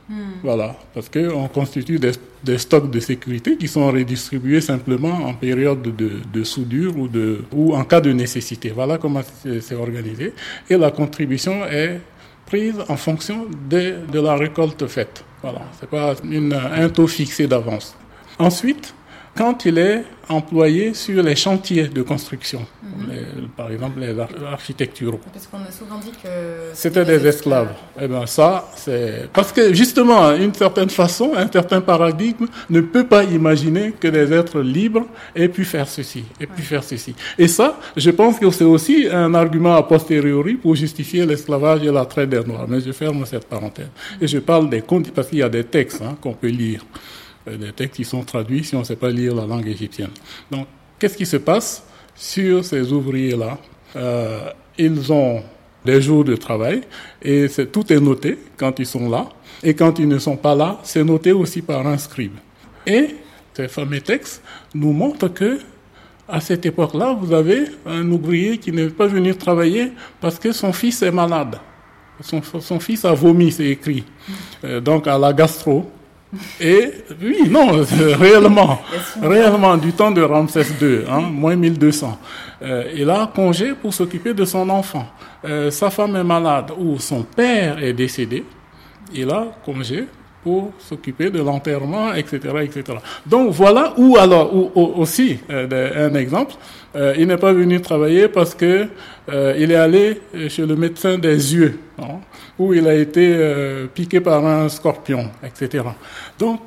Hmm. 0.08 0.38
Voilà, 0.42 0.76
parce 0.94 1.08
qu'on 1.08 1.48
constitue 1.48 1.98
des, 1.98 2.12
des, 2.44 2.58
stocks 2.58 2.90
de 2.90 3.00
sécurité 3.00 3.56
qui 3.56 3.66
sont 3.66 3.90
redistribués 3.90 4.60
simplement 4.60 5.26
en 5.26 5.34
période 5.34 5.82
de, 5.82 6.10
de, 6.32 6.44
soudure 6.44 6.96
ou, 6.96 7.08
de, 7.08 7.42
ou 7.52 7.74
en 7.74 7.82
cas 7.82 8.00
de 8.00 8.12
nécessité. 8.12 8.70
Voilà 8.70 8.98
comment 8.98 9.22
c'est 9.42 9.74
organisé. 9.74 10.32
Et 10.70 10.76
la 10.76 10.92
contribution 10.92 11.66
est 11.66 12.00
prise 12.46 12.76
en 12.88 12.96
fonction 12.96 13.46
de, 13.68 13.94
de 14.12 14.20
la 14.20 14.36
récolte 14.36 14.86
faite. 14.86 15.24
Voilà, 15.42 15.62
c'est 15.80 15.90
pas 15.90 16.14
une, 16.22 16.52
un 16.52 16.88
taux 16.88 17.08
fixé 17.08 17.48
d'avance. 17.48 17.96
Ensuite, 18.38 18.94
quand 19.36 19.64
il 19.64 19.78
est 19.78 20.04
employé 20.28 20.94
sur 20.94 21.22
les 21.22 21.36
chantiers 21.36 21.86
de 21.86 22.02
construction, 22.02 22.66
mhm. 22.82 23.48
par 23.56 23.70
exemple 23.70 24.00
les 24.00 24.14
architecturaux. 24.44 25.20
Parce 25.32 25.46
qu'on 25.46 25.58
a 25.58 25.70
souvent 25.70 25.98
dit 25.98 26.10
que 26.10 26.28
c'était 26.72 27.04
des, 27.04 27.24
esclaves. 27.26 27.72
Eh 28.00 28.08
bien 28.08 28.26
ça, 28.26 28.68
c'est 28.76 29.28
parce 29.32 29.52
que 29.52 29.72
justement, 29.72 30.32
une 30.32 30.54
certaine 30.54 30.90
façon, 30.90 31.32
un 31.36 31.50
certain 31.50 31.80
paradigme 31.80 32.46
ne 32.70 32.80
peut 32.80 33.06
pas 33.06 33.24
imaginer 33.24 33.92
que 33.92 34.08
des 34.08 34.32
êtres 34.32 34.60
libres 34.60 35.06
aient 35.34 35.48
pu 35.48 35.64
faire 35.64 35.86
ceci, 35.86 36.24
aient 36.40 36.46
pu 36.46 36.62
faire 36.62 36.82
ceci. 36.82 37.14
Et 37.38 37.48
ça, 37.48 37.78
je 37.96 38.10
pense 38.10 38.38
que 38.38 38.50
c'est 38.50 38.64
aussi 38.64 39.06
un 39.10 39.32
argument 39.34 39.76
a 39.76 39.82
posteriori 39.82 40.54
pour 40.54 40.74
justifier 40.74 41.24
l'esclavage 41.24 41.82
et 41.82 41.92
la 41.92 42.04
traite 42.04 42.30
des 42.30 42.42
Noirs. 42.42 42.66
Mais 42.68 42.80
je 42.80 42.92
ferme 42.92 43.24
cette 43.26 43.46
parenthèse. 43.46 43.88
Et 44.20 44.26
je 44.26 44.38
parle 44.38 44.68
des 44.70 44.82
conditions, 44.82 45.14
parce 45.14 45.28
qu'il 45.28 45.38
y 45.38 45.42
a 45.42 45.48
des 45.48 45.64
textes 45.64 46.02
hein, 46.02 46.16
qu'on 46.20 46.32
peut 46.34 46.48
lire. 46.48 46.84
Euh, 47.48 47.56
des 47.56 47.72
textes 47.72 47.96
qui 47.96 48.04
sont 48.04 48.24
traduits 48.24 48.64
si 48.64 48.74
on 48.74 48.80
ne 48.80 48.84
sait 48.84 48.96
pas 48.96 49.10
lire 49.10 49.34
la 49.34 49.46
langue 49.46 49.66
égyptienne. 49.66 50.10
Donc, 50.50 50.66
qu'est-ce 50.98 51.16
qui 51.16 51.26
se 51.26 51.36
passe 51.36 51.84
sur 52.14 52.64
ces 52.64 52.92
ouvriers-là? 52.92 53.58
Euh, 53.94 54.50
Ils 54.78 55.12
ont 55.12 55.42
des 55.84 56.02
jours 56.02 56.24
de 56.24 56.34
travail 56.36 56.82
et 57.22 57.48
c'est, 57.48 57.70
tout 57.70 57.90
est 57.92 58.00
noté 58.00 58.38
quand 58.56 58.78
ils 58.78 58.86
sont 58.86 59.08
là. 59.08 59.28
Et 59.62 59.74
quand 59.74 59.98
ils 59.98 60.08
ne 60.08 60.18
sont 60.18 60.36
pas 60.36 60.54
là, 60.54 60.80
c'est 60.82 61.04
noté 61.04 61.32
aussi 61.32 61.62
par 61.62 61.86
un 61.86 61.96
scribe. 61.96 62.34
Et 62.86 63.14
ces 63.54 63.68
fameux 63.68 64.00
textes 64.00 64.42
nous 64.74 64.92
montrent 64.92 65.28
que 65.28 65.60
à 66.28 66.40
cette 66.40 66.66
époque-là, 66.66 67.16
vous 67.18 67.32
avez 67.32 67.66
un 67.86 68.10
ouvrier 68.10 68.58
qui 68.58 68.72
ne 68.72 68.82
veut 68.84 68.90
pas 68.90 69.06
venir 69.06 69.38
travailler 69.38 69.92
parce 70.20 70.38
que 70.40 70.50
son 70.50 70.72
fils 70.72 71.00
est 71.02 71.12
malade. 71.12 71.56
Son, 72.20 72.42
son 72.42 72.80
fils 72.80 73.04
a 73.04 73.12
vomi, 73.14 73.52
c'est 73.52 73.66
écrit. 73.66 74.04
Euh, 74.64 74.80
donc 74.80 75.06
à 75.06 75.16
la 75.16 75.32
gastro, 75.32 75.88
et 76.60 76.92
oui, 77.22 77.48
non, 77.48 77.84
réellement, 78.18 78.80
réellement, 79.22 79.76
du 79.76 79.92
temps 79.92 80.10
de 80.10 80.22
Ramsès 80.22 80.66
II, 80.80 81.00
hein, 81.08 81.20
moins 81.20 81.56
1200. 81.56 82.18
Euh, 82.62 82.84
il 82.94 83.08
a 83.10 83.30
congé 83.34 83.74
pour 83.74 83.92
s'occuper 83.92 84.34
de 84.34 84.44
son 84.44 84.68
enfant. 84.68 85.06
Euh, 85.44 85.70
sa 85.70 85.90
femme 85.90 86.16
est 86.16 86.24
malade 86.24 86.72
ou 86.78 86.98
son 86.98 87.22
père 87.22 87.82
est 87.82 87.92
décédé. 87.92 88.44
Il 89.14 89.30
a 89.30 89.46
congé 89.64 90.06
pour 90.46 90.70
s'occuper 90.78 91.28
de 91.28 91.40
l'enterrement, 91.40 92.14
etc., 92.14 92.36
etc. 92.62 92.98
Donc 93.26 93.50
voilà, 93.50 93.94
ou 93.96 94.16
alors, 94.16 94.54
ou, 94.54 94.70
aussi, 94.94 95.40
euh, 95.50 96.08
un 96.08 96.14
exemple, 96.14 96.54
euh, 96.94 97.16
il 97.18 97.26
n'est 97.26 97.36
pas 97.36 97.52
venu 97.52 97.80
travailler 97.80 98.28
parce 98.28 98.54
que 98.54 98.86
euh, 99.28 99.56
il 99.58 99.72
est 99.72 99.82
allé 99.88 100.20
chez 100.48 100.64
le 100.64 100.76
médecin 100.76 101.18
des 101.18 101.52
yeux, 101.52 101.80
hein, 101.98 102.20
où 102.60 102.72
il 102.72 102.86
a 102.86 102.94
été 102.94 103.26
piqué 103.92 104.20
par 104.20 104.46
un 104.46 104.68
scorpion, 104.68 105.30
etc. 105.42 105.82
Donc, 106.38 106.60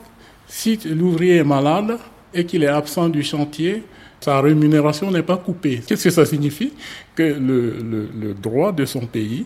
si 0.46 0.78
l'ouvrier 0.94 1.38
est 1.38 1.46
malade 1.46 2.00
et 2.34 2.44
qu'il 2.44 2.66
est 2.66 2.74
absent 2.82 3.08
du 3.08 3.24
chantier, 3.24 3.84
sa 4.20 4.42
rémunération 4.42 5.10
n'est 5.10 5.24
pas 5.24 5.38
coupée. 5.38 5.80
Qu'est-ce 5.88 6.04
que 6.04 6.10
ça 6.10 6.26
signifie? 6.26 6.74
Que 7.16 7.24
le, 7.24 8.34
droit 8.34 8.74
de 8.74 8.84
son 8.84 9.06
pays 9.06 9.46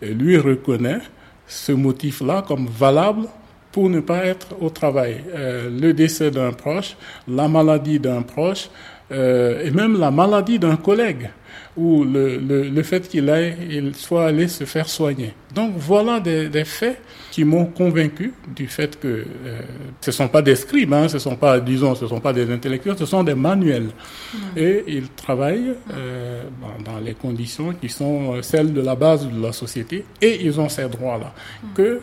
lui 0.00 0.38
reconnaît 0.38 1.00
ce 1.48 1.72
motif-là 1.72 2.44
comme 2.46 2.68
valable 2.68 3.26
pour 3.72 3.88
ne 3.88 4.00
pas 4.00 4.24
être 4.24 4.48
au 4.60 4.70
travail. 4.70 5.24
Euh, 5.34 5.68
le 5.70 5.92
décès 5.92 6.30
d'un 6.30 6.52
proche, 6.52 6.96
la 7.26 7.48
maladie 7.48 7.98
d'un 7.98 8.22
proche, 8.22 8.68
et 9.10 9.70
même 9.72 10.00
la 10.00 10.10
maladie 10.10 10.58
d'un 10.58 10.76
collègue 10.76 11.28
ou 11.76 12.04
le, 12.04 12.36
le, 12.36 12.68
le 12.68 12.82
fait 12.82 13.08
qu'il 13.08 13.30
aille, 13.30 13.56
il 13.70 13.94
soit 13.94 14.26
allé 14.26 14.46
se 14.46 14.64
faire 14.64 14.88
soigner. 14.88 15.32
Donc 15.54 15.72
voilà 15.76 16.20
des, 16.20 16.48
des 16.48 16.64
faits 16.64 17.00
qui 17.30 17.44
m'ont 17.44 17.64
convaincu 17.64 18.34
du 18.54 18.66
fait 18.66 18.98
que 19.00 19.08
euh, 19.46 19.60
ce 20.02 20.10
ne 20.10 20.12
sont 20.12 20.28
pas 20.28 20.42
des 20.42 20.54
scribes, 20.54 20.92
hein, 20.92 21.08
ce 21.08 21.14
ne 21.14 21.18
sont 21.18 21.36
pas, 21.36 21.60
disons, 21.60 21.94
ce 21.94 22.06
sont 22.06 22.20
pas 22.20 22.34
des 22.34 22.50
intellectuels, 22.50 22.96
ce 22.98 23.06
sont 23.06 23.24
des 23.24 23.34
manuels. 23.34 23.88
Mmh. 24.34 24.38
Et 24.58 24.84
ils 24.86 25.08
travaillent 25.08 25.72
euh, 25.94 26.42
dans, 26.84 26.98
les 26.98 27.14
conditions 27.14 27.72
qui 27.72 27.88
sont 27.88 28.34
euh, 28.34 28.42
celles 28.42 28.74
de 28.74 28.82
la 28.82 28.94
base 28.94 29.26
de 29.26 29.42
la 29.42 29.52
société 29.52 30.04
et 30.20 30.44
ils 30.44 30.60
ont 30.60 30.68
ces 30.68 30.88
droits-là. 30.88 31.32
Mmh. 31.62 31.66
Que 31.74 32.00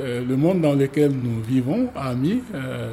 euh, 0.00 0.22
le 0.26 0.36
monde 0.36 0.60
dans 0.60 0.74
lequel 0.74 1.10
nous 1.12 1.40
vivons 1.42 1.88
a 1.94 2.14
mis 2.14 2.42
euh, 2.54 2.90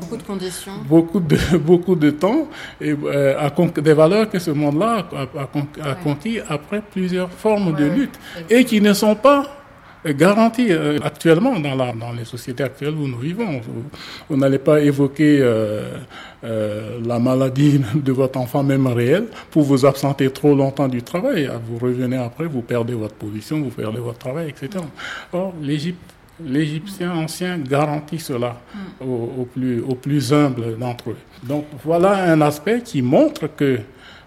beaucoup 0.00 0.16
de 0.16 0.22
conditions, 0.22 0.72
beaucoup 0.88 1.20
de 1.20 1.38
beaucoup 1.58 1.96
de 1.96 2.10
temps 2.10 2.48
et 2.80 2.94
euh, 3.04 3.38
a 3.38 3.80
des 3.80 3.94
valeurs 3.94 4.28
que 4.28 4.38
ce 4.38 4.50
monde-là 4.50 5.06
a, 5.12 5.22
a, 5.22 5.24
a 5.24 5.46
ouais. 5.46 5.96
conquis 6.02 6.38
après 6.48 6.82
plusieurs 6.82 7.30
formes 7.30 7.68
ouais, 7.68 7.80
de 7.80 7.86
lutte 7.86 8.18
ouais. 8.36 8.60
et 8.60 8.64
qui 8.64 8.80
ne 8.80 8.92
sont 8.92 9.14
pas 9.14 9.64
garanties 10.12 10.70
euh, 10.70 10.98
actuellement 11.02 11.58
dans, 11.58 11.74
la, 11.74 11.92
dans 11.92 12.12
les 12.12 12.24
sociétés 12.24 12.62
actuelles 12.62 12.94
où 12.94 13.08
nous 13.08 13.18
vivons. 13.18 13.60
Vous, 13.60 13.84
vous 14.28 14.36
n'allez 14.36 14.58
pas 14.58 14.80
évoquer 14.80 15.38
euh, 15.40 15.98
euh, 16.44 16.98
la 17.04 17.18
maladie 17.18 17.80
de 17.94 18.12
votre 18.12 18.38
enfant, 18.38 18.62
même 18.62 18.86
réelle, 18.86 19.28
pour 19.50 19.62
vous 19.62 19.86
absenter 19.86 20.30
trop 20.30 20.54
longtemps 20.54 20.88
du 20.88 21.02
travail. 21.02 21.50
Vous 21.66 21.78
revenez 21.78 22.16
après, 22.16 22.44
vous 22.46 22.62
perdez 22.62 22.94
votre 22.94 23.14
position, 23.14 23.60
vous 23.60 23.70
perdez 23.70 23.98
votre 23.98 24.18
travail, 24.18 24.50
etc. 24.50 24.84
Or, 25.32 25.54
l'Égypte 25.62 26.13
l'Égyptien 26.42 27.12
ancien 27.12 27.58
garantit 27.58 28.18
cela 28.18 28.60
mm. 28.74 29.04
aux, 29.04 29.32
aux, 29.40 29.44
plus, 29.44 29.80
aux 29.80 29.94
plus 29.94 30.32
humbles 30.32 30.78
d'entre 30.78 31.10
eux. 31.10 31.16
Donc 31.42 31.66
voilà 31.84 32.32
un 32.32 32.40
aspect 32.40 32.82
qui 32.82 33.02
montre 33.02 33.48
que 33.54 33.78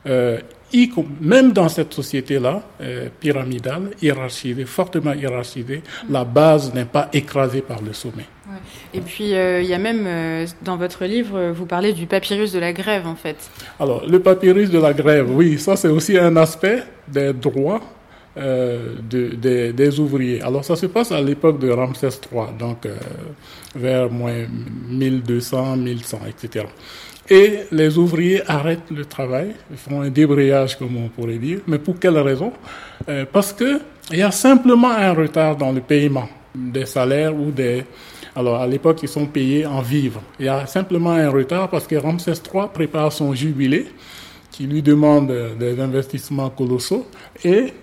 euh, 0.07 0.39
même 1.21 1.53
dans 1.53 1.69
cette 1.69 1.93
société-là, 1.93 2.61
euh, 2.81 3.07
pyramidale, 3.19 3.91
hiérarchisée, 4.01 4.65
fortement 4.65 5.13
hiérarchisée, 5.13 5.77
mm. 5.77 6.11
la 6.11 6.25
base 6.25 6.73
n'est 6.73 6.85
pas 6.85 7.09
écrasée 7.13 7.61
par 7.61 7.81
le 7.81 7.93
sommet. 7.93 8.25
Ouais. 8.47 8.57
Et 8.93 9.01
puis, 9.01 9.33
euh, 9.33 9.61
il 9.61 9.67
y 9.67 9.73
a 9.73 9.77
même, 9.77 10.05
euh, 10.05 10.45
dans 10.63 10.77
votre 10.77 11.05
livre, 11.05 11.51
vous 11.51 11.65
parlez 11.65 11.93
du 11.93 12.05
papyrus 12.05 12.51
de 12.51 12.59
la 12.59 12.73
grève, 12.73 13.07
en 13.07 13.15
fait. 13.15 13.37
Alors, 13.79 14.05
le 14.05 14.19
papyrus 14.19 14.69
de 14.69 14.79
la 14.79 14.93
grève, 14.93 15.29
oui, 15.29 15.57
ça 15.57 15.75
c'est 15.75 15.89
aussi 15.89 16.17
un 16.17 16.35
aspect 16.35 16.83
des 17.07 17.33
droits 17.33 17.81
euh, 18.37 18.93
de, 19.09 19.35
de, 19.35 19.71
des 19.71 19.99
ouvriers. 19.99 20.41
Alors 20.43 20.63
ça 20.63 20.75
se 20.75 20.85
passe 20.85 21.11
à 21.11 21.19
l'époque 21.19 21.57
de 21.57 21.71
Ramsès 21.71 22.09
III, 22.31 22.43
donc 22.59 22.85
euh, 22.85 22.95
vers 23.75 24.11
moins 24.11 24.45
1200, 24.89 25.77
1100, 25.77 26.19
etc. 26.29 26.65
Et 27.31 27.61
les 27.71 27.97
ouvriers 27.97 28.43
arrêtent 28.47 28.91
le 28.91 29.05
travail, 29.05 29.55
font 29.75 30.01
un 30.01 30.09
débrayage, 30.09 30.77
comme 30.77 30.97
on 30.97 31.07
pourrait 31.09 31.39
dire. 31.39 31.61
Mais 31.65 31.79
pour 31.79 31.97
quelle 31.99 32.19
raison? 32.19 32.53
Euh, 33.09 33.25
Parce 33.31 33.51
que 33.53 33.79
il 34.11 34.19
y 34.19 34.21
a 34.21 34.29
simplement 34.29 34.91
un 34.91 35.13
retard 35.13 35.55
dans 35.55 35.71
le 35.71 35.81
paiement 35.81 36.29
des 36.53 36.85
salaires 36.85 37.35
ou 37.35 37.49
des... 37.49 37.85
Alors, 38.35 38.61
à 38.61 38.67
l'époque, 38.67 38.99
ils 39.01 39.09
sont 39.09 39.25
payés 39.25 39.65
en 39.65 39.81
vivres. 39.81 40.21
Il 40.39 40.45
y 40.45 40.49
a 40.49 40.67
simplement 40.67 41.11
un 41.11 41.29
retard 41.31 41.69
parce 41.71 41.87
que 41.87 41.95
Ramsès 41.95 42.33
III 42.33 42.67
prépare 42.71 43.11
son 43.11 43.33
jubilé, 43.33 43.87
qui 44.51 44.67
lui 44.67 44.83
demande 44.83 45.33
des 45.59 45.79
investissements 45.79 46.51
colossaux, 46.51 47.07
et 47.43 47.73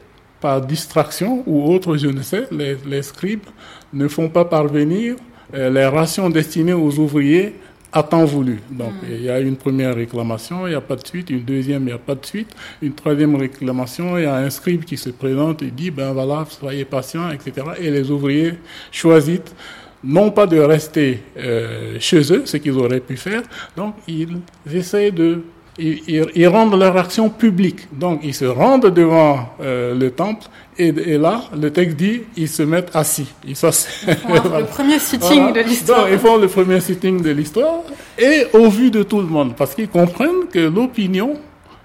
par 0.40 0.60
distraction 0.60 1.42
ou 1.46 1.72
autre, 1.72 1.96
je 1.96 2.08
ne 2.08 2.22
sais, 2.22 2.46
les, 2.50 2.76
les 2.86 3.02
scribes 3.02 3.46
ne 3.92 4.08
font 4.08 4.28
pas 4.28 4.44
parvenir 4.44 5.16
euh, 5.54 5.70
les 5.70 5.86
rations 5.86 6.30
destinées 6.30 6.72
aux 6.72 6.98
ouvriers 6.98 7.54
à 7.92 8.02
temps 8.02 8.24
voulu. 8.24 8.60
Donc, 8.70 8.92
mm. 8.92 9.06
il 9.08 9.22
y 9.22 9.30
a 9.30 9.38
une 9.38 9.56
première 9.56 9.94
réclamation, 9.94 10.66
il 10.66 10.70
n'y 10.70 10.76
a 10.76 10.80
pas 10.80 10.96
de 10.96 11.06
suite, 11.06 11.30
une 11.30 11.44
deuxième, 11.44 11.82
il 11.82 11.86
n'y 11.86 11.92
a 11.92 11.98
pas 11.98 12.16
de 12.16 12.26
suite, 12.26 12.50
une 12.82 12.92
troisième 12.92 13.36
réclamation, 13.36 14.18
il 14.18 14.24
y 14.24 14.26
a 14.26 14.34
un 14.34 14.50
scribe 14.50 14.84
qui 14.84 14.96
se 14.96 15.10
présente 15.10 15.62
et 15.62 15.70
dit, 15.70 15.90
ben 15.90 16.12
voilà, 16.12 16.44
soyez 16.50 16.84
patient, 16.84 17.30
etc. 17.30 17.66
Et 17.80 17.90
les 17.90 18.10
ouvriers 18.10 18.54
choisissent 18.90 19.54
non 20.02 20.30
pas 20.30 20.46
de 20.46 20.58
rester 20.58 21.22
euh, 21.38 21.96
chez 22.00 22.20
eux, 22.32 22.42
ce 22.44 22.56
qu'ils 22.58 22.76
auraient 22.76 23.00
pu 23.00 23.16
faire, 23.16 23.42
donc 23.76 23.94
ils 24.06 24.38
essayent 24.70 25.12
de 25.12 25.42
ils, 25.78 26.26
ils, 26.34 26.48
rendent 26.48 26.78
leur 26.78 26.96
action 26.96 27.28
publique. 27.28 27.88
Donc, 27.92 28.20
ils 28.22 28.34
se 28.34 28.44
rendent 28.44 28.86
devant 28.86 29.48
euh, 29.60 29.94
le 29.94 30.10
temple 30.10 30.46
et, 30.78 30.88
et, 30.88 31.18
là, 31.18 31.42
le 31.60 31.70
texte 31.72 31.96
dit, 31.96 32.22
ils 32.36 32.48
se 32.48 32.62
mettent 32.62 32.94
assis. 32.94 33.32
Ils 33.46 33.56
sont... 33.56 33.70
voilà. 34.28 34.60
le 34.60 34.66
premier 34.66 34.98
sitting 34.98 35.42
voilà. 35.42 35.62
de 35.62 35.68
l'histoire. 35.68 36.00
Donc, 36.02 36.08
ils 36.12 36.18
font 36.18 36.36
le 36.36 36.48
premier 36.48 36.80
sitting 36.80 37.22
de 37.22 37.30
l'histoire 37.30 37.80
et 38.18 38.46
au 38.52 38.68
vu 38.68 38.90
de 38.90 39.02
tout 39.02 39.20
le 39.20 39.26
monde, 39.26 39.54
parce 39.56 39.74
qu'ils 39.74 39.88
comprennent 39.88 40.46
que 40.52 40.60
l'opinion 40.60 41.34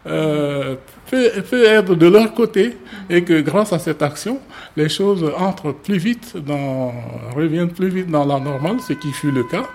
euh, 0.07 0.75
peut, 1.09 1.65
être 1.65 1.95
de 1.95 2.07
leur 2.07 2.33
côté 2.33 2.77
et 3.09 3.23
que 3.23 3.41
grâce 3.41 3.73
à 3.73 3.79
cette 3.79 4.01
action, 4.01 4.39
les 4.77 4.89
choses 4.89 5.25
entrent 5.37 5.71
plus 5.71 5.97
vite 5.97 6.35
dans, 6.37 6.93
reviennent 7.35 7.71
plus 7.71 7.89
vite 7.89 8.09
dans 8.09 8.25
la 8.25 8.39
normale, 8.39 8.77
ce 8.87 8.93
qui 8.93 9.11
fut 9.11 9.31
le 9.31 9.43
cas, 9.43 9.65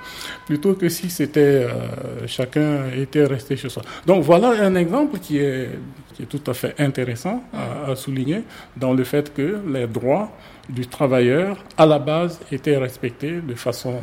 plutôt 0.47 0.75
que 0.75 0.89
si 0.89 1.11
c'était 1.11 1.41
euh, 1.41 2.27
chacun 2.27 2.85
était 2.97 3.25
resté 3.25 3.57
chez 3.57 3.69
soi. 3.69 3.83
Donc 4.07 4.23
voilà 4.23 4.51
un 4.65 4.75
exemple 4.77 5.19
qui 5.19 5.39
est, 5.39 5.71
qui 6.15 6.23
est 6.23 6.27
tout 6.27 6.43
à 6.51 6.55
fait 6.55 6.75
intéressant 6.79 7.43
à 7.53 7.95
souligner 7.97 8.43
dans 8.77 8.93
le 8.93 9.05
fait 9.05 9.33
que 9.35 9.61
les 9.67 9.87
droits 9.87 10.31
du 10.69 10.87
travailleur 10.87 11.63
à 11.77 11.87
la 11.87 11.99
base 11.99 12.41
étaient 12.51 12.77
respectés 12.77 13.41
de 13.41 13.55
façon 13.55 14.01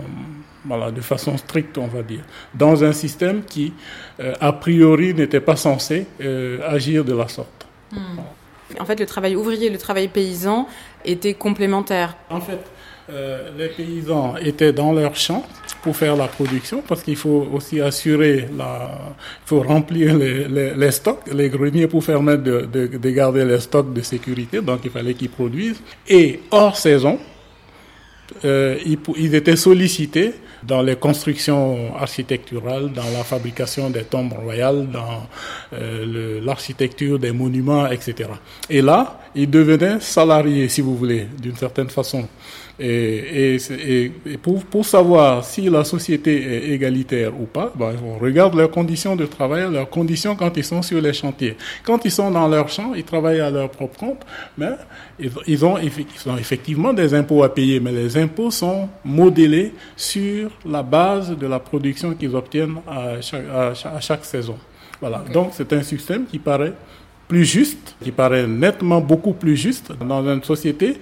voilà, 0.66 0.92
de 0.92 1.02
façon 1.02 1.38
stricte, 1.38 1.78
on 1.78 1.88
va 1.88 2.04
dire, 2.04 2.24
dans 2.54 2.84
un 2.84 2.94
système 2.94 3.44
qui, 3.44 3.74
euh, 4.20 4.34
a 4.40 4.54
priori, 4.54 5.14
n'était 5.14 5.40
pas 5.40 5.56
censé 5.56 6.06
euh, 6.22 6.60
agir 6.68 7.04
de 7.04 7.16
la 7.16 7.28
sorte. 7.28 7.68
Hmm. 7.92 8.20
En 8.80 8.86
fait, 8.86 9.00
le 9.00 9.06
travail 9.06 9.36
ouvrier 9.36 9.68
et 9.68 9.70
le 9.70 9.78
travail 9.78 10.08
paysan 10.08 10.68
étaient 11.04 11.34
complémentaires. 11.34 12.16
En 12.30 12.40
fait, 12.40 12.60
euh, 13.10 13.50
les 13.58 13.68
paysans 13.68 14.36
étaient 14.38 14.72
dans 14.72 14.94
leur 14.94 15.16
champ 15.16 15.44
pour 15.82 15.98
faire 15.98 16.16
la 16.16 16.28
production 16.28 16.82
parce 16.88 17.02
qu'il 17.04 17.18
faut 17.18 17.48
aussi 17.52 17.82
assurer 17.82 18.48
la, 18.56 18.92
il 19.44 19.48
faut 19.48 19.62
remplir 19.62 20.16
les, 20.16 20.48
les, 20.48 20.76
les, 20.76 20.92
stocks, 20.92 21.24
les 21.34 21.50
greniers 21.50 21.88
pour 21.88 22.06
permettre 22.06 22.44
de, 22.44 22.62
de, 22.62 22.88
de 22.88 23.10
garder 23.10 23.44
les 23.44 23.60
stocks 23.60 23.92
de 23.92 24.02
sécurité. 24.02 24.62
Donc, 24.62 24.82
il 24.86 24.92
fallait 24.92 25.16
qu'ils 25.16 25.30
produisent. 25.30 25.82
Et 26.08 26.42
hors 26.52 26.78
saison, 26.78 27.20
euh, 28.46 28.78
ils, 29.18 29.36
étaient 29.36 29.56
sollicités 29.56 30.34
dans 30.64 30.82
les 30.82 30.96
constructions 30.96 31.96
architecturales, 31.96 32.92
dans 32.92 33.10
la 33.14 33.24
fabrication 33.24 33.90
des 33.90 34.04
tombes 34.04 34.34
royales, 34.34 34.88
dans 34.92 35.28
euh, 35.74 36.40
l'architecture 36.44 37.20
des 37.20 37.32
monuments, 37.32 37.88
etc. 37.88 38.30
Et 38.70 38.82
là, 38.82 39.20
ils 39.36 39.50
devenaient 39.50 40.00
salariés, 40.00 40.70
si 40.70 40.82
vous 40.82 40.96
voulez, 40.96 41.28
d'une 41.42 41.56
certaine 41.56 41.90
façon. 41.90 42.28
Et, 42.80 43.56
et, 43.56 44.12
et 44.26 44.38
pour, 44.38 44.64
pour, 44.64 44.86
savoir 44.86 45.44
si 45.44 45.70
la 45.70 45.84
société 45.84 46.42
est 46.42 46.74
égalitaire 46.74 47.32
ou 47.40 47.46
pas, 47.46 47.72
ben, 47.76 47.94
on 48.04 48.18
regarde 48.18 48.56
leurs 48.56 48.72
conditions 48.72 49.16
de 49.16 49.26
travail, 49.26 49.72
leurs 49.72 49.90
conditions 49.90 50.36
quand 50.36 50.56
ils 50.58 50.64
sont 50.64 50.82
sur 50.82 51.00
les 51.02 51.14
chantiers. 51.14 51.58
Quand 51.84 52.04
ils 52.06 52.12
sont 52.12 52.32
dans 52.32 52.48
leur 52.48 52.70
champ, 52.70 52.94
ils 52.96 53.04
travaillent 53.04 53.42
à 53.42 53.50
leur 53.50 53.70
propre 53.70 54.00
compte, 54.00 54.22
mais 54.58 54.72
ils, 55.20 55.32
ils, 55.48 55.66
ont, 55.66 55.78
ils 55.78 56.30
ont 56.30 56.38
effectivement 56.38 56.94
des 56.94 57.14
impôts 57.14 57.44
à 57.44 57.54
payer, 57.54 57.80
mais 57.80 57.92
les 57.92 58.18
impôts 58.18 58.52
sont 58.52 58.90
modélés 59.04 59.74
sur 59.96 60.52
la 60.66 60.82
base 60.82 61.38
de 61.38 61.48
la 61.48 61.60
production 61.60 62.14
qu'ils 62.14 62.36
obtiennent 62.36 62.78
à 62.88 63.22
chaque, 63.22 63.46
à 63.54 63.74
chaque, 63.74 63.96
à 63.96 64.00
chaque 64.00 64.26
saison. 64.26 64.58
Voilà. 65.00 65.22
Okay. 65.22 65.34
Donc 65.34 65.50
c'est 65.54 65.72
un 65.74 65.84
système 65.84 66.26
qui 66.26 66.40
paraît 66.40 66.74
plus 67.28 67.46
juste, 67.46 67.96
qui 68.04 68.12
paraît 68.12 68.46
nettement 68.46 69.00
beaucoup 69.00 69.34
plus 69.34 69.56
juste 69.56 69.94
dans 70.06 70.22
une 70.28 70.44
société 70.44 70.98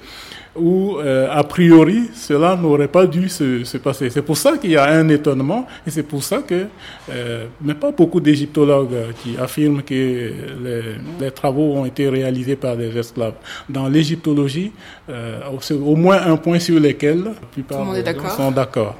où, 0.60 0.97
euh, 0.97 1.28
a 1.32 1.43
priori, 1.43 2.10
cela 2.14 2.55
n'aurait 2.55 2.88
pas 2.88 3.05
dû 3.07 3.30
se, 3.30 3.64
se 3.64 3.78
passer. 3.78 4.10
C'est 4.10 4.22
pour 4.22 4.38
ça 4.38 4.57
qu'il 4.57 4.72
y 4.72 4.78
a 4.78 4.86
un 4.86 5.07
étonnement, 5.10 5.66
et 5.86 5.91
c'est 5.91 6.03
pour 6.03 6.24
ça 6.24 6.39
que, 6.39 6.66
euh, 7.10 7.45
mais 7.62 7.74
pas 7.74 7.91
beaucoup 7.91 8.20
d'égyptologues 8.20 9.14
qui 9.24 9.38
affirment 9.38 9.82
que 9.82 9.93
les, 9.93 10.82
les, 11.20 11.32
travaux 11.32 11.74
ont 11.74 11.86
été 11.86 12.10
réalisés 12.10 12.55
par 12.55 12.76
des 12.76 12.95
esclaves. 12.97 13.34
Dans 13.70 13.88
l'égyptologie, 13.88 14.72
euh, 15.10 15.39
c'est 15.62 15.74
au 15.74 15.95
moins 15.95 16.22
un 16.26 16.38
point 16.38 16.60
sur 16.60 16.80
lequel 16.80 17.24
la 17.24 17.32
plupart 17.51 17.91
des 17.93 18.03
gens 18.03 18.30
sont 18.30 18.51
d'accord, 18.51 18.95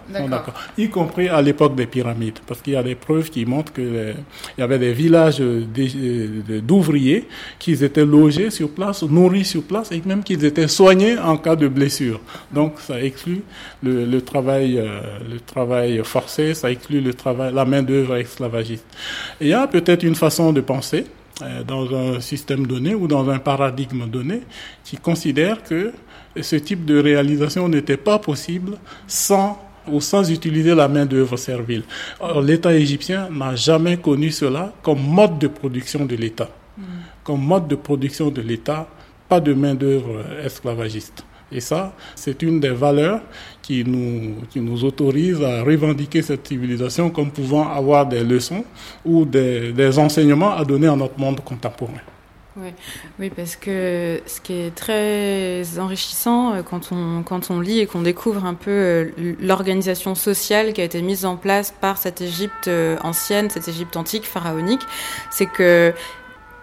y 0.78 0.90
compris 0.90 1.28
à 1.30 1.42
l'époque 1.42 1.76
des 1.76 1.86
pyramides, 1.86 2.40
parce 2.48 2.62
qu'il 2.62 2.74
y 2.74 2.78
a 2.78 2.84
des 2.84 2.96
preuves 2.96 3.30
qui 3.30 3.46
montrent 3.46 3.74
que 3.74 3.82
les, 3.82 4.14
il 4.58 4.62
y 4.62 4.64
avait 4.64 4.80
des 4.80 4.94
villages 4.94 5.40
d'ouvriers 5.40 7.28
qui 7.60 7.74
étaient 7.84 8.06
logés 8.06 8.50
sur 8.50 8.70
place, 8.70 9.04
nourris 9.04 9.46
sur 9.46 9.64
place, 9.64 9.92
et 9.92 10.02
même 10.06 10.24
qu'ils 10.24 10.44
étaient 10.46 10.68
soignés 10.68 11.18
en 11.18 11.38
cas 11.38 11.49
de 11.56 11.68
blessure. 11.68 12.20
Donc 12.52 12.80
ça 12.80 13.02
exclut 13.02 13.44
le, 13.84 14.06
le 14.06 14.22
travail, 14.22 14.78
euh, 14.78 15.02
le 15.30 15.40
travail 15.40 16.02
forcé, 16.04 16.54
ça 16.54 16.72
exclut 16.72 17.02
le 17.02 17.14
travail, 17.14 17.54
la 17.54 17.66
main 17.66 17.84
d'œuvre 17.84 18.16
esclavagiste. 18.16 18.86
Et 19.40 19.46
il 19.46 19.50
y 19.50 19.54
a 19.54 19.68
peut-être 19.68 20.04
une 20.04 20.16
façon 20.16 20.52
de 20.54 20.62
penser 20.62 21.06
euh, 21.42 21.64
dans 21.64 21.94
un 21.96 22.20
système 22.20 22.68
donné 22.68 22.96
ou 22.96 23.08
dans 23.08 23.30
un 23.30 23.40
paradigme 23.40 24.08
donné 24.08 24.42
qui 24.84 24.98
considère 24.98 25.64
que 25.64 25.94
ce 26.42 26.56
type 26.58 26.86
de 26.86 27.00
réalisation 27.00 27.68
n'était 27.70 27.98
pas 27.98 28.20
possible 28.20 28.78
sans 29.08 29.58
ou 29.88 30.02
sans 30.02 30.30
utiliser 30.30 30.76
la 30.76 30.88
main-d'œuvre 30.88 31.38
servile. 31.38 31.84
L'État 32.44 32.74
égyptien 32.74 33.30
n'a 33.32 33.56
jamais 33.56 33.98
connu 33.98 34.30
cela 34.30 34.74
comme 34.84 35.02
mode 35.02 35.40
de 35.40 35.48
production 35.48 36.06
de 36.06 36.16
l'État. 36.16 36.50
Hmm. 36.78 36.84
Comme 37.24 37.42
mode 37.42 37.68
de 37.68 37.76
production 37.76 38.30
de 38.30 38.42
l'État, 38.42 38.88
pas 39.28 39.40
de 39.40 39.54
main-d'œuvre 39.54 40.24
esclavagiste. 40.44 41.24
Et 41.52 41.62
ça, 41.62 41.94
c'est 42.16 42.42
une 42.42 42.60
des 42.60 42.70
valeurs 42.70 43.22
qui 43.62 43.84
nous, 43.84 44.36
qui 44.50 44.60
nous 44.62 44.84
autorise 44.84 45.42
à 45.42 45.64
revendiquer 45.64 46.22
cette 46.22 46.48
civilisation 46.48 47.10
comme 47.10 47.32
pouvant 47.32 47.70
avoir 47.70 48.06
des 48.06 48.24
leçons 48.24 48.64
ou 49.06 49.26
des, 49.26 49.74
des 49.74 50.00
enseignements 50.00 50.52
à 50.52 50.64
donner 50.64 50.88
à 50.88 50.96
notre 50.96 51.20
monde 51.20 51.42
contemporain. 51.44 52.02
Oui, 52.62 52.74
oui, 53.20 53.30
parce 53.30 53.56
que 53.56 54.20
ce 54.26 54.42
qui 54.42 54.54
est 54.54 54.76
très 54.76 55.80
enrichissant 55.80 56.56
euh, 56.56 56.62
quand 56.62 56.92
on, 56.92 57.24
quand 57.24 57.52
on 57.52 57.62
lit 57.62 57.80
et 57.80 57.86
qu'on 57.86 58.02
découvre 58.02 58.44
un 58.44 58.56
peu 58.56 58.72
euh, 58.72 59.36
l'organisation 59.40 60.14
sociale 60.14 60.74
qui 60.74 60.82
a 60.82 60.84
été 60.84 61.02
mise 61.02 61.26
en 61.26 61.38
place 61.38 61.74
par 61.80 61.98
cette 61.98 62.22
Égypte 62.22 62.68
euh, 62.68 62.98
ancienne, 63.04 63.50
cette 63.50 63.68
Égypte 63.68 63.96
antique, 63.96 64.26
pharaonique, 64.26 64.82
c'est 65.30 65.46
que 65.46 65.94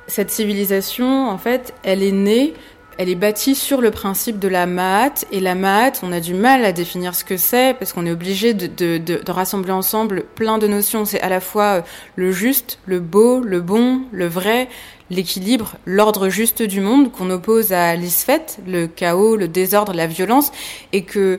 cette 0.06 0.30
civilisation, 0.30 1.28
en 1.30 1.38
fait, 1.38 1.72
elle 1.82 2.02
est 2.02 2.12
née 2.12 2.54
elle 2.98 3.08
est 3.08 3.14
bâtie 3.14 3.54
sur 3.54 3.80
le 3.80 3.90
principe 3.90 4.38
de 4.38 4.48
la 4.48 4.66
Mahat. 4.66 5.24
Et 5.30 5.40
la 5.40 5.54
Mahat, 5.54 5.92
on 6.02 6.12
a 6.12 6.20
du 6.20 6.34
mal 6.34 6.64
à 6.64 6.72
définir 6.72 7.14
ce 7.14 7.24
que 7.24 7.36
c'est 7.36 7.76
parce 7.78 7.92
qu'on 7.92 8.06
est 8.06 8.10
obligé 8.10 8.54
de, 8.54 8.66
de, 8.66 8.98
de, 8.98 9.22
de, 9.22 9.32
rassembler 9.32 9.72
ensemble 9.72 10.24
plein 10.34 10.58
de 10.58 10.66
notions. 10.66 11.04
C'est 11.04 11.20
à 11.20 11.28
la 11.28 11.40
fois 11.40 11.84
le 12.16 12.32
juste, 12.32 12.78
le 12.86 13.00
beau, 13.00 13.40
le 13.40 13.60
bon, 13.60 14.02
le 14.12 14.26
vrai, 14.26 14.68
l'équilibre, 15.10 15.76
l'ordre 15.84 16.28
juste 16.28 16.62
du 16.62 16.80
monde 16.80 17.12
qu'on 17.12 17.30
oppose 17.30 17.72
à 17.72 17.94
l'isfet, 17.96 18.46
le 18.66 18.86
chaos, 18.86 19.36
le 19.36 19.48
désordre, 19.48 19.92
la 19.92 20.06
violence, 20.06 20.50
et 20.92 21.02
que 21.02 21.38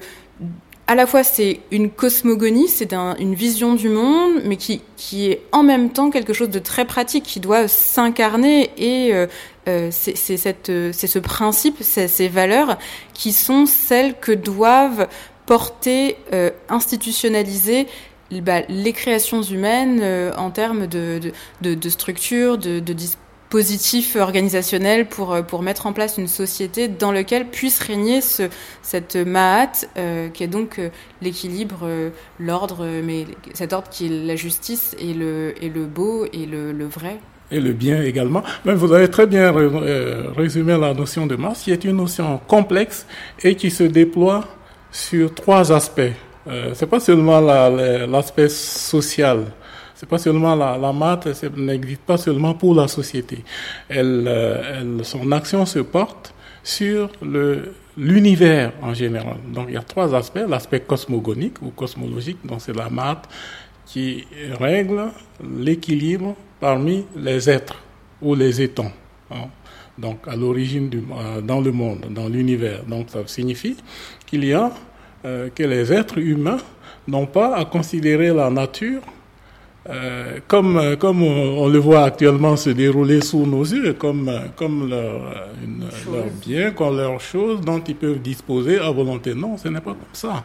à 0.87 0.95
la 0.95 1.05
fois 1.05 1.23
c'est 1.23 1.59
une 1.71 1.89
cosmogonie, 1.89 2.67
c'est 2.67 2.93
une 2.93 3.35
vision 3.35 3.73
du 3.73 3.89
monde, 3.89 4.41
mais 4.45 4.55
qui, 4.55 4.81
qui 4.95 5.29
est 5.29 5.41
en 5.51 5.63
même 5.63 5.91
temps 5.91 6.09
quelque 6.09 6.33
chose 6.33 6.49
de 6.49 6.59
très 6.59 6.85
pratique, 6.85 7.23
qui 7.25 7.39
doit 7.39 7.67
s'incarner 7.67 8.71
et 8.77 9.13
euh, 9.13 9.27
euh, 9.67 9.89
c'est 9.91 10.15
ce 10.15 11.19
principe, 11.19 11.77
ces 11.81 12.27
valeurs 12.27 12.77
qui 13.13 13.33
sont 13.33 13.65
celles 13.65 14.17
que 14.17 14.31
doivent 14.31 15.07
porter, 15.45 16.17
euh, 16.33 16.51
institutionnaliser 16.69 17.87
bah, 18.31 18.61
les 18.69 18.93
créations 18.93 19.41
humaines 19.41 19.99
euh, 20.01 20.31
en 20.37 20.51
termes 20.51 20.87
de, 20.87 21.19
de, 21.61 21.73
de, 21.73 21.89
structure, 21.89 22.57
de, 22.57 22.79
de 22.79 22.93
organisationnels 24.19 25.07
pour, 25.07 25.33
euh, 25.33 25.41
pour 25.41 25.61
mettre 25.61 25.85
en 25.85 25.93
place 25.93 26.17
une 26.17 26.27
société 26.27 26.87
dans 26.87 27.11
laquelle 27.11 27.47
puisse 27.47 27.79
régner 27.79 28.21
ce, 28.21 28.49
cette 28.81 29.15
Mahat, 29.15 29.85
euh, 29.97 30.29
qui 30.29 30.43
est 30.43 30.47
donc 30.47 30.79
l'équilibre, 31.21 31.87
l'ordre, 32.39 32.85
mais 33.03 33.25
cet 33.53 33.73
ordre 33.73 33.89
qui 33.89 34.07
est 34.07 34.25
la 34.25 34.35
justice 34.35 34.95
et 34.99 35.13
le, 35.13 35.53
et 35.61 35.69
le 35.69 35.85
beau 35.85 36.25
et 36.33 36.45
le, 36.45 36.71
le 36.71 36.85
vrai 36.85 37.19
et 37.51 37.59
le 37.59 37.73
bien 37.73 38.01
également. 38.01 38.43
Mais 38.65 38.73
vous 38.73 38.91
avez 38.93 39.09
très 39.09 39.27
bien 39.27 39.55
euh, 39.55 40.31
résumé 40.35 40.77
la 40.77 40.93
notion 40.93 41.27
de 41.27 41.35
masse, 41.35 41.63
qui 41.63 41.71
est 41.71 41.83
une 41.83 41.97
notion 41.97 42.39
complexe 42.47 43.05
et 43.43 43.55
qui 43.55 43.71
se 43.71 43.83
déploie 43.83 44.45
sur 44.91 45.33
trois 45.33 45.71
aspects. 45.71 46.01
Euh, 46.47 46.71
c'est 46.73 46.87
pas 46.87 46.99
seulement 46.99 47.41
l'aspect 47.41 48.49
social, 48.49 49.45
c'est 49.97 50.07
pas 50.07 50.19
seulement 50.19 50.55
la, 50.55 50.77
la 50.77 50.93
maths, 50.93 51.43
n'existe 51.57 52.01
pas 52.01 52.17
seulement 52.17 52.53
pour 52.53 52.75
la 52.75 52.87
société. 52.87 53.43
Elle, 53.89 54.25
euh, 54.27 54.79
elle, 54.79 55.03
son 55.03 55.31
action 55.31 55.65
se 55.65 55.79
porte 55.79 56.33
sur 56.63 57.09
le 57.21 57.73
l'univers 57.97 58.73
en 58.83 58.93
général. 58.93 59.37
Donc 59.51 59.65
il 59.69 59.73
y 59.73 59.77
a 59.77 59.81
trois 59.81 60.13
aspects 60.13 60.45
l'aspect 60.47 60.81
cosmogonique 60.81 61.59
ou 61.63 61.71
cosmologique, 61.71 62.37
donc 62.45 62.61
c'est 62.61 62.75
la 62.75 62.91
maths 62.91 63.27
qui 63.87 64.27
règle 64.59 65.07
l'équilibre 65.57 66.35
parmi 66.59 67.05
les 67.15 67.49
êtres 67.49 67.81
ou 68.21 68.35
les 68.35 68.61
étons. 68.61 68.91
Hein. 69.31 69.47
Donc, 69.97 70.27
à 70.27 70.35
l'origine 70.35 70.91
euh, 70.93 71.41
dans 71.41 71.59
le 71.59 71.71
monde, 71.71 72.05
dans 72.11 72.27
l'univers. 72.27 72.83
Donc, 72.85 73.09
ça 73.09 73.19
signifie 73.25 73.77
qu'il 74.27 74.45
y 74.45 74.53
a 74.53 74.71
euh, 75.25 75.49
que 75.49 75.63
les 75.63 75.91
êtres 75.91 76.19
humains 76.19 76.59
n'ont 77.07 77.25
pas 77.25 77.55
à 77.55 77.65
considérer 77.65 78.31
la 78.31 78.51
nature 78.51 79.01
euh, 79.89 80.39
comme, 80.47 80.97
comme 80.97 81.23
on, 81.23 81.67
le 81.67 81.79
voit 81.79 82.03
actuellement 82.03 82.57
se 82.57 82.71
dérouler 82.71 83.21
sous 83.21 83.45
nos 83.45 83.63
yeux, 83.63 83.93
comme, 83.93 84.29
comme 84.55 84.89
leur, 84.89 85.21
leur 86.11 86.25
bien, 86.45 86.71
comme 86.71 86.97
leur 86.97 87.21
chose 87.21 87.61
dont 87.61 87.81
ils 87.87 87.95
peuvent 87.95 88.19
disposer 88.19 88.79
à 88.79 88.91
volonté. 88.91 89.33
Non, 89.33 89.57
ce 89.57 89.69
n'est 89.69 89.79
pas 89.79 89.91
comme 89.91 90.13
ça. 90.13 90.43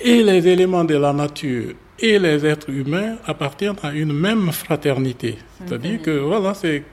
Et 0.00 0.22
les 0.22 0.48
éléments 0.48 0.84
de 0.84 0.96
la 0.96 1.12
nature 1.12 1.74
et 1.98 2.18
les 2.18 2.44
êtres 2.46 2.70
humains 2.70 3.16
appartiennent 3.26 3.76
à 3.82 3.92
une 3.92 4.12
même 4.12 4.50
fraternité. 4.50 5.36
C'est-à-dire 5.58 6.00
que 6.00 6.18
voilà, 6.18 6.54
c'est 6.54 6.84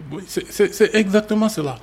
exactement 0.94 1.48
cela. 1.50 1.78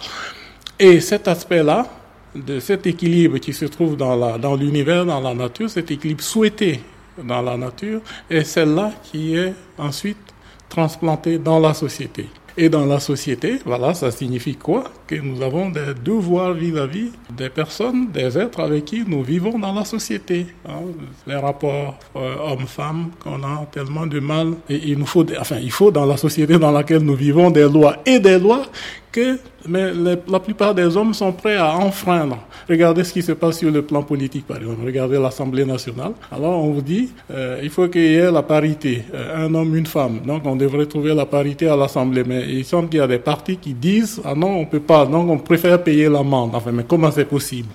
Et 0.79 1.01
cet 1.01 1.29
aspect-là, 1.29 1.87
de 2.35 2.61
cet 2.61 2.87
équilibre 2.87 3.39
qui 3.39 3.53
se 3.53 3.65
trouve 3.65 3.97
dans 3.97 4.57
l'univers, 4.57 5.05
dans, 5.05 5.21
dans 5.21 5.31
la 5.31 5.35
nature, 5.35 5.69
cet 5.69 5.91
équilibre 5.91 6.23
souhaité 6.23 6.81
dans 7.25 7.43
la 7.43 7.57
nature, 7.57 8.01
est 8.29 8.45
celle-là 8.45 8.93
qui 9.03 9.37
est 9.37 9.55
ensuite 9.79 10.19
transplantée 10.69 11.39
dans 11.39 11.59
la 11.59 11.75
société. 11.75 12.29
Et 12.57 12.69
dans 12.69 12.85
la 12.85 13.01
société, 13.01 13.61
voilà, 13.65 13.95
ça 13.95 14.11
signifie 14.11 14.57
quoi? 14.57 14.85
Que 15.07 15.15
nous 15.15 15.41
avons 15.41 15.71
des 15.71 15.95
devoirs 16.05 16.53
vis-à-vis 16.53 17.11
des 17.31 17.49
personnes, 17.49 18.11
des 18.13 18.37
êtres 18.37 18.61
avec 18.61 18.85
qui 18.85 19.05
nous 19.07 19.23
vivons 19.23 19.59
dans 19.59 19.73
la 19.73 19.85
société. 19.85 20.47
Hein. 20.69 20.81
les 21.27 21.37
rapports 21.37 21.99
euh, 22.17 22.37
hommes-femmes 22.39 23.11
qu'on 23.23 23.43
a 23.45 23.67
tellement 23.71 24.07
de 24.07 24.21
mal. 24.21 24.55
Et 24.69 24.77
il 24.89 24.99
nous 24.99 25.07
faut, 25.07 25.25
enfin, 25.41 25.57
il 25.63 25.71
faut 25.71 25.91
dans 25.91 26.07
la 26.07 26.17
société 26.17 26.59
dans 26.59 26.73
laquelle 26.73 27.03
nous 27.03 27.15
vivons 27.15 27.51
des 27.51 27.69
lois 27.69 27.97
et 28.05 28.19
des 28.19 28.39
lois 28.39 28.67
que 29.13 29.39
mais 29.69 29.93
la 29.95 30.41
plupart 30.41 30.75
des 30.75 30.97
hommes 30.97 31.13
sont 31.15 31.33
prêts 31.33 31.57
à 31.57 31.77
enfreindre. 31.77 32.39
Regardez 32.69 33.05
ce 33.05 33.13
qui 33.13 33.23
se 33.23 33.33
passe 33.33 33.59
sur 33.59 33.71
le 33.71 33.83
plan 33.83 34.03
politique, 34.03 34.47
par 34.47 34.57
exemple. 34.57 34.81
Regardez 34.85 35.19
l'Assemblée 35.19 35.65
nationale. 35.65 36.13
Alors 36.33 36.65
on 36.65 36.71
vous 36.73 36.83
dit, 36.83 37.11
euh, 37.31 37.61
il 37.63 37.71
faut 37.71 37.89
qu'il 37.89 38.03
y 38.03 38.15
ait 38.15 38.31
la 38.31 38.43
parité, 38.43 39.05
euh, 39.13 39.47
un 39.47 39.55
homme, 39.55 39.77
une 39.77 39.87
femme. 39.87 40.21
Donc 40.25 40.43
on 40.47 40.57
devrait 40.57 40.87
trouver 40.87 41.15
la 41.15 41.27
parité 41.27 41.69
à 41.69 41.77
l'Assemblée. 41.77 42.25
Mais 42.27 42.47
il 42.49 42.65
semble 42.65 42.89
qu'il 42.89 42.99
y 42.99 43.03
a 43.03 43.07
des 43.07 43.19
partis 43.19 43.57
qui 43.57 43.75
disent, 43.75 44.21
ah 44.25 44.35
non, 44.35 44.61
on 44.61 44.67
peut 44.67 44.81
pas. 44.81 45.05
Donc 45.05 45.29
on 45.29 45.39
préfère 45.39 45.83
payer 45.83 46.09
l'amende. 46.09 46.53
Enfin, 46.55 46.73
mais 46.73 46.85
comment 46.89 47.11
c'est 47.11 47.27
possible? 47.27 47.69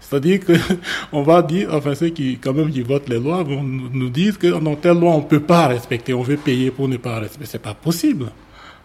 C'est-à-dire 0.00 0.40
que 0.40 0.52
on 1.12 1.22
va 1.22 1.42
dire, 1.42 1.70
enfin 1.72 1.94
ceux 1.94 2.08
qui 2.08 2.38
quand 2.38 2.52
même 2.52 2.70
qui 2.70 2.82
votent 2.82 3.08
les 3.08 3.18
lois 3.20 3.42
vont 3.42 3.62
nous 3.62 4.10
dire 4.10 4.38
que 4.38 4.48
non 4.58 4.74
telle 4.74 4.98
loi 4.98 5.12
on 5.12 5.22
peut 5.22 5.40
pas 5.40 5.68
respecter, 5.68 6.12
on 6.14 6.22
veut 6.22 6.36
payer 6.36 6.70
pour 6.70 6.88
ne 6.88 6.96
pas 6.96 7.20
respecter. 7.20 7.46
C'est 7.46 7.62
pas 7.62 7.74
possible. 7.74 8.26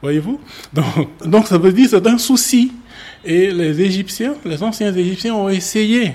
Voyez-vous? 0.01 0.39
Donc, 0.73 0.85
donc 1.25 1.47
ça 1.47 1.57
veut 1.57 1.71
dire 1.71 1.87
c'est 1.89 2.05
un 2.07 2.17
souci. 2.17 2.71
Et 3.23 3.51
les 3.51 3.81
Égyptiens, 3.81 4.35
les 4.45 4.61
anciens 4.61 4.93
Égyptiens 4.93 5.33
ont 5.33 5.49
essayé 5.49 6.13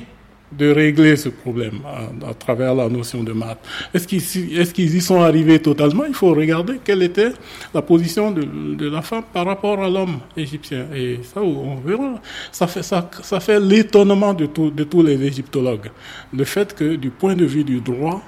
de 0.53 0.71
régler 0.71 1.17
ce 1.17 1.29
problème 1.29 1.81
à, 2.27 2.35
travers 2.35 2.75
la 2.75 2.89
notion 2.89 3.23
de 3.23 3.33
maths. 3.33 3.59
Est-ce 3.95 4.07
qu'ils 4.07 4.59
est 4.59 4.73
qu'ils 4.73 4.95
y 4.95 5.01
sont 5.01 5.21
arrivés 5.21 5.61
totalement? 5.61 6.05
Il 6.05 6.15
faut 6.15 6.35
regarder 6.35 6.81
quelle 6.83 7.03
était 7.03 7.33
la 7.73 7.83
position 7.83 8.33
de, 8.33 8.89
la 8.89 9.03
femme 9.03 9.23
par 9.33 9.47
rapport 9.47 9.81
à 9.83 9.89
l'homme 9.89 10.19
égyptien. 10.37 10.87
Et 10.95 11.21
ça, 11.23 11.41
on 11.41 11.77
verra. 11.77 12.21
Ça 12.51 12.67
fait, 12.67 12.83
ça, 12.83 13.09
ça 13.23 13.39
fait 13.39 13.61
l'étonnement 13.61 14.35
de, 14.35 14.47
de 14.47 14.85
tous 14.85 15.03
les 15.03 15.23
égyptologues. 15.23 15.91
Le 16.33 16.45
fait 16.45 16.75
que 16.75 16.97
du 16.97 17.11
point 17.11 17.35
de 17.35 17.45
vue 17.45 17.65
du 17.65 17.81
droit, 17.81 18.21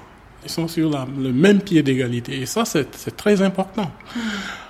ils 0.45 0.49
sont 0.49 0.67
sur 0.67 0.91
le 0.91 1.31
même 1.31 1.61
pied 1.61 1.83
d'égalité. 1.83 2.41
Et 2.41 2.45
ça, 2.45 2.63
c'est 2.65 3.15
très 3.15 3.41
important. 3.41 3.91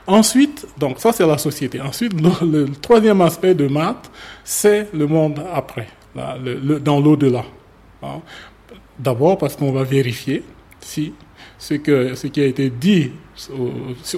Ensuite, 0.05 0.67
donc 0.77 0.99
ça 0.99 1.11
c'est 1.13 1.25
la 1.25 1.37
société. 1.37 1.79
Ensuite, 1.79 2.13
le, 2.41 2.67
troisième 2.81 3.21
aspect 3.21 3.55
de 3.55 3.67
maths, 3.67 4.11
c'est 4.43 4.89
le 4.93 5.07
monde 5.07 5.41
après, 5.53 5.87
dans 6.15 6.99
l'au-delà. 6.99 7.43
Hein. 8.01 8.21
D'abord 8.99 9.37
parce 9.37 9.55
qu'on 9.55 9.71
va 9.71 9.83
vérifier 9.83 10.43
si 10.81 11.13
ce, 11.57 11.75
qui 12.27 12.41
a 12.41 12.45
été 12.45 12.69
dit 12.69 13.11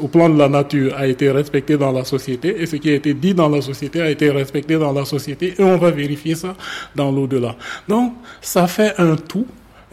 au, 0.01 0.07
plan 0.07 0.29
de 0.29 0.38
la 0.38 0.49
nature 0.49 0.95
a 0.97 1.07
été 1.07 1.29
respecté 1.29 1.77
dans 1.77 1.91
la 1.91 2.03
société 2.03 2.61
et 2.61 2.65
ce 2.65 2.75
qui 2.75 2.89
a 2.89 2.95
été 2.95 3.13
dit 3.13 3.33
dans 3.33 3.49
la 3.49 3.61
société 3.61 4.01
a 4.01 4.09
été 4.09 4.29
respecté 4.31 4.77
dans 4.77 4.91
la 4.91 5.05
société 5.05 5.53
et 5.57 5.63
on 5.63 5.77
va 5.77 5.91
vérifier 5.91 6.36
ça 6.36 6.55
dans 6.95 7.11
l'au-delà. 7.11 7.55
Donc, 7.88 8.13
ça 8.41 8.67
fait 8.67 8.93
un 8.97 9.15
tout 9.15 9.45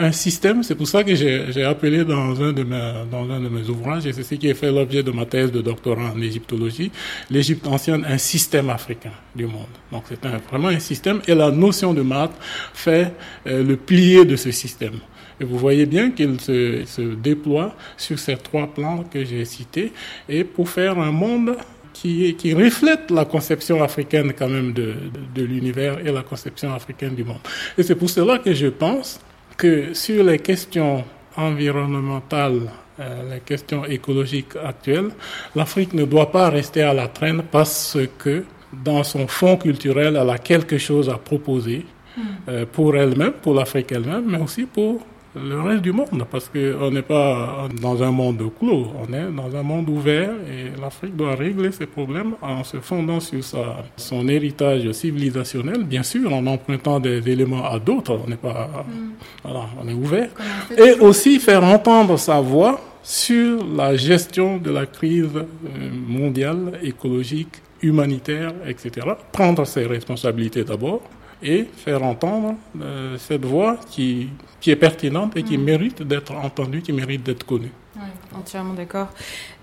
un 0.02 0.12
système. 0.12 0.62
C'est 0.62 0.74
pour 0.74 0.88
ça 0.88 1.04
que 1.04 1.14
j'ai 1.14 1.64
appelé 1.64 2.04
dans 2.04 2.42
un, 2.42 2.52
de 2.52 2.62
mes, 2.62 3.68
ouvrages, 3.68 4.06
et 4.06 4.12
c'est 4.12 4.22
ce 4.22 4.34
qui 4.34 4.50
a 4.50 4.54
fait 4.54 4.70
l'objet 4.70 5.02
de 5.02 5.10
ma 5.10 5.26
thèse 5.26 5.52
de 5.52 5.60
doctorat 5.60 6.12
en 6.14 6.20
égyptologie, 6.20 6.90
l'Égypte 7.30 7.66
ancienne, 7.66 8.04
un 8.08 8.18
système 8.18 8.70
africain 8.70 9.12
du 9.34 9.46
monde. 9.46 9.72
Donc 9.90 10.04
c'est 10.08 10.20
vraiment 10.50 10.68
un 10.68 10.78
système, 10.78 11.20
et 11.26 11.34
la 11.34 11.50
notion 11.50 11.94
de 11.94 12.02
maths 12.02 12.36
fait 12.74 13.12
euh, 13.46 13.62
le 13.62 13.76
plié 13.76 14.24
de 14.24 14.36
ce 14.36 14.50
système. 14.50 14.98
Et 15.40 15.44
vous 15.44 15.58
voyez 15.58 15.86
bien 15.86 16.10
qu'il 16.10 16.40
se, 16.40 17.14
déploie 17.14 17.74
sur 17.96 18.18
ces 18.18 18.36
trois 18.36 18.66
plans 18.66 19.04
que 19.04 19.24
j'ai 19.24 19.44
cités, 19.44 19.92
et 20.28 20.44
pour 20.44 20.68
faire 20.68 20.98
un 20.98 21.12
monde 21.12 21.56
qui, 21.92 22.54
reflète 22.54 23.12
la 23.12 23.24
conception 23.24 23.80
africaine 23.80 24.32
quand 24.36 24.48
même 24.48 24.72
de 24.72 25.42
l'univers 25.42 26.04
et 26.04 26.10
la 26.10 26.22
conception 26.22 26.74
africaine 26.74 27.14
du 27.14 27.22
monde. 27.22 27.38
Et 27.78 27.84
c'est 27.84 27.94
pour 27.94 28.10
cela 28.10 28.38
que 28.38 28.52
je 28.52 28.66
pense 28.66 29.20
que 29.62 29.94
sur 29.94 30.24
les 30.24 30.40
questions 30.40 31.04
environnementales, 31.36 32.62
euh, 32.98 33.34
les 33.34 33.40
questions 33.40 33.84
écologiques 33.84 34.56
actuelles, 34.56 35.10
l'Afrique 35.54 35.94
ne 35.94 36.04
doit 36.04 36.32
pas 36.32 36.50
rester 36.50 36.82
à 36.82 36.92
la 36.92 37.06
traîne 37.06 37.44
parce 37.48 37.96
que 38.18 38.44
dans 38.72 39.04
son 39.04 39.28
fond 39.28 39.56
culturel, 39.56 40.18
elle 40.20 40.30
a 40.30 40.38
quelque 40.38 40.78
chose 40.78 41.08
à 41.08 41.16
proposer 41.16 41.86
hmm. 42.16 42.20
euh, 42.48 42.66
pour 42.72 42.96
elle-même, 42.96 43.34
pour 43.40 43.54
l'Afrique 43.54 43.92
elle-même, 43.92 44.24
mais 44.26 44.40
aussi 44.40 44.64
pour 44.64 45.06
le 45.34 45.60
reste 45.60 45.82
du 45.82 45.92
monde, 45.92 46.24
parce 46.30 46.48
qu'on 46.48 46.90
n'est 46.90 47.02
pas 47.02 47.68
dans 47.80 48.02
un 48.02 48.10
monde 48.10 48.42
clos, 48.58 48.88
on 49.00 49.12
est 49.12 49.30
dans 49.32 49.56
un 49.56 49.62
monde 49.62 49.88
ouvert 49.88 50.30
et 50.30 50.78
l'Afrique 50.80 51.16
doit 51.16 51.34
régler 51.34 51.72
ses 51.72 51.86
problèmes 51.86 52.34
en 52.42 52.62
se 52.64 52.78
fondant 52.78 53.18
sur 53.20 53.42
sa, 53.42 53.84
son 53.96 54.28
héritage 54.28 54.90
civilisationnel, 54.92 55.84
bien 55.84 56.02
sûr, 56.02 56.32
en 56.32 56.46
empruntant 56.46 57.00
des 57.00 57.26
éléments 57.30 57.64
à 57.64 57.78
d'autres, 57.78 58.20
on 58.24 58.28
n'est 58.28 58.36
pas, 58.36 58.84
hmm. 58.86 59.10
voilà, 59.44 59.66
on 59.82 59.88
est 59.88 59.94
ouvert, 59.94 60.28
et 60.76 60.92
aussi 61.00 61.38
faire 61.40 61.64
entendre 61.64 62.18
sa 62.18 62.40
voix 62.40 62.78
sur 63.02 63.64
la 63.66 63.96
gestion 63.96 64.58
de 64.58 64.70
la 64.70 64.86
crise 64.86 65.30
euh, 65.34 65.90
mondiale, 66.06 66.78
écologique, 66.82 67.62
humanitaire, 67.80 68.52
etc. 68.66 69.06
Prendre 69.32 69.64
ses 69.64 69.86
responsabilités 69.86 70.62
d'abord 70.62 71.02
et 71.42 71.64
faire 71.76 72.02
entendre 72.02 72.54
euh, 72.80 73.16
cette 73.18 73.44
voix 73.44 73.78
qui, 73.90 74.28
qui 74.60 74.70
est 74.70 74.76
pertinente 74.76 75.36
et 75.36 75.42
qui 75.42 75.58
mm. 75.58 75.62
mérite 75.62 76.02
d'être 76.02 76.32
entendue, 76.32 76.82
qui 76.82 76.92
mérite 76.92 77.22
d'être 77.22 77.44
connue. 77.44 77.72
Oui, 77.96 78.02
entièrement 78.34 78.74
d'accord. 78.74 79.08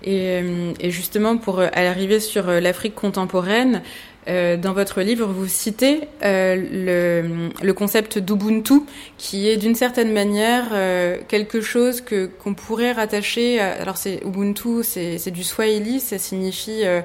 Et, 0.02 0.40
euh, 0.42 0.72
et, 0.80 0.90
justement, 0.90 1.36
pour 1.36 1.60
arriver 1.60 2.20
sur 2.20 2.46
l'Afrique 2.46 2.94
contemporaine, 2.94 3.82
euh, 4.28 4.56
dans 4.58 4.74
votre 4.74 5.00
livre, 5.00 5.26
vous 5.26 5.48
citez 5.48 6.02
euh, 6.22 6.54
le, 6.56 7.48
le, 7.64 7.72
concept 7.72 8.18
d'Ubuntu, 8.18 8.82
qui 9.16 9.48
est 9.48 9.56
d'une 9.56 9.74
certaine 9.74 10.12
manière 10.12 10.68
euh, 10.72 11.16
quelque 11.26 11.62
chose 11.62 12.02
que 12.02 12.26
qu'on 12.26 12.52
pourrait 12.52 12.92
rattacher. 12.92 13.60
À, 13.60 13.80
alors, 13.80 13.96
c'est 13.96 14.20
Ubuntu, 14.24 14.84
c'est 14.84 15.30
du 15.30 15.42
Swahili, 15.42 16.00
ça 16.00 16.18
signifie, 16.18 16.82
euh, 16.84 17.00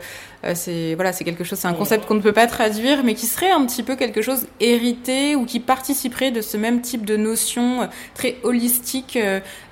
c'est 0.54 0.96
voilà, 0.96 1.12
c'est 1.14 1.24
quelque 1.24 1.44
chose, 1.44 1.58
c'est 1.60 1.68
un 1.68 1.74
concept 1.74 2.06
qu'on 2.06 2.16
ne 2.16 2.22
peut 2.22 2.34
pas 2.34 2.48
traduire, 2.48 3.04
mais 3.04 3.16
qui 3.16 3.26
serait 3.26 3.52
un 3.52 3.66
petit 3.66 3.84
peu 3.84 3.96
quelque 3.96 4.22
chose 4.22 4.48
hérité 4.60 5.36
ou 5.36 5.46
qui 5.46 5.60
participerait 5.60 6.32
de 6.32 6.42
ce 6.42 6.58
même 6.58 6.82
type 6.82 7.06
de 7.06 7.18
notion 7.18 7.90
très 8.14 8.38
holistique 8.44 9.18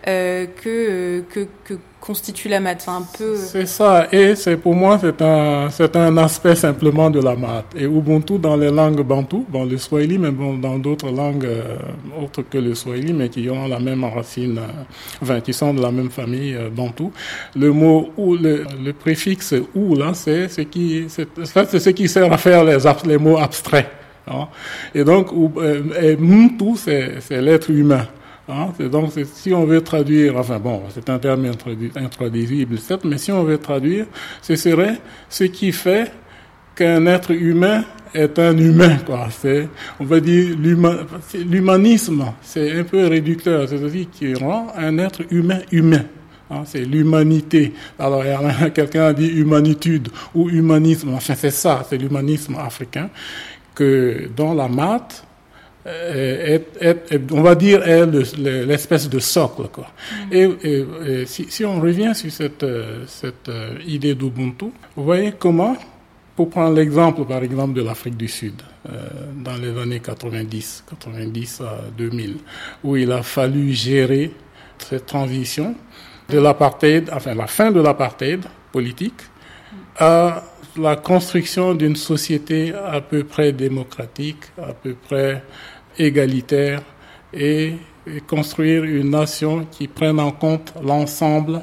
que, 0.05 1.21
que 1.21 1.47
que 1.63 1.73
constitue 2.03 2.49
la 2.49 2.59
maths. 2.59 2.85
un 2.89 3.03
peu. 3.17 3.35
C'est 3.37 3.65
ça, 3.65 4.07
et 4.11 4.35
c'est 4.35 4.57
pour 4.57 4.75
moi 4.75 4.99
c'est 4.99 5.21
un 5.21 5.69
c'est 5.69 5.95
un 5.95 6.17
aspect 6.17 6.55
simplement 6.55 7.09
de 7.09 7.21
la 7.21 7.35
maths. 7.35 7.73
Et 7.77 7.85
Ubuntu 7.85 8.37
dans 8.39 8.57
les 8.57 8.71
langues 8.71 9.01
bantou, 9.03 9.45
bon 9.49 9.63
le 9.63 9.77
Swahili, 9.77 10.17
mais 10.17 10.31
bon 10.31 10.55
dans 10.57 10.77
d'autres 10.79 11.09
langues 11.09 11.45
euh, 11.45 11.77
autres 12.21 12.41
que 12.41 12.57
le 12.57 12.75
Swahili, 12.75 13.13
mais 13.13 13.29
qui 13.29 13.49
ont 13.49 13.67
la 13.67 13.79
même 13.79 14.03
racine, 14.03 14.57
euh, 14.57 15.21
enfin 15.21 15.39
qui 15.39 15.53
sont 15.53 15.73
de 15.73 15.81
la 15.81 15.91
même 15.91 16.09
famille 16.09 16.53
euh, 16.55 16.69
bantou. 16.69 17.13
Le 17.55 17.71
mot 17.71 18.09
ou 18.17 18.35
le, 18.35 18.65
le 18.83 18.91
préfixe 18.91 19.55
ou 19.73 19.95
là, 19.95 20.13
c'est 20.13 20.49
ce 20.49 20.61
c'est 21.07 21.79
ce 21.79 21.89
qui 21.89 22.07
sert 22.07 22.31
à 22.31 22.37
faire 22.37 22.63
les 22.63 23.17
mots 23.17 23.37
abstraits. 23.37 23.89
Hein. 24.27 24.47
Et 24.93 25.03
donc, 25.03 25.27
et 26.01 26.15
Muntu, 26.15 26.75
c'est 26.75 27.41
l'être 27.41 27.69
humain. 27.69 28.07
Hein, 28.49 28.73
donc, 28.91 29.11
si 29.31 29.53
on 29.53 29.65
veut 29.65 29.81
traduire, 29.81 30.37
enfin 30.37 30.59
bon, 30.59 30.83
c'est 30.89 31.09
un 31.09 31.17
terme 31.17 31.49
intraduisible, 31.95 32.77
certes, 32.77 33.05
mais 33.05 33.17
si 33.17 33.31
on 33.31 33.43
veut 33.43 33.57
traduire, 33.57 34.05
ce 34.41 34.55
serait 34.57 34.99
ce 35.29 35.45
qui 35.45 35.71
fait 35.71 36.11
qu'un 36.75 37.05
être 37.05 37.31
humain 37.31 37.85
est 38.13 38.37
un 38.39 38.57
humain, 38.57 38.97
on 39.99 40.03
va 40.05 40.19
dire, 40.19 40.55
l'humanisme, 41.45 42.25
c'est 42.41 42.79
un 42.79 42.83
peu 42.83 43.07
réducteur, 43.07 43.67
c'est 43.67 43.83
à 43.83 43.89
qui 44.11 44.33
rend 44.35 44.67
un 44.77 44.97
être 44.97 45.21
humain 45.31 45.59
humain. 45.71 46.03
Hein, 46.53 46.63
c'est 46.65 46.85
l'humanité. 46.85 47.73
Alors, 47.99 48.23
quelqu'un 48.73 49.05
a 49.05 49.13
dit 49.13 49.27
humanitude 49.27 50.09
ou 50.33 50.49
humanisme. 50.49 51.13
Enfin, 51.13 51.35
c'est 51.35 51.51
ça, 51.51 51.85
c'est 51.89 51.97
l'humanisme 51.97 52.55
africain 52.55 53.09
que 53.75 54.29
dans 54.35 54.53
la 54.53 54.67
maths, 54.67 55.25
est, 55.85 56.61
on 57.31 57.41
va 57.41 57.55
dire, 57.55 57.85
est 57.85 58.05
l'espèce 58.37 59.09
de 59.09 59.19
socle. 59.19 59.63
Quoi. 59.71 59.87
Mm. 60.31 60.33
Et, 60.33 61.25
si, 61.25 61.47
si, 61.49 61.65
on 61.65 61.81
revient 61.81 62.13
sur 62.15 62.31
cette, 62.31 62.65
cette 63.07 63.49
euh, 63.49 63.77
idée 63.85 64.15
d'Ubuntu, 64.15 64.67
vous 64.95 65.03
voyez 65.03 65.33
comment, 65.37 65.75
pour 66.35 66.49
prendre 66.49 66.75
l'exemple 66.75 67.25
par 67.25 67.43
exemple 67.43 67.73
de 67.73 67.83
l'Afrique 67.83 68.17
du 68.17 68.27
Sud, 68.27 68.61
euh, 68.89 69.07
dans 69.43 69.55
les 69.55 69.77
années 69.79 69.99
90, 69.99 70.85
90 70.89 71.61
à 71.61 71.77
2000, 71.97 72.37
où 72.83 72.95
il 72.95 73.11
a 73.11 73.23
fallu 73.23 73.71
gérer 73.73 74.31
cette 74.77 75.05
transition 75.05 75.75
de 76.29 76.39
l'apartheid, 76.39 77.09
enfin 77.13 77.35
la 77.35 77.47
fin 77.47 77.71
de 77.71 77.81
l'apartheid 77.81 78.45
politique, 78.71 79.21
à 79.97 80.43
la 80.77 80.95
construction 80.95 81.75
d'une 81.75 81.95
société 81.95 82.73
à 82.73 83.01
peu 83.01 83.23
près 83.23 83.51
démocratique, 83.51 84.43
à 84.61 84.73
peu 84.73 84.95
près 84.95 85.43
égalitaire 85.97 86.81
et, 87.33 87.73
construire 88.27 88.83
une 88.83 89.11
nation 89.11 89.65
qui 89.71 89.87
prenne 89.87 90.19
en 90.19 90.31
compte 90.31 90.73
l'ensemble 90.83 91.61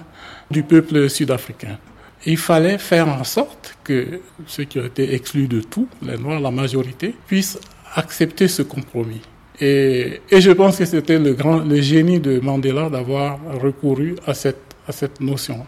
du 0.50 0.62
peuple 0.62 1.10
sud-africain. 1.10 1.78
Il 2.24 2.38
fallait 2.38 2.78
faire 2.78 3.08
en 3.08 3.24
sorte 3.24 3.76
que 3.84 4.20
ceux 4.46 4.64
qui 4.64 4.80
ont 4.80 4.86
été 4.86 5.14
exclus 5.14 5.48
de 5.48 5.60
tout, 5.60 5.86
les 6.00 6.16
Noirs, 6.16 6.40
la 6.40 6.50
majorité, 6.50 7.14
puissent 7.26 7.58
accepter 7.94 8.48
ce 8.48 8.62
compromis. 8.62 9.20
Et, 9.60 10.20
et 10.30 10.40
je 10.40 10.50
pense 10.52 10.78
que 10.78 10.84
c'était 10.84 11.18
le 11.18 11.34
grand, 11.34 11.58
le 11.58 11.80
génie 11.80 12.18
de 12.18 12.40
Mandela 12.40 12.88
d'avoir 12.88 13.38
recouru 13.60 14.16
à 14.26 14.34
cette, 14.34 14.74
à 14.88 14.92
cette 14.92 15.20
notion. 15.20 15.66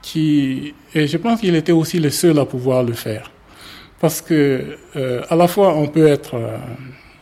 Qui, 0.00 0.72
et 0.94 1.06
je 1.08 1.16
pense 1.16 1.40
qu'il 1.40 1.56
était 1.56 1.72
aussi 1.72 1.98
le 1.98 2.10
seul 2.10 2.38
à 2.38 2.44
pouvoir 2.44 2.84
le 2.84 2.92
faire. 2.92 3.30
Parce 4.00 4.20
que, 4.20 4.76
euh, 4.94 5.22
à 5.28 5.34
la 5.34 5.48
fois, 5.48 5.74
on 5.74 5.88
peut 5.88 6.06
être, 6.06 6.34
euh, 6.34 6.58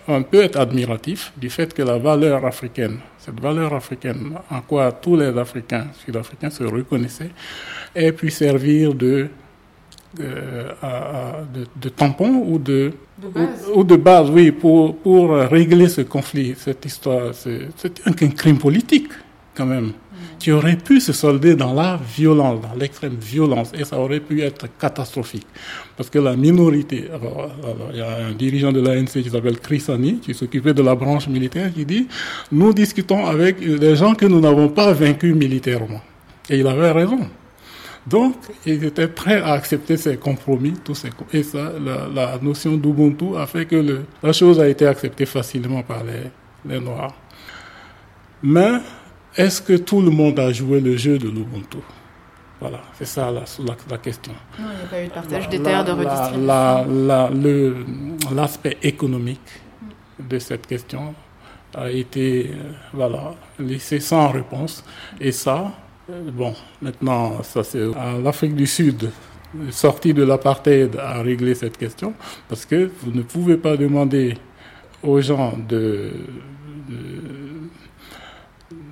on 0.09 0.23
peut 0.23 0.43
être 0.43 0.59
admiratif 0.59 1.33
du 1.37 1.49
fait 1.49 1.73
que 1.73 1.83
la 1.83 1.97
valeur 1.97 2.45
africaine, 2.45 2.99
cette 3.19 3.41
valeur 3.41 3.73
africaine 3.73 4.35
en 4.51 4.61
quoi 4.61 4.93
tous 4.93 5.17
les 5.17 5.39
Africains, 5.39 5.87
sud-africains 6.05 6.51
se 6.51 6.65
reconnaissaient, 6.65 7.31
ait 7.95 8.13
pu 8.13 8.31
servir 8.31 8.93
de, 8.93 9.29
euh, 10.21 10.73
de, 11.55 11.67
de, 11.81 11.89
tampon 11.89 12.45
ou 12.47 12.59
de, 12.59 12.93
de 13.23 13.29
base. 13.29 13.71
Ou, 13.75 13.85
de 13.85 13.97
base, 13.97 14.31
oui, 14.31 14.51
pour, 14.51 14.97
pour 14.97 15.31
régler 15.31 15.89
ce 15.89 16.03
conflit, 16.03 16.55
cette 16.57 16.85
histoire. 16.85 17.35
C'est 17.35 17.69
un, 18.07 18.11
un 18.11 18.29
crime 18.31 18.59
politique, 18.59 19.09
quand 19.55 19.67
même 19.67 19.93
qui 20.39 20.53
aurait 20.53 20.77
pu 20.77 21.01
se 21.01 21.13
solder 21.13 21.55
dans 21.55 21.73
la 21.73 21.99
violence, 22.17 22.61
dans 22.61 22.75
l'extrême 22.79 23.17
violence, 23.21 23.73
et 23.79 23.85
ça 23.85 23.99
aurait 23.99 24.21
pu 24.21 24.43
être 24.43 24.67
catastrophique. 24.79 25.47
Parce 25.97 26.11
que 26.11 26.19
la 26.19 26.37
minorité, 26.37 27.09
alors, 27.13 27.51
il 27.93 27.99
y 27.99 28.03
a 28.03 28.27
un 28.27 28.33
dirigeant 28.33 28.73
de 28.73 28.81
l'ANC 28.81 29.23
qui 29.23 29.31
s'appelle 29.31 29.59
Chris 29.59 29.85
Ani, 29.89 30.19
qui 30.19 30.35
s'occupait 30.35 30.75
de 30.75 30.83
la 30.83 30.95
branche 30.95 31.29
militaire, 31.29 31.73
qui 31.73 31.85
dit, 31.85 32.09
nous 32.53 32.73
discutons 32.73 33.27
avec 33.27 33.59
des 33.59 33.97
gens 33.97 34.15
que 34.15 34.27
nous 34.27 34.41
n'avons 34.41 34.69
pas 34.69 34.93
vaincus 34.93 35.35
militairement. 35.35 36.03
Et 36.51 36.59
il 36.59 36.67
avait 36.67 36.91
raison. 36.91 37.21
Donc, 38.07 38.35
ils 38.67 38.85
étaient 38.85 39.09
prêts 39.09 39.41
à 39.41 39.53
accepter 39.53 39.97
ces 39.97 40.19
compromis, 40.19 40.75
tous 40.85 40.95
ces, 40.95 41.09
et 41.33 41.43
ça, 41.43 41.73
la, 41.83 42.07
la 42.09 42.39
notion 42.39 42.77
d'Ubuntu 42.77 43.35
a 43.37 43.47
fait 43.47 43.65
que 43.65 43.77
le, 43.77 44.05
la 44.23 44.33
chose 44.33 44.61
a 44.61 44.69
été 44.69 44.87
acceptée 44.87 45.25
facilement 45.25 45.83
par 45.83 46.05
les, 46.05 46.25
les 46.71 46.81
Noirs. 46.81 47.15
Mais 48.43 48.73
est-ce 49.37 49.63
que 49.63 49.79
tout 49.79 50.03
le 50.03 50.11
monde 50.11 50.39
a 50.39 50.53
joué 50.53 50.81
le 50.81 50.97
jeu 50.97 51.19
de 51.19 51.29
l'Ubuntu? 51.29 51.79
Voilà, 52.61 52.81
c'est 52.95 53.07
ça 53.07 53.31
la, 53.31 53.45
la, 53.91 53.99
question. 53.99 54.33
Non, 54.59 54.67
il 54.73 54.79
n'y 54.79 54.83
a 54.83 54.87
pas 54.87 55.03
eu 55.03 55.09
de 55.09 55.13
partage 55.13 55.49
des 55.49 55.61
terres, 55.61 55.85
de 55.85 55.93
redistribution. 55.93 58.35
L'aspect 58.35 58.79
économique 58.83 59.41
de 60.19 60.39
cette 60.39 60.67
question 60.67 61.15
a 61.75 61.91
été 61.91 62.53
euh, 62.55 62.73
voilà, 62.93 63.35
laissé 63.59 63.99
sans 63.99 64.29
réponse. 64.29 64.85
Et 65.21 65.33
ça, 65.33 65.73
bon, 66.09 66.55
maintenant, 66.83 67.43
ça 67.43 67.63
c'est 67.65 67.85
à 67.97 68.19
l'Afrique 68.23 68.55
du 68.55 68.67
Sud. 68.67 69.11
Sortie 69.71 70.13
de 70.13 70.25
l'apartheid 70.25 70.97
à 70.99 71.23
régler 71.23 71.55
cette 71.55 71.77
question, 71.77 72.13
parce 72.49 72.67
que 72.67 72.91
vous 73.03 73.13
ne 73.13 73.23
pouvez 73.23 73.57
pas 73.57 73.77
demander 73.77 74.37
aux 75.01 75.21
gens 75.21 75.57
de, 75.69 76.11
de 76.89 77.55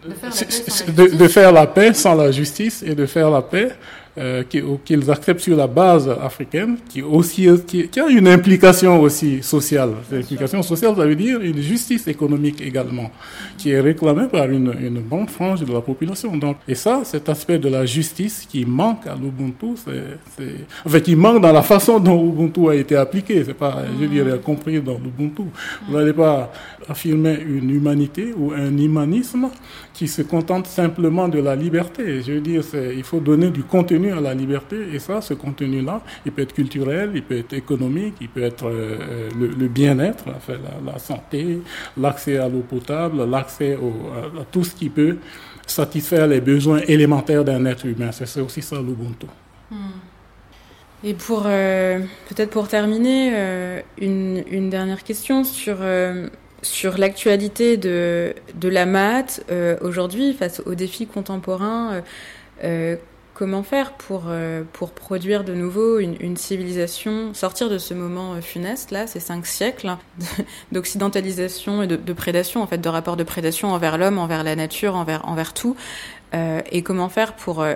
de 0.09 0.15
faire, 0.15 0.95
de, 0.95 1.17
de 1.17 1.29
faire, 1.29 1.53
la 1.53 1.67
paix 1.67 1.95
sans 1.95 2.15
la 2.15 2.31
justice 2.31 2.83
et 2.83 2.95
de 2.95 3.07
faire 3.07 3.31
la 3.31 3.43
paix 3.43 3.73
euh, 4.19 4.43
qu'ils 4.45 5.11
acceptent 5.11 5.41
sur 5.41 5.57
la 5.57 5.67
base 5.67 6.07
africaine, 6.09 6.77
qui, 6.87 7.01
aussi, 7.01 7.49
qui, 7.67 7.89
a 7.99 8.07
une 8.09 8.29
implication 8.29 9.01
aussi 9.01 9.43
sociale. 9.43 9.93
L'implication 10.11 10.63
sociale, 10.63 10.95
ça 10.97 11.07
veut 11.07 11.17
dire 11.17 11.41
une 11.41 11.63
justice 11.63 12.07
économique 12.09 12.61
également, 12.61 13.11
qui 13.57 13.71
est 13.71 13.81
réclamée 13.81 14.29
par 14.31 14.51
une, 14.51 14.75
une 14.81 15.01
bonne 15.01 15.29
frange 15.29 15.61
de 15.63 15.73
la 15.73 15.81
population. 15.81 16.37
Donc, 16.37 16.59
et 16.69 16.75
ça, 16.75 17.01
cet 17.05 17.29
aspect 17.31 17.59
de 17.59 17.71
la 17.71 17.87
justice 17.87 18.47
qui 18.47 18.67
manque 18.67 19.07
à 19.07 19.15
l'Ubuntu, 19.15 19.81
c'est, 19.83 20.45
en 20.85 20.91
fait, 20.91 21.01
qui 21.01 21.17
manque 21.17 21.41
dans 21.41 21.53
la 21.53 21.63
façon 21.63 21.99
dont 21.99 22.23
l'Ubuntu 22.23 22.69
a 22.69 22.75
été 22.75 22.97
appliqué. 22.97 23.43
C'est 23.45 23.55
pas, 23.55 23.83
je 23.99 24.05
dirais, 24.05 24.39
compris 24.45 24.79
dans 24.83 24.99
l'Ubuntu. 24.99 25.45
Vous 25.89 25.97
n'allez 25.97 26.13
pas 26.13 26.53
affirmer 26.87 27.39
une 27.41 27.71
humanité 27.71 28.35
ou 28.37 28.53
un 28.53 28.77
humanisme 28.77 29.49
qui 29.95 30.09
se 30.09 30.23
contente 30.23 30.67
simplement 30.67 31.29
de 31.29 31.39
la 31.39 31.55
liberté. 31.55 32.23
Je 32.23 32.33
veux 32.33 32.41
dire, 32.41 32.63
il 32.95 33.03
faut 33.05 33.21
donner 33.21 33.51
du 33.51 33.63
contenu 33.63 34.02
à 34.11 34.21
la 34.21 34.35
liberté, 34.35 34.77
et 34.93 34.99
ça, 34.99 35.21
ce 35.21 35.35
contenu-là, 35.35 36.03
il 36.25 36.33
peut 36.33 36.43
être 36.43 36.55
culturel, 36.55 37.13
il 37.15 37.23
peut 37.23 37.39
être 37.39 37.53
économique, 37.53 38.15
il 38.21 38.29
peut 38.29 38.43
être 38.43 38.67
euh, 38.67 39.29
le, 39.39 39.69
bien-être, 39.69 40.25
la, 40.27 40.93
la, 40.93 40.99
santé, 40.99 41.61
l'accès 41.97 42.39
à 42.39 42.49
l'eau 42.49 42.65
potable, 42.69 43.25
l'accès 43.25 43.75
à 43.75 44.45
tout 44.51 44.65
ce 44.65 44.75
qui 44.75 44.89
peut 44.89 45.19
satisfaire 45.67 46.27
les 46.27 46.41
besoins 46.41 46.81
élémentaires 46.87 47.45
d'un 47.45 47.65
être 47.67 47.87
humain. 47.87 48.11
C'est 48.13 48.41
aussi 48.41 48.63
ça 48.63 48.77
l'Ubuntu. 48.77 49.27
Hmm. 49.71 49.77
Et 51.05 51.15
pour 51.15 51.45
euh, 51.47 51.99
peut-être 52.29 52.51
pour 52.51 52.69
terminer, 52.69 53.33
euh, 53.35 53.81
une, 53.99 54.45
une, 54.51 54.71
dernière 54.71 55.03
question 55.03 55.45
sur 55.45 55.79
sur 56.63 56.97
l'actualité 56.97 57.77
de, 57.77 58.35
de 58.55 58.69
la 58.69 58.87
maths 58.87 59.45
aujourd'hui 59.81 60.33
face 60.33 60.63
aux 60.65 60.77
défis 60.77 61.07
contemporains. 61.07 62.03
Comment 63.43 63.65
faire 63.65 63.95
pour, 63.95 64.31
pour 64.73 64.93
produire 64.93 65.43
de 65.43 65.53
nouveau 65.53 65.99
une, 65.99 66.37
civilisation, 66.37 67.35
sortir 67.35 67.69
de 67.69 67.77
ce 67.77 67.93
moment 67.93 68.41
funeste, 68.41 68.93
là, 68.93 69.09
ces 69.09 69.19
cinq 69.19 69.47
siècles 69.47 69.97
d'occidentalisation 70.73 71.83
et 71.83 71.89
de, 71.89 72.13
prédation, 72.13 72.63
en 72.63 72.69
fait, 72.69 72.79
de 72.79 72.89
rapport 72.89 73.17
de 73.17 73.25
prédation 73.25 73.73
envers 73.73 73.99
l'homme, 73.99 74.19
envers 74.19 74.45
la 74.45 74.55
nature, 74.55 74.95
envers, 74.95 75.27
envers 75.29 75.55
tout, 75.55 75.75
et 76.33 76.83
comment 76.83 77.09
faire 77.09 77.35
pour 77.35 77.67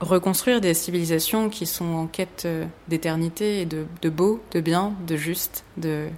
reconstruire 0.00 0.62
des 0.62 0.72
civilisations 0.72 1.50
qui 1.50 1.66
sont 1.66 1.92
en 1.92 2.06
quête 2.06 2.48
d'éternité 2.88 3.60
et 3.60 3.66
de, 3.66 3.84
de 4.00 4.08
beau, 4.08 4.40
de 4.52 4.62
bien, 4.62 4.94
de 5.06 5.16
juste, 5.16 5.64
de, 5.76 6.08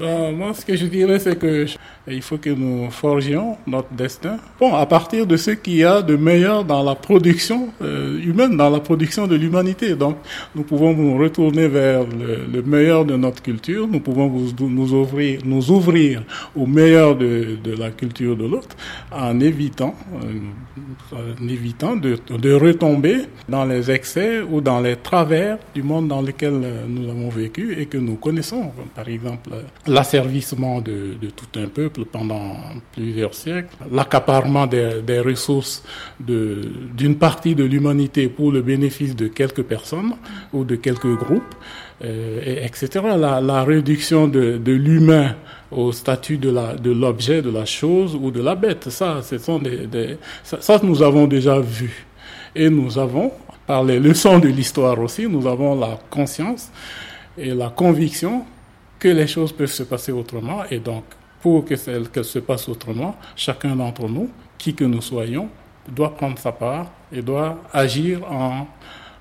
ben, 0.00 0.32
moi, 0.32 0.54
ce 0.54 0.64
que 0.64 0.76
je 0.76 0.86
dirais, 0.86 1.18
c'est 1.18 1.38
que 1.38 1.66
il 2.10 2.22
faut 2.22 2.38
que 2.38 2.50
nous 2.50 2.90
forgions 2.90 3.56
notre 3.66 3.92
destin. 3.92 4.38
Bon, 4.60 4.74
à 4.74 4.86
partir 4.86 5.26
de 5.26 5.36
ce 5.36 5.50
qu'il 5.52 5.76
y 5.76 5.84
a 5.84 6.02
de 6.02 6.16
meilleur 6.16 6.64
dans 6.64 6.82
la 6.82 6.94
production 6.94 7.68
euh, 7.82 8.18
humaine, 8.22 8.56
dans 8.56 8.70
la 8.70 8.80
production 8.80 9.26
de 9.26 9.34
l'humanité. 9.36 9.94
Donc, 9.94 10.16
nous 10.54 10.62
pouvons 10.62 10.94
nous 10.94 11.18
retourner 11.18 11.68
vers 11.68 12.04
le, 12.04 12.62
meilleur 12.62 13.04
de 13.04 13.16
notre 13.16 13.42
culture. 13.42 13.86
Nous 13.86 14.00
pouvons 14.00 14.30
nous 14.60 14.92
ouvrir, 14.94 15.40
nous 15.44 15.70
ouvrir 15.70 16.22
au 16.56 16.66
meilleur 16.66 17.16
de, 17.16 17.58
la 17.78 17.90
culture 17.90 18.36
de 18.36 18.44
l'autre, 18.46 18.76
en 19.12 19.38
évitant, 19.40 19.94
euh, 20.22 21.18
en 21.42 21.48
évitant 21.48 21.96
de, 21.96 22.18
retomber 22.52 23.22
dans 23.48 23.64
les 23.64 23.90
excès 23.90 24.40
ou 24.40 24.60
dans 24.60 24.80
les 24.80 24.96
travers 24.96 25.58
du 25.74 25.82
monde 25.82 26.08
dans 26.08 26.22
lequel 26.22 26.54
euh, 26.62 26.84
nous 26.88 27.08
avons 27.08 27.28
vécu 27.28 27.76
et 27.78 27.86
que 27.86 27.98
nous 27.98 28.16
connaissons. 28.16 28.72
Par 28.94 29.08
exemple, 29.08 29.50
l'asservissement 29.86 30.80
de, 30.80 31.16
tout 31.36 31.58
un 31.58 31.66
peuple 31.68 32.04
pendant 32.04 32.56
plusieurs 32.92 33.34
siècles, 33.34 33.74
l'accaparement 33.90 34.66
des, 34.66 35.02
des, 35.06 35.20
ressources 35.20 35.82
d'une 36.20 37.16
partie 37.16 37.54
de 37.54 37.64
l'humanité 37.64 38.28
pour 38.28 38.52
le 38.52 38.62
bénéfice 38.62 39.14
de 39.16 39.28
quelques 39.28 39.62
personnes 39.62 40.12
ou 40.52 40.64
de 40.64 40.76
quelques 40.76 41.14
groupes, 41.16 41.54
euh, 42.04 42.40
et, 42.44 42.64
etc. 42.64 43.04
La, 43.18 43.64
réduction 43.64 44.28
de, 44.28 44.60
l'humain 44.66 45.34
au 45.72 45.90
statut 45.90 46.38
de 46.38 46.48
l'objet, 46.90 47.42
de, 47.42 47.50
de, 47.50 47.58
la 47.58 47.64
chose 47.64 48.14
ou 48.14 48.30
de 48.30 48.40
la 48.40 48.54
bête. 48.54 48.88
Ça, 48.88 49.20
ce 49.22 49.36
sont 49.38 49.58
des, 49.58 50.16
ça, 50.44 50.78
nous 50.82 51.02
avons 51.02 51.26
déjà 51.26 51.58
vu. 51.58 52.06
Et 52.54 52.70
nous 52.70 52.98
avons, 52.98 53.32
par 53.66 53.82
les 53.82 53.98
leçons 53.98 54.38
de 54.38 54.48
l'histoire 54.48 54.98
aussi, 55.00 55.26
nous 55.26 55.46
avons 55.46 55.78
la 55.78 55.98
conscience 56.08 56.70
et 57.36 57.52
la 57.52 57.68
conviction 57.68 58.44
que 58.98 59.08
les 59.08 59.26
choses 59.26 59.52
peuvent 59.52 59.70
se 59.70 59.82
passer 59.82 60.12
autrement. 60.12 60.64
Et 60.70 60.78
donc, 60.78 61.04
pour 61.40 61.64
que 61.64 61.74
qu'elles 61.74 62.24
se 62.24 62.38
passent 62.40 62.68
autrement, 62.68 63.16
chacun 63.36 63.76
d'entre 63.76 64.08
nous, 64.08 64.30
qui 64.56 64.74
que 64.74 64.84
nous 64.84 65.02
soyons, 65.02 65.48
doit 65.88 66.14
prendre 66.14 66.38
sa 66.38 66.52
part 66.52 66.90
et 67.12 67.22
doit 67.22 67.58
agir 67.72 68.20
en 68.30 68.66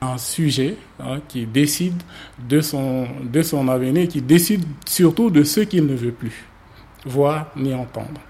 un 0.01 0.17
sujet 0.17 0.75
hein, 0.99 1.19
qui 1.27 1.45
décide 1.45 2.01
de 2.47 2.61
son, 2.61 3.07
de 3.23 3.41
son 3.41 3.67
avenir, 3.67 4.07
qui 4.07 4.21
décide 4.21 4.63
surtout 4.85 5.29
de 5.29 5.43
ce 5.43 5.61
qu'il 5.61 5.85
ne 5.85 5.95
veut 5.95 6.11
plus 6.11 6.45
voir 7.05 7.47
ni 7.55 7.73
entendre. 7.73 8.21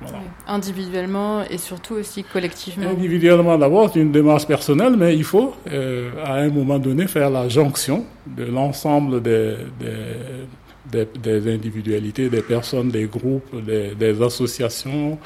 Voilà. 0.00 0.18
Individuellement 0.46 1.42
et 1.42 1.58
surtout 1.58 1.94
aussi 1.94 2.24
collectivement. 2.24 2.88
Individuellement 2.88 3.58
d'abord, 3.58 3.90
c'est 3.92 4.00
une 4.00 4.12
démarche 4.12 4.46
personnelle, 4.46 4.96
mais 4.96 5.14
il 5.14 5.24
faut 5.24 5.54
euh, 5.70 6.10
à 6.24 6.36
un 6.36 6.48
moment 6.48 6.78
donné 6.78 7.06
faire 7.06 7.28
la 7.28 7.50
jonction 7.50 8.06
de 8.26 8.44
l'ensemble 8.44 9.20
des, 9.20 9.56
des, 9.78 10.06
des, 10.92 11.52
individualités, 11.52 12.28
des 12.28 12.42
personnes, 12.42 12.88
des 12.90 13.04
groupes, 13.04 13.64
des, 13.64 13.94
des 13.94 14.22
associations 14.22 15.18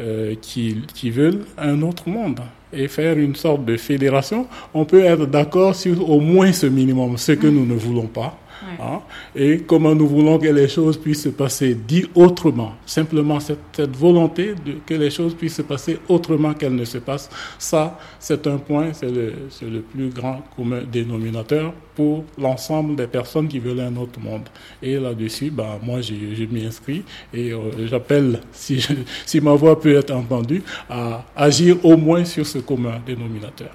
euh, 0.00 0.34
qui, 0.40 0.82
qui 0.94 1.10
veulent 1.10 1.44
un 1.56 1.82
autre 1.82 2.08
monde 2.08 2.40
et 2.72 2.86
faire 2.88 3.18
une 3.18 3.34
sorte 3.34 3.64
de 3.64 3.76
fédération. 3.76 4.46
On 4.74 4.84
peut 4.84 5.02
être 5.04 5.26
d'accord 5.26 5.74
sur 5.74 6.08
au 6.08 6.20
moins 6.20 6.52
ce 6.52 6.66
minimum, 6.66 7.16
ce 7.16 7.32
que 7.32 7.46
nous 7.46 7.66
ne 7.66 7.74
voulons 7.74 8.06
pas. 8.06 8.38
Hein, 8.80 9.00
et 9.36 9.58
comment 9.60 9.94
nous 9.94 10.06
voulons 10.06 10.38
que 10.38 10.48
les 10.48 10.68
choses 10.68 10.96
puissent 10.96 11.22
se 11.22 11.28
passer 11.28 11.74
dit 11.74 12.06
autrement. 12.14 12.72
Simplement 12.86 13.40
cette, 13.40 13.58
cette 13.72 13.96
volonté 13.96 14.54
de 14.54 14.74
que 14.84 14.94
les 14.94 15.10
choses 15.10 15.34
puissent 15.34 15.56
se 15.56 15.62
passer 15.62 15.98
autrement 16.08 16.54
qu'elles 16.54 16.74
ne 16.74 16.84
se 16.84 16.98
passent, 16.98 17.30
ça, 17.58 17.98
c'est 18.18 18.46
un 18.46 18.58
point, 18.58 18.92
c'est 18.92 19.10
le, 19.10 19.32
le 19.62 19.80
plus 19.80 20.08
grand 20.10 20.42
commun 20.56 20.82
dénominateur 20.90 21.72
pour 21.94 22.24
l'ensemble 22.38 22.96
des 22.96 23.06
personnes 23.06 23.48
qui 23.48 23.58
veulent 23.58 23.80
un 23.80 23.96
autre 23.96 24.20
monde. 24.20 24.48
Et 24.82 24.98
là-dessus, 24.98 25.50
bah, 25.50 25.78
moi, 25.82 26.00
je, 26.00 26.14
je 26.34 26.44
m'y 26.44 26.64
inscris 26.64 27.02
et 27.32 27.52
euh, 27.52 27.86
j'appelle, 27.86 28.40
si, 28.52 28.80
je, 28.80 28.92
si 29.26 29.40
ma 29.40 29.54
voix 29.54 29.80
peut 29.80 29.94
être 29.94 30.12
entendue, 30.12 30.62
à 30.88 31.24
agir 31.36 31.76
au 31.84 31.96
moins 31.96 32.24
sur 32.24 32.46
ce 32.46 32.58
commun 32.58 33.00
dénominateur. 33.06 33.70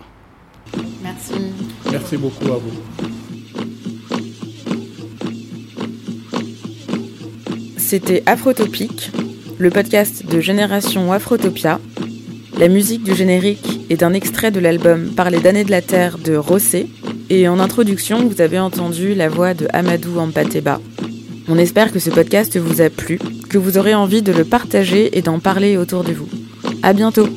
Merci. 1.01 1.34
Merci 1.91 2.17
beaucoup 2.17 2.45
à 2.45 2.57
vous. 2.57 3.13
C'était 7.93 8.23
Afrotopique, 8.25 9.11
le 9.59 9.69
podcast 9.69 10.25
de 10.25 10.39
Génération 10.39 11.13
Afrotopia. 11.13 11.79
La 12.57 12.67
musique 12.67 13.03
du 13.03 13.13
générique 13.13 13.81
est 13.91 14.01
un 14.01 14.13
extrait 14.13 14.49
de 14.49 14.59
l'album 14.59 15.11
Parler 15.11 15.39
d'années 15.39 15.63
de 15.63 15.69
la 15.69 15.83
Terre 15.83 16.17
de 16.17 16.35
Rossé. 16.35 16.87
Et 17.29 17.47
en 17.47 17.59
introduction, 17.59 18.27
vous 18.27 18.41
avez 18.41 18.57
entendu 18.57 19.13
la 19.13 19.29
voix 19.29 19.53
de 19.53 19.67
Amadou 19.73 20.17
Ampateba. 20.17 20.81
On 21.47 21.59
espère 21.59 21.91
que 21.91 21.99
ce 21.99 22.09
podcast 22.09 22.57
vous 22.57 22.81
a 22.81 22.89
plu, 22.89 23.19
que 23.51 23.59
vous 23.59 23.77
aurez 23.77 23.93
envie 23.93 24.23
de 24.23 24.31
le 24.31 24.43
partager 24.43 25.15
et 25.15 25.21
d'en 25.21 25.37
parler 25.37 25.77
autour 25.77 26.03
de 26.03 26.13
vous. 26.13 26.29
À 26.81 26.93
bientôt! 26.93 27.29